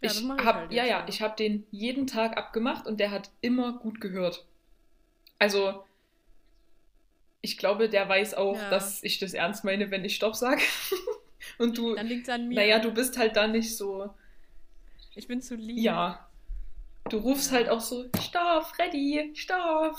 Ja, 0.00 0.10
ich 0.10 0.22
ich 0.22 0.28
hab, 0.28 0.54
halt 0.56 0.72
ja, 0.72 0.84
ja. 0.84 1.06
ich 1.08 1.22
habe 1.22 1.36
den 1.36 1.66
jeden 1.70 2.06
Tag 2.06 2.36
abgemacht 2.36 2.86
und 2.86 2.98
der 3.00 3.10
hat 3.10 3.30
immer 3.40 3.78
gut 3.78 4.00
gehört. 4.00 4.46
Also, 5.38 5.84
ich 7.42 7.58
glaube, 7.58 7.88
der 7.88 8.08
weiß 8.08 8.34
auch, 8.34 8.56
Ja. 8.56 8.70
dass 8.70 9.02
ich 9.02 9.18
das 9.18 9.34
ernst 9.34 9.64
meine, 9.64 9.90
wenn 9.90 10.04
ich 10.04 10.16
Stopp 10.16 10.34
sage. 10.36 10.62
und 11.58 11.76
du, 11.78 11.94
Dann 11.94 12.06
liegt 12.06 12.28
es 12.28 12.34
an 12.34 12.48
mir. 12.48 12.54
naja, 12.56 12.78
du 12.78 12.92
bist 12.92 13.16
halt 13.18 13.36
da 13.36 13.46
nicht 13.46 13.76
so, 13.76 14.10
Ich 15.14 15.26
bin 15.28 15.40
zu 15.42 15.54
lieb. 15.54 15.78
ja. 15.78 16.22
Du 17.08 17.18
rufst 17.18 17.50
Ja. 17.52 17.58
halt 17.58 17.68
auch 17.68 17.80
so, 17.80 18.06
Stopp, 18.20 18.66
Freddy, 18.74 19.30
Stopp. 19.34 19.96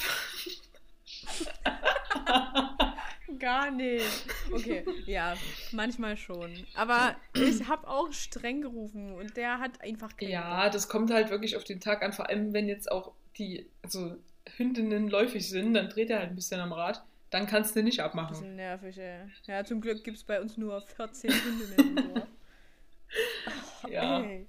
Gar 3.40 3.72
nicht. 3.72 4.06
Okay, 4.52 4.84
ja, 5.06 5.36
manchmal 5.72 6.18
schon. 6.18 6.66
Aber 6.76 7.16
ich 7.34 7.68
habe 7.68 7.88
auch 7.88 8.12
streng 8.12 8.62
gerufen 8.62 9.14
und 9.14 9.36
der 9.38 9.60
hat 9.60 9.82
einfach 9.82 10.16
keinen 10.18 10.30
Ja, 10.32 10.64
Bock. 10.64 10.72
das 10.74 10.90
kommt 10.90 11.12
halt 11.12 11.30
wirklich 11.30 11.56
auf 11.56 11.64
den 11.64 11.80
Tag 11.80 12.04
an, 12.04 12.14
vor 12.14 12.30
allem 12.30 12.54
wenn 12.54 12.68
jetzt 12.68 12.92
auch 12.92 13.12
die 13.38 13.68
also 13.84 14.16
Hündinnen 14.58 15.10
läufig 15.10 15.48
sind, 15.50 15.74
dann 15.74 15.90
dreht 15.90 16.10
er 16.10 16.20
halt 16.20 16.30
ein 16.30 16.36
bisschen 16.36 16.60
am 16.60 16.74
Rad. 16.74 17.04
Dann 17.30 17.46
kannst 17.46 17.76
du 17.76 17.84
nicht 17.84 18.00
abmachen. 18.00 18.30
Bisschen 18.36 18.56
nervig, 18.56 18.98
ey. 18.98 19.20
Ja, 19.46 19.64
zum 19.66 19.82
Glück 19.82 20.04
gibt 20.04 20.18
es 20.18 20.24
bei 20.24 20.40
uns 20.42 20.58
nur 20.58 20.82
14 20.82 21.30
Hundinnen 21.32 21.98
im 21.98 22.14
Dorf. 22.14 22.28
Ach, 23.84 23.90
Ja. 23.90 24.22
ey. 24.22 24.48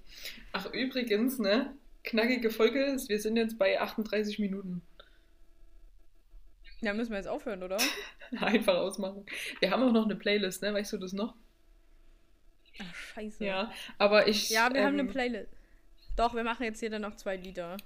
Ach, 0.52 0.72
übrigens, 0.72 1.38
ne? 1.38 1.74
Knackige 2.04 2.50
Folge, 2.50 2.96
wir 3.09 3.20
sind 3.20 3.36
jetzt 3.36 3.59
bei 3.59 3.80
38 3.80 4.38
Minuten. 4.38 4.80
Ja, 6.80 6.94
müssen 6.94 7.11
wir 7.11 7.18
jetzt 7.18 7.26
aufhören, 7.28 7.62
oder? 7.64 7.76
Einfach 8.40 8.76
ausmachen. 8.76 9.26
Wir 9.61 9.70
haben 9.72 9.82
auch 9.82 9.92
noch 9.92 10.04
eine 10.04 10.14
Playlist, 10.16 10.62
ne? 10.62 10.72
Weißt 10.72 10.92
du 10.92 10.98
das 10.98 11.12
noch? 11.12 11.34
Ach, 12.80 12.94
scheiße. 12.94 13.44
Ja, 13.44 13.72
aber 13.98 14.28
ich. 14.28 14.50
Ja, 14.50 14.72
wir 14.72 14.84
haben 14.84 14.94
ähm, 14.94 15.00
eine 15.00 15.11
Playlist. 15.11 15.52
Doch, 16.16 16.34
wir 16.34 16.44
machen 16.44 16.62
jetzt 16.62 16.78
hier 16.78 16.90
dann 16.90 17.02
noch 17.02 17.16
zwei 17.16 17.36
Lieder. 17.36 17.76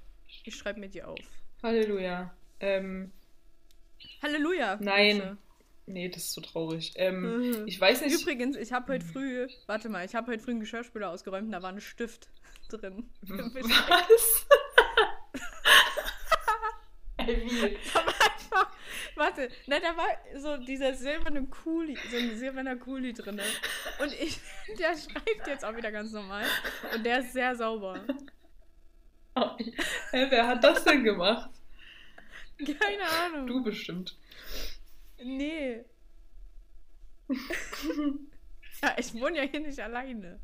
Ich 0.45 0.55
schreibe 0.55 0.81
mir 0.81 0.89
die 0.89 1.03
auf. 1.03 1.19
Halleluja. 1.63 2.35
Ähm, 2.61 3.13
Halleluja. 4.23 4.79
Nein. 4.81 5.19
Grüße. 5.19 5.37
nee, 5.87 6.09
das 6.09 6.25
ist 6.25 6.33
so 6.33 6.41
traurig. 6.41 6.93
Ähm, 6.97 7.23
Mhm. 7.61 7.67
ich 7.67 7.81
weiß 7.81 8.01
nicht. 8.03 8.21
Übrigens, 8.21 8.57
ich 8.57 8.73
habe 8.73 8.93
heute 8.93 9.05
früh, 9.05 9.47
warte 9.67 9.89
mal, 9.89 10.05
ich 10.05 10.15
habe 10.15 10.31
heute 10.33 10.43
früh 10.43 10.53
einen 10.53 10.61
Geschirrspüler 10.61 11.11
ausgeräumt 11.11 11.47
und 11.47 11.53
da 11.53 11.63
war 11.63 11.71
ein 11.73 11.81
Stift 11.81 12.29
drin. 12.69 13.09
Was? 13.23 14.47
Ey, 17.19 17.43
wie? 17.45 17.79
Da 17.95 18.01
war 18.07 18.15
einfach, 18.15 18.73
warte, 19.15 19.49
na, 19.67 19.79
da 19.79 19.97
war 19.97 20.09
so 20.41 20.57
dieser 20.57 20.95
silberne 20.95 21.47
Kuli, 21.47 21.97
so 22.11 22.17
ein 22.17 22.37
silberner 22.37 22.77
Kuli 22.77 23.13
drin. 23.13 23.41
Und 24.01 24.13
ich, 24.21 24.41
der 24.79 24.97
schreibt 24.97 25.47
jetzt 25.47 25.65
auch 25.65 25.77
wieder 25.77 25.93
ganz 25.93 26.11
normal. 26.13 26.45
Und 26.95 27.05
der 27.07 27.21
ist 27.21 27.33
sehr 27.33 27.55
sauber. 27.55 28.01
Oh, 29.35 29.57
Hä, 30.11 30.27
wer 30.29 30.47
hat 30.47 30.63
das 30.63 30.85
denn 30.85 31.05
gemacht? 31.05 31.51
Keine 32.59 33.05
Ahnung. 33.09 33.47
Du 33.47 33.63
bestimmt. 33.63 34.17
Nee. 35.23 35.85
ja, 38.83 38.95
ich 38.99 39.15
wohne 39.15 39.39
ja 39.39 39.43
hier 39.45 39.61
nicht 39.61 39.81
alleine. 39.81 40.39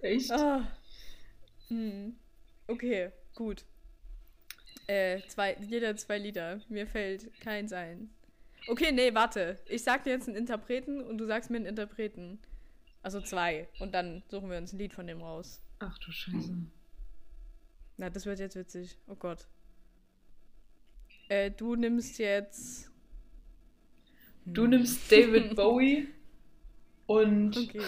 Echt? 0.00 0.30
Ah. 0.32 0.66
Hm. 1.68 2.16
Okay, 2.66 3.10
gut. 3.34 3.64
Äh, 4.86 5.20
zwei, 5.28 5.56
jeder 5.60 5.96
zwei 5.96 6.18
Lieder. 6.18 6.60
Mir 6.68 6.86
fällt 6.86 7.30
keins 7.40 7.72
ein. 7.72 8.10
Okay, 8.66 8.92
nee, 8.92 9.14
warte. 9.14 9.58
Ich 9.66 9.82
sag 9.82 10.04
dir 10.04 10.10
jetzt 10.10 10.28
einen 10.28 10.36
Interpreten 10.36 11.00
und 11.02 11.18
du 11.18 11.26
sagst 11.26 11.50
mir 11.50 11.56
einen 11.56 11.66
Interpreten. 11.66 12.38
Also 13.02 13.20
zwei. 13.20 13.68
Und 13.78 13.94
dann 13.94 14.22
suchen 14.28 14.50
wir 14.50 14.58
uns 14.58 14.72
ein 14.72 14.78
Lied 14.78 14.92
von 14.92 15.06
dem 15.06 15.22
raus. 15.22 15.62
Ach 15.78 15.96
du 15.98 16.10
Scheiße. 16.10 16.54
Na, 18.00 18.08
das 18.08 18.24
wird 18.24 18.38
jetzt 18.38 18.56
witzig. 18.56 18.96
Oh 19.08 19.14
Gott. 19.14 19.46
Äh, 21.28 21.50
du 21.50 21.76
nimmst 21.76 22.18
jetzt. 22.18 22.90
Du 24.46 24.66
nimmst 24.66 25.12
David 25.12 25.54
Bowie 25.54 26.08
und. 27.04 27.58
Okay. 27.58 27.82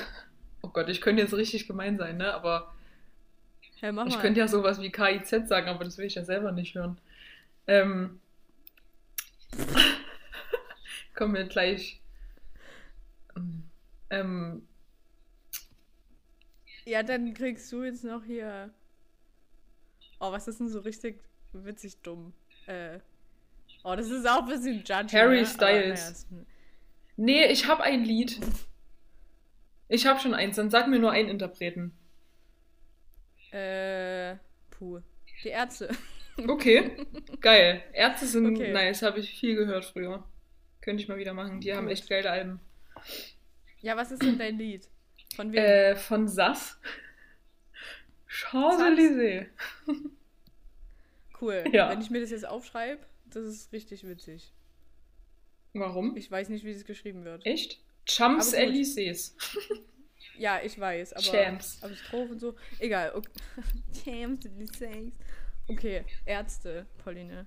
Oh 0.60 0.68
Gott, 0.68 0.90
ich 0.90 1.00
könnte 1.00 1.22
jetzt 1.22 1.32
richtig 1.32 1.66
gemein 1.66 1.96
sein, 1.96 2.18
ne? 2.18 2.34
Aber 2.34 2.74
Ja, 3.80 3.90
mach 3.90 4.06
ich 4.06 4.18
könnte 4.18 4.40
ja 4.40 4.48
sowas 4.48 4.82
wie 4.82 4.92
KIZ 4.92 5.48
sagen, 5.48 5.68
aber 5.68 5.82
das 5.82 5.96
will 5.96 6.04
ich 6.04 6.16
ja 6.16 6.24
selber 6.24 6.52
nicht 6.52 6.74
hören. 6.74 6.98
Ähm. 7.66 8.20
Kommen 11.14 11.32
wir 11.32 11.44
gleich. 11.44 12.02
Ähm. 14.10 14.68
Ja, 16.84 17.02
dann 17.02 17.32
kriegst 17.32 17.72
du 17.72 17.82
jetzt 17.82 18.04
noch 18.04 18.24
hier. 18.24 18.74
Oh, 20.22 20.30
was 20.30 20.46
ist 20.46 20.60
denn 20.60 20.68
so 20.68 20.78
richtig 20.78 21.20
witzig 21.52 22.00
dumm? 22.00 22.32
Äh. 22.66 23.00
Oh, 23.82 23.96
das 23.96 24.08
ist 24.08 24.24
auch 24.24 24.44
ein 24.44 24.48
bisschen 24.48 24.84
judgy. 24.84 25.16
Harry 25.16 25.40
ne? 25.40 25.46
Styles. 25.46 26.26
Aber, 26.30 26.36
naja, 26.36 26.46
Nee, 27.16 27.46
ich 27.46 27.66
habe 27.66 27.82
ein 27.82 28.04
Lied. 28.04 28.38
Ich 29.88 30.06
habe 30.06 30.20
schon 30.20 30.32
eins, 30.32 30.54
dann 30.54 30.70
sag 30.70 30.86
mir 30.86 31.00
nur 31.00 31.10
einen 31.10 31.28
Interpreten. 31.28 31.92
Äh. 33.50 34.36
Puh. 34.70 35.00
Die 35.42 35.48
Ärzte. 35.48 35.90
Okay, 36.48 36.96
geil. 37.40 37.82
Ärzte 37.92 38.26
sind 38.26 38.46
Okay. 38.46 38.72
nice, 38.72 39.02
habe 39.02 39.18
ich 39.18 39.38
viel 39.38 39.56
gehört 39.56 39.84
früher. 39.84 40.24
Könnte 40.80 41.02
ich 41.02 41.08
mal 41.08 41.18
wieder 41.18 41.34
machen. 41.34 41.60
Die 41.60 41.74
haben 41.74 41.84
Gut. 41.86 41.92
echt 41.92 42.08
geile 42.08 42.30
Alben. 42.30 42.60
Ja, 43.80 43.96
was 43.96 44.12
ist 44.12 44.22
denn 44.22 44.38
dein 44.38 44.56
Lied? 44.56 44.88
Von 45.34 45.52
wem? 45.52 45.58
Äh, 45.58 45.96
von 45.96 46.28
Sass. 46.28 46.80
Champs-Élysées. 48.32 49.46
cool. 51.40 51.64
ja. 51.72 51.90
Wenn 51.90 52.00
ich 52.00 52.10
mir 52.10 52.20
das 52.20 52.30
jetzt 52.30 52.46
aufschreibe, 52.46 53.02
das 53.26 53.44
ist 53.44 53.72
richtig 53.72 54.06
witzig. 54.06 54.52
Warum? 55.74 56.16
Ich 56.16 56.30
weiß 56.30 56.48
nicht, 56.48 56.64
wie 56.64 56.72
das 56.72 56.84
geschrieben 56.84 57.24
wird. 57.24 57.44
Echt? 57.44 57.78
Aber 57.82 58.06
Champs-Élysées. 58.06 59.32
Ja, 60.38 60.60
ich 60.62 60.78
weiß, 60.78 61.12
aber. 61.12 61.22
Champs. 61.22 61.78
Aber 61.82 61.94
Strophe 61.94 62.32
und 62.32 62.40
so. 62.40 62.54
Egal. 62.78 63.12
Okay. 63.14 63.28
Champs, 64.04 64.48
Saints. 64.78 65.18
Okay, 65.68 66.04
Ärzte, 66.24 66.86
Pauline. 67.04 67.46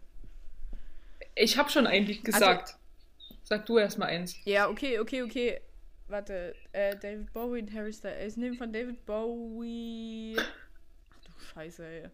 Ich 1.33 1.57
habe 1.57 1.69
schon 1.69 1.88
ein 1.88 2.05
Lied 2.05 2.19
Also 2.19 2.31
gesagt. 2.31 2.77
Sag 3.43 3.65
du 3.65 3.79
erst 3.79 3.97
mal 3.97 4.05
eins. 4.05 4.36
Ja, 4.45 4.69
okay, 4.69 4.99
okay, 4.99 5.23
okay. 5.23 5.61
Warte, 6.07 6.55
äh, 6.71 6.95
David 6.95 7.33
Bowie 7.33 7.61
und 7.61 7.73
Harry 7.73 7.91
Styles. 7.91 8.33
Ich 8.33 8.38
nehme 8.38 8.55
von 8.55 8.71
David 8.71 9.05
Bowie. 9.05 10.38
Scheiße, 11.45 11.85
ey. 11.85 12.09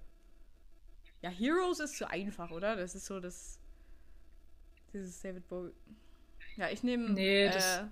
Ja, 1.21 1.29
Heroes 1.29 1.79
ist 1.79 1.97
zu 1.97 2.09
einfach, 2.09 2.51
oder? 2.51 2.75
Das 2.75 2.95
ist 2.95 3.05
so 3.05 3.19
das. 3.19 3.59
Dieses 4.93 5.21
David 5.21 5.47
Bowie. 5.47 5.71
Ja, 6.57 6.69
ich 6.69 6.84
nehme. 6.84 7.09
Nee, 7.11 7.45
äh, 7.45 7.51
das- 7.51 7.84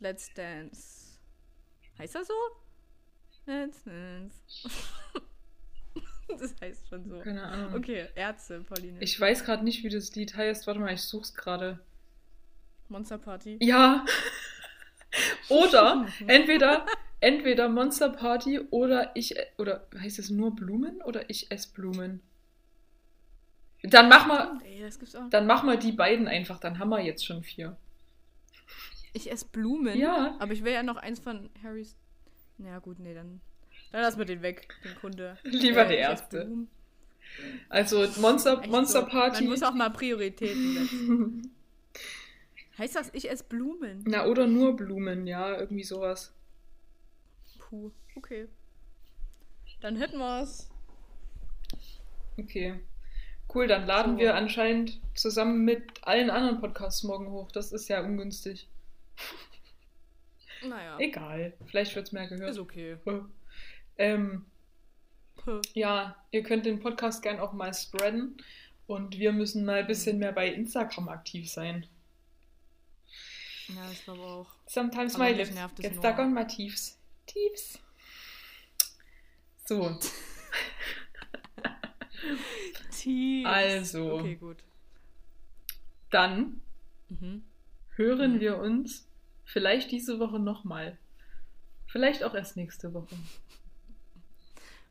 Let's 0.00 0.32
Dance. 0.34 1.18
Heißt 1.98 2.14
das 2.14 2.28
so? 2.28 2.34
Let's 3.46 3.82
Dance. 3.82 4.36
das 6.38 6.54
heißt 6.60 6.88
schon 6.88 7.08
so. 7.08 7.18
Keine 7.20 7.42
Ahnung. 7.42 7.74
Okay, 7.74 8.08
Ärzte, 8.14 8.60
Pauline. 8.60 9.00
Ich 9.00 9.18
weiß 9.18 9.44
gerade 9.44 9.64
nicht, 9.64 9.82
wie 9.82 9.88
das 9.88 10.14
Lied 10.14 10.36
heißt. 10.36 10.66
Warte 10.68 10.78
mal, 10.80 10.92
ich 10.94 11.02
such's 11.02 11.34
gerade. 11.34 11.80
Monster 12.88 13.18
Party. 13.18 13.58
Ja. 13.60 14.04
oder 15.48 16.06
entweder 16.28 16.86
entweder 17.20 17.68
Monster 17.68 18.10
Party 18.10 18.60
oder 18.70 19.10
ich 19.14 19.34
oder 19.58 19.86
heißt 19.98 20.18
es 20.18 20.30
nur 20.30 20.54
Blumen 20.54 21.02
oder 21.02 21.28
ich 21.30 21.50
esse 21.50 21.72
Blumen. 21.72 22.20
Dann 23.82 24.08
mach 24.08 24.26
mal 24.26 24.58
Ey, 24.64 24.88
dann 25.30 25.46
mach 25.46 25.62
mal 25.62 25.78
die 25.78 25.92
beiden 25.92 26.26
einfach, 26.28 26.58
dann 26.58 26.78
haben 26.78 26.88
wir 26.90 27.00
jetzt 27.00 27.24
schon 27.24 27.42
vier. 27.42 27.76
Ich 29.12 29.30
esse 29.30 29.46
Blumen. 29.46 29.96
Ja. 29.98 30.36
Aber 30.38 30.52
ich 30.52 30.64
will 30.64 30.72
ja 30.72 30.82
noch 30.82 30.96
eins 30.96 31.20
von 31.20 31.50
Harrys. 31.62 31.96
Na 32.58 32.70
ja, 32.70 32.78
gut, 32.78 32.98
nee, 32.98 33.14
dann. 33.14 33.40
Dann 33.92 34.02
lassen 34.02 34.18
wir 34.18 34.26
den 34.26 34.42
weg, 34.42 34.68
den 34.84 34.94
Kunde. 34.96 35.38
Lieber 35.44 35.86
Äh, 35.86 35.88
der 35.88 35.98
erste. 35.98 36.48
Also 37.68 38.06
Monster 38.20 38.60
Echt 38.60 38.70
Monster 38.70 39.00
so. 39.02 39.06
Party. 39.06 39.44
Man 39.44 39.52
muss 39.52 39.62
auch 39.62 39.74
mal 39.74 39.90
Prioritäten 39.90 40.74
setzen. 40.74 41.54
heißt 42.78 42.96
das, 42.96 43.10
ich 43.12 43.30
esse 43.30 43.44
Blumen? 43.44 44.04
Na 44.06 44.26
oder 44.26 44.46
nur 44.46 44.76
Blumen, 44.76 45.26
ja, 45.26 45.58
irgendwie 45.58 45.84
sowas. 45.84 46.34
Puh, 47.68 47.90
okay. 48.16 48.48
Dann 49.80 49.96
hätten 49.96 50.18
wir's. 50.18 50.70
Okay. 52.38 52.80
Cool, 53.52 53.66
dann 53.66 53.86
laden 53.86 54.14
so. 54.14 54.18
wir 54.20 54.34
anscheinend 54.34 55.00
zusammen 55.14 55.64
mit 55.64 56.06
allen 56.06 56.30
anderen 56.30 56.60
Podcasts 56.60 57.02
morgen 57.02 57.30
hoch. 57.30 57.52
Das 57.52 57.72
ist 57.72 57.88
ja 57.88 58.02
ungünstig. 58.02 58.68
Naja. 60.60 60.98
Egal. 60.98 61.52
Vielleicht 61.66 61.94
wird 61.94 62.08
es 62.08 62.12
mehr 62.12 62.26
gehört. 62.26 62.50
Ist 62.50 62.58
okay. 62.58 62.96
ähm, 63.96 64.44
ja, 65.72 66.16
ihr 66.32 66.42
könnt 66.42 66.66
den 66.66 66.80
Podcast 66.80 67.22
gern 67.22 67.38
auch 67.38 67.52
mal 67.52 67.72
spreaden. 67.72 68.42
Und 68.88 69.20
wir 69.20 69.32
müssen 69.32 69.64
mal 69.64 69.80
ein 69.80 69.86
bisschen 69.86 70.16
mhm. 70.16 70.20
mehr 70.20 70.32
bei 70.32 70.48
Instagram 70.48 71.08
aktiv 71.08 71.48
sein. 71.48 71.86
Ja, 73.68 73.88
ich 73.92 74.02
glaube 74.02 74.22
auch. 74.22 74.48
Sometimes 74.66 75.14
Aber 75.14 75.26
my 75.26 75.32
lips 75.32 75.54
get 75.76 75.94
stuck 75.94 76.18
on 76.18 76.34
my 76.34 76.44
Tiefs. 76.44 76.97
Tiefs. 77.28 77.78
So. 79.64 79.98
Tiefs. 82.90 83.48
Also. 83.48 84.14
Okay, 84.14 84.34
gut. 84.36 84.64
Dann 86.10 86.60
mhm. 87.08 87.44
hören 87.90 88.34
mhm. 88.34 88.40
wir 88.40 88.58
uns 88.58 89.08
vielleicht 89.44 89.92
diese 89.92 90.18
Woche 90.18 90.38
nochmal. 90.40 90.98
Vielleicht 91.86 92.24
auch 92.24 92.34
erst 92.34 92.56
nächste 92.56 92.92
Woche. 92.92 93.14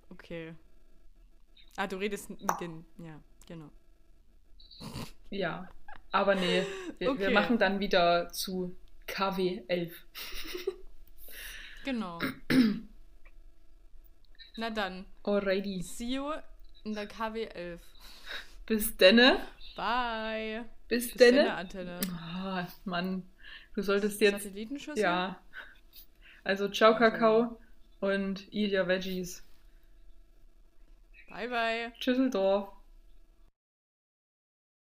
Okay. 0.10 0.54
Ah, 1.76 1.88
du 1.88 1.98
redest 1.98 2.30
mit 2.30 2.42
den. 2.60 2.86
Ja, 2.98 3.20
genau. 3.48 3.70
Ja, 5.30 5.70
aber 6.12 6.36
nee, 6.36 6.66
wir, 6.98 7.12
okay. 7.12 7.20
wir 7.20 7.30
machen 7.32 7.58
dann 7.60 7.80
wieder 7.80 8.30
zu 8.30 8.76
KW 9.06 9.64
11. 9.68 9.94
genau. 11.88 12.20
Na 14.58 14.70
dann. 14.70 15.06
Alrighty. 15.24 15.82
See 15.82 16.16
you 16.16 16.34
in 16.84 16.94
der 16.94 17.08
KW 17.08 17.46
11. 17.46 17.80
Bis 18.66 18.98
denne. 18.98 19.40
Bye. 19.78 20.66
Bis, 20.90 21.08
Bis 21.08 21.18
denne. 21.18 21.38
denne 21.44 21.54
Antenne. 21.54 22.00
Oh, 22.12 22.66
Mann, 22.84 23.24
du 23.74 23.82
solltest 23.82 24.20
jetzt. 24.20 24.44
Satellitenschüssel? 24.44 25.02
Ja. 25.02 25.40
Also, 26.44 26.68
ciao, 26.68 26.96
Kakao 26.98 27.58
und 28.02 28.52
eat 28.54 28.74
your 28.74 28.88
veggies. 28.88 29.44
Bye, 31.30 31.48
bye. 31.48 31.94
Tschüsseldorf. 32.00 32.77